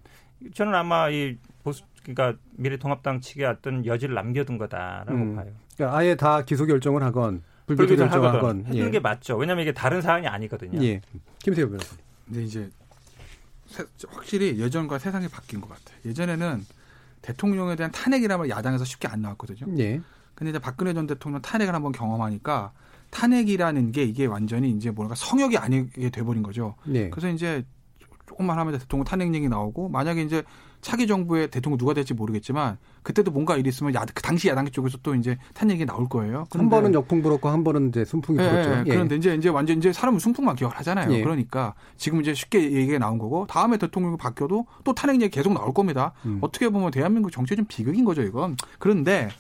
[0.54, 1.36] 저는 아마 이
[2.04, 5.36] 그러니까 미래통합당 측에 어떤 여지를 남겨둔 거다라고 음.
[5.36, 5.50] 봐요.
[5.74, 8.90] 그러니까 아예 다 기소 결정을 하건 불기소 결정하건 해주는 예.
[8.90, 9.36] 게 맞죠.
[9.36, 10.82] 왜냐하면 이게 다른 사안이 아니거든요.
[10.84, 11.00] 예.
[11.38, 12.04] 김세호 변호사님.
[12.26, 12.70] 근데 이제
[14.08, 15.98] 확실히 예전과 세상이 바뀐 것 같아요.
[16.04, 16.64] 예전에는
[17.22, 19.66] 대통령에 대한 탄핵이라면 야당에서 쉽게 안 나왔거든요.
[19.78, 20.00] 예.
[20.34, 22.72] 근데 이제 박근혜 전 대통령 탄핵을 한번 경험하니까
[23.10, 26.74] 탄핵이라는 게 이게 완전히 이제 뭔가 성역이 아니게 돼버린 거죠.
[26.92, 27.08] 예.
[27.08, 27.64] 그래서 이제
[28.26, 30.42] 조금만 하면 대통령 탄핵 얘기 나오고 만약에 이제
[30.84, 34.98] 차기 정부의 대통령 누가 될지 모르겠지만 그때도 뭔가 일이 있으면 야, 그 당시 야당 쪽에서
[35.02, 36.44] 또 이제 탄핵이 나올 거예요.
[36.52, 38.70] 한 번은 역풍 불었고 한 번은 이제 순풍이 예, 불었죠.
[38.86, 41.10] 예, 그런데 이제 이제 완전 이제 사람은 순풍만 기억을 하잖아요.
[41.12, 41.22] 예.
[41.22, 45.72] 그러니까 지금 이제 쉽게 얘기가 나온 거고 다음에 대통령이 바뀌어도 또 탄핵 얘기 계속 나올
[45.72, 46.12] 겁니다.
[46.26, 46.38] 음.
[46.42, 48.56] 어떻게 보면 대한민국 정치의 좀 비극인 거죠, 이건.
[48.78, 49.30] 그런데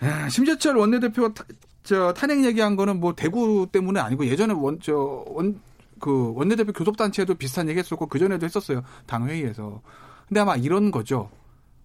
[0.00, 1.44] 아, 심재철 원내대표가 타,
[1.82, 5.60] 저 탄핵 얘기한 거는 뭐 대구 때문에 아니고 예전에 원 저 원
[6.00, 8.82] 그 원내대표 교섭단체에도 비슷한 얘기 했었고 그전에도 했었어요.
[9.06, 9.80] 당회의에서.
[10.28, 11.30] 근데 아마 이런 거죠.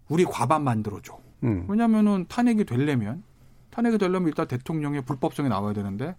[0.07, 1.17] 우리 과반 만들어줘.
[1.43, 1.65] 음.
[1.69, 3.23] 왜냐면은 탄핵이 되려면
[3.71, 6.15] 탄핵이 되려면 일단 대통령의 불법성이 나와야 되는데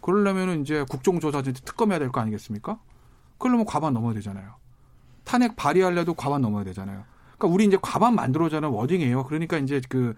[0.00, 2.78] 그러려면은 이제 국정조사진테 특검해야 될 거 아니겠습니까?
[3.38, 4.54] 그러려면 과반 넘어야 되잖아요.
[5.24, 7.04] 탄핵 발의하려도 과반 넘어야 되잖아요.
[7.36, 9.24] 그러니까 우리 이제 과반 만들어자는 워딩이에요.
[9.24, 10.14] 그러니까 이제 그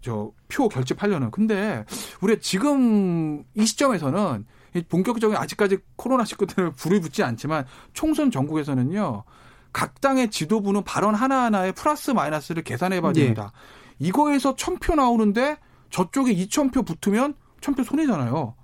[0.00, 1.30] 저 표 결집하려는.
[1.32, 1.84] 근데
[2.22, 4.46] 우리가 지금 이 시점에서는
[4.88, 9.24] 본격적인 아직까지 코로나 19 때문에 불이 붙지 않지만 총선 전국에서는요.
[9.72, 13.20] 각 당의 지도부는 발언 하나하나에 플러스 마이너스를 계산해 봐야 네.
[13.20, 13.52] 됩니다.
[13.98, 14.08] 네.
[14.08, 15.58] 이거에서 천표 나오는데
[15.90, 18.54] 저쪽에 이천 표 붙으면 천표 손해잖아요.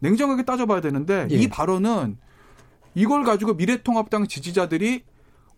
[0.00, 1.34] 냉정하게 따져봐야 되는데 네.
[1.34, 2.18] 이 발언은
[2.94, 5.04] 이걸 가지고 미래통합당 지지자들이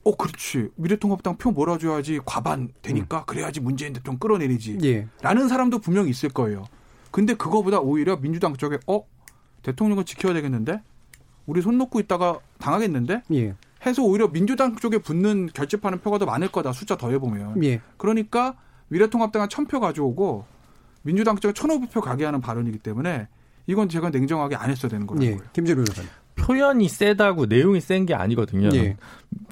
[0.03, 3.23] 어 그렇지 미래통합당 표 몰아줘야지 과반 되니까 음.
[3.27, 5.07] 그래야지 문재인 대통령 끌어내리지 예.
[5.21, 6.65] 라는 사람도 분명히 있을 거예요.
[7.11, 9.05] 근데 그거보다 오히려 민주당 쪽에 어
[9.63, 10.81] 대통령을 지켜야 되겠는데
[11.45, 13.55] 우리 손 놓고 있다가 당하겠는데 예.
[13.87, 17.63] 해서 오히려 민주당 쪽에 붙는 결집하는 표가 더 많을 거다 숫자 더해보면.
[17.65, 17.81] 예.
[17.97, 18.57] 그러니까
[18.89, 20.45] 미래통합당은 천표 가져오고
[21.03, 23.29] 민주당 쪽에 1,500표 가게 하는 발언이기 때문에
[23.67, 25.31] 이건 제가 냉정하게 안 했어야 되는 거라고요.
[25.31, 25.39] 예.
[25.53, 26.11] 김재료 변호사님.
[26.41, 28.71] 표현이 세다고 내용이 센 게 아니거든요.
[28.75, 28.97] 예.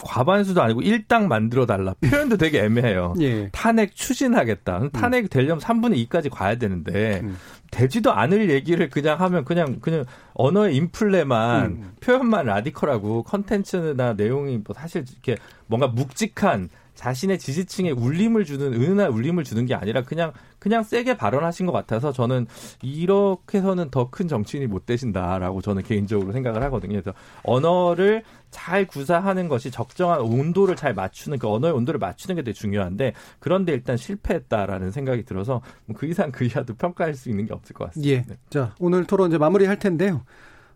[0.03, 1.95] 과반수도 아니고 일당 만들어 달라.
[2.01, 3.15] 표현도 되게 애매해요.
[3.21, 3.49] 예.
[3.53, 4.89] 탄핵 추진하겠다.
[4.93, 7.37] 탄핵 되려면 3분의 2까지 가야 되는데 음.
[7.71, 11.93] 되지도 않을 얘기를 그냥 하면 그냥 그냥 언어의 인플레만 음.
[12.01, 15.37] 표현만 라디컬하고 컨텐츠나 내용이 뭐 사실 이렇게
[15.67, 21.65] 뭔가 묵직한 자신의 지지층에 울림을 주는 은은한 울림을 주는 게 아니라 그냥 그냥 세게 발언하신
[21.65, 22.49] 것 같아서 저는
[22.83, 27.01] 이렇게 해서는 더 큰 정치인이 못 되신다라고 저는 개인적으로 생각을 하거든요.
[27.01, 27.13] 그래서
[27.45, 33.13] 언어를 잘 구사하는 것이 적정한 온도를 잘 맞추는 그 언어의 온도를 맞추는 게 되게 중요한데
[33.39, 37.85] 그런데 일단 실패했다라는 생각이 들어서 뭐그 이상 그 이하도 평가할 수 있는 게 없을 것
[37.87, 38.11] 같습니다.
[38.13, 38.25] 예.
[38.27, 38.37] 네.
[38.51, 40.23] 자, 오늘 토론 이제 마무리할 텐데요.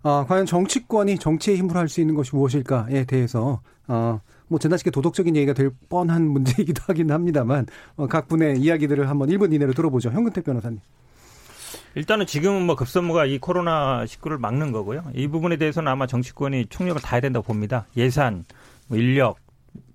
[0.05, 4.21] 아, 과연 정치권이 정치의 힘으로 할 수 있는 것이 무엇일까에 대해서 어,
[4.53, 9.53] 뭐 지나치게 도덕적인 얘기가 될 뻔한 문제이기도 하긴 합니다만 어, 각 분의 이야기들을 한번 1분
[9.53, 10.11] 이내로 들어보죠.
[10.11, 10.79] 현근택 변호사님.
[11.95, 15.05] 일단은 지금은 뭐 급선무가 이 코로나 19를 막는 거고요.
[15.15, 17.87] 이 부분에 대해서는 아마 정치권이 총력을 다해야 된다고 봅니다.
[17.97, 18.45] 예산,
[18.89, 19.39] 뭐 인력,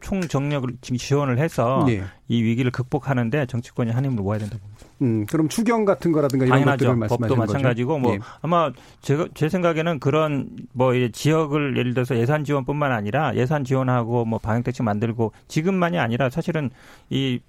[0.01, 2.03] 총 정력을 지금 지원을 해서 예.
[2.27, 4.76] 이 위기를 극복하는데 정치권이 한 힘을 모아야 된다고 봅니다.
[5.01, 6.85] 음, 그럼 추경 같은 거라든가 이런 당연하죠.
[6.85, 7.53] 것들을 말씀하시는 법도.
[7.53, 8.19] 마찬가지고 뭐 예.
[8.41, 8.71] 아마
[9.01, 14.63] 제가 제 생각에는 그런 뭐 지역을 예를 들어서 예산 지원뿐만 아니라 예산 지원하고 뭐 방역
[14.63, 16.69] 대책 만들고 지금만이 아니라 사실은
[17.09, 17.39] 이이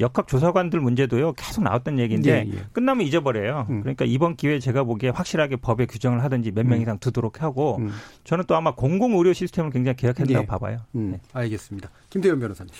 [0.00, 2.64] 역학 조사관들 문제도요 계속 나왔던 얘기인데 예, 예.
[2.72, 3.66] 끝나면 잊어버려요.
[3.70, 3.80] 음.
[3.80, 6.82] 그러니까 이번 기회에 제가 보기에 확실하게 법에 규정을 하든지 몇명 음.
[6.82, 7.90] 이상 두도록 하고 음,
[8.22, 10.46] 저는 또 아마 공공 의료 시스템을 굉장히 개혁한다고 예.
[10.46, 10.78] 봐봐요.
[10.94, 11.20] 음, 네.
[11.32, 11.90] 알겠습니다.
[12.08, 12.72] 김대현 변호사님.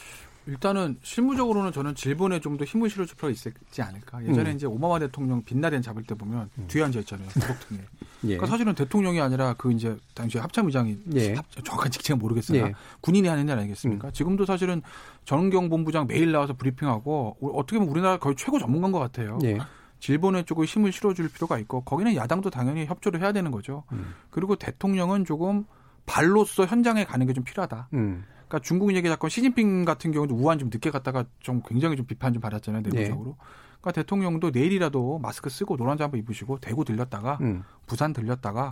[0.47, 4.23] 일단은 실무적으로는 저는 질본에 좀 더 힘을 실어줄 필요가 있지 않을까.
[4.25, 4.57] 예전에 음.
[4.57, 7.27] 이제 오바마 대통령 빛나렌 잡을 때 보면 뒤에 앉아 있잖아요.
[7.29, 7.81] 부속통에.
[8.25, 8.27] 예.
[8.37, 11.35] 그러니까 사실은 대통령이 아니라 그 이제 당시 합참의장이 예.
[11.35, 12.73] 합- 정확한 직책은 모르겠으나 예.
[13.01, 14.11] 군인이 하는 일 아니겠습니까?
[14.13, 14.83] 지금도 사실은
[15.25, 19.39] 전경본부장 매일 나와서 브리핑하고 우- 어떻게 보면 우리나라 거의 최고 전문가인 것 같아요.
[19.45, 19.59] 예.
[20.01, 23.85] 질본에 조금 힘을 실어줄 필요가 있고 거기는 야당도 당연히 협조를 해야 되는 거죠.
[23.93, 24.15] 음.
[24.31, 25.65] 그리고 대통령은 조금
[26.07, 27.89] 발로서 현장에 가는 게 좀 필요하다.
[27.95, 28.25] 음.
[28.55, 32.33] 그러니까 중국 얘기 자꾸 시진핑 같은 경우도 우한 좀 늦게 갔다가 좀 굉장히 좀 비판
[32.33, 33.37] 좀 받았잖아요 내부적으로.
[33.81, 37.65] 그러니까 대통령도 내일이라도 마스크 쓰고 노란 잠바 입으시고 대구 들렸다가 음.
[37.87, 38.71] 부산 들렸다가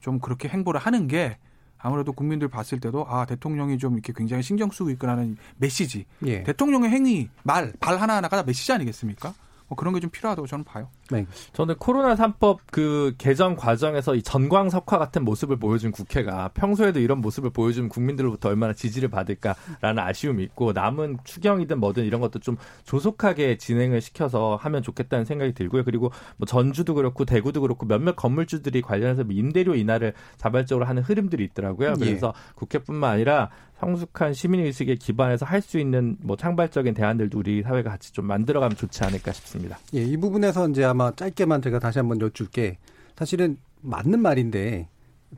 [0.00, 1.38] 좀 그렇게 행보를 하는 게
[1.78, 6.04] 아무래도 국민들 봤을 때도 아 대통령이 좀 이렇게 굉장히 신경 쓰고 있구나는 메시지.
[6.26, 6.42] 예.
[6.42, 9.34] 대통령의 행위 말 발 하나 하나가 다 메시지 아니겠습니까?
[9.68, 10.88] 뭐 그런 게 좀 필요하다고 저는 봐요.
[11.10, 11.26] 네.
[11.52, 17.50] 저는 코로나 3법 그 개정 과정에서 이 전광석화 같은 모습을 보여준 국회가 평소에도 이런 모습을
[17.50, 24.00] 보여준 국민들로부터 얼마나 지지를 받을까라는 아쉬움이 있고 남은 추경이든 뭐든 이런 것도 좀 조속하게 진행을
[24.00, 25.84] 시켜서 하면 좋겠다는 생각이 들고요.
[25.84, 31.44] 그리고 뭐 전주도 그렇고 대구도 그렇고 몇몇 건물주들이 관련해서 뭐 임대료 인하를 자발적으로 하는 흐름들이
[31.44, 31.94] 있더라고요.
[32.00, 32.04] 예.
[32.04, 33.50] 그래서 국회뿐만 아니라
[33.82, 39.04] 성숙한 시민의식에 기반해서 할 수 있는 뭐 창발적인 대안들도 우리 사회가 같이 좀 만들어가면 좋지
[39.04, 39.78] 않을까 싶습니다.
[39.94, 42.78] 예, 이 부분에서 이제 아마 짧게만 제가 다시 한번 여쭐게.
[43.16, 44.88] 사실은 맞는 말인데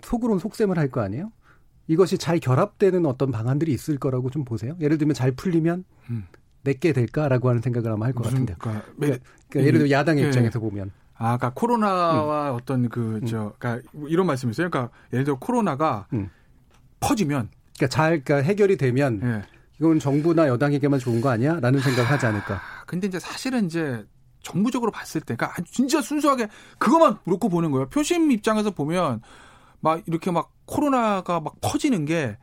[0.02, 1.30] 속으론 속셈을 할 거 아니에요?
[1.86, 4.74] 이것이 잘 결합되는 어떤 방안들이 있을 거라고 좀 보세요.
[4.80, 6.24] 예를 들면 잘 풀리면 음.
[6.62, 8.55] 내게 될까라고 하는 생각을 아마 할 것 같은데.
[8.59, 10.28] 그러니까 그러니까, 그러니까 예를 들어 야당의 예.
[10.28, 14.68] 입장에서 보면 아, 그러니까 코로나와 어떤 그, 저, 그러니까 이런 말씀이세요.
[14.68, 16.28] 그러니까 예를 들어 코로나가 음.
[17.00, 19.42] 퍼지면, 그러니까 잘 그러니까 해결이 되면 예.
[19.78, 21.61] 이건 정부나 여당에게만 좋은 거 아니야?
[21.61, 22.55] 라는 생각을 하지 않을까.
[22.55, 24.05] 아, 근데 이제 사실은 이제
[24.45, 26.47] 정부적으로 봤을 때, 그러니까 아주 진짜 순수하게
[26.78, 27.88] 그것만 놓고 보는 거예요.
[27.88, 29.20] 표심 입장에서 보면
[29.80, 32.36] 막 이렇게 막 코로나가 막 퍼지는 게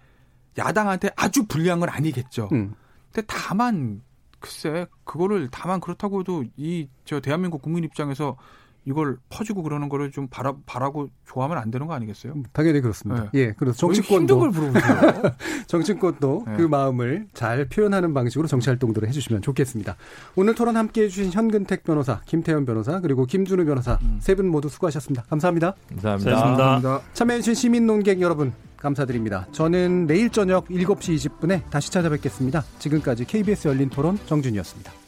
[0.58, 2.50] 야당한테 아주 불리한 건 아니겠죠.
[2.52, 2.76] 음.
[3.14, 4.02] 근데 다만
[4.40, 8.38] 글쎄 그거를 다만 그렇다고 해도 이 저 대한민국 국민 입장에서
[8.86, 12.34] 이걸 퍼지고 그러는 거를 좀 바라 바라고 좋아하면 안 되는 거 아니겠어요?
[12.52, 13.30] 당연히 그렇습니다.
[13.36, 15.22] 예, 그래서 정치권도 걸 물어보세요.
[15.68, 16.58] 정치권도 네.
[16.58, 19.96] 그 마음을 잘 표현하는 방식으로 정치 활동들을 해 주시면 좋겠습니다.
[20.36, 25.24] 오늘 토론 함께 해 주신 현근택 변호사, 김태현 변호사, 그리고 김준우 변호사 세분 모두 수고하셨습니다.
[25.24, 25.76] 감사합니다.
[25.90, 26.36] 감사합니다.
[26.36, 27.02] 감사합니다.
[27.14, 29.48] 참여해 주신 시민 논객 여러분 감사드립니다.
[29.52, 32.64] 저는 내일 저녁 7시 20분에 다시 찾아뵙겠습니다.
[32.80, 35.01] 지금까지 KBS 열린 토론 정준이었습니다.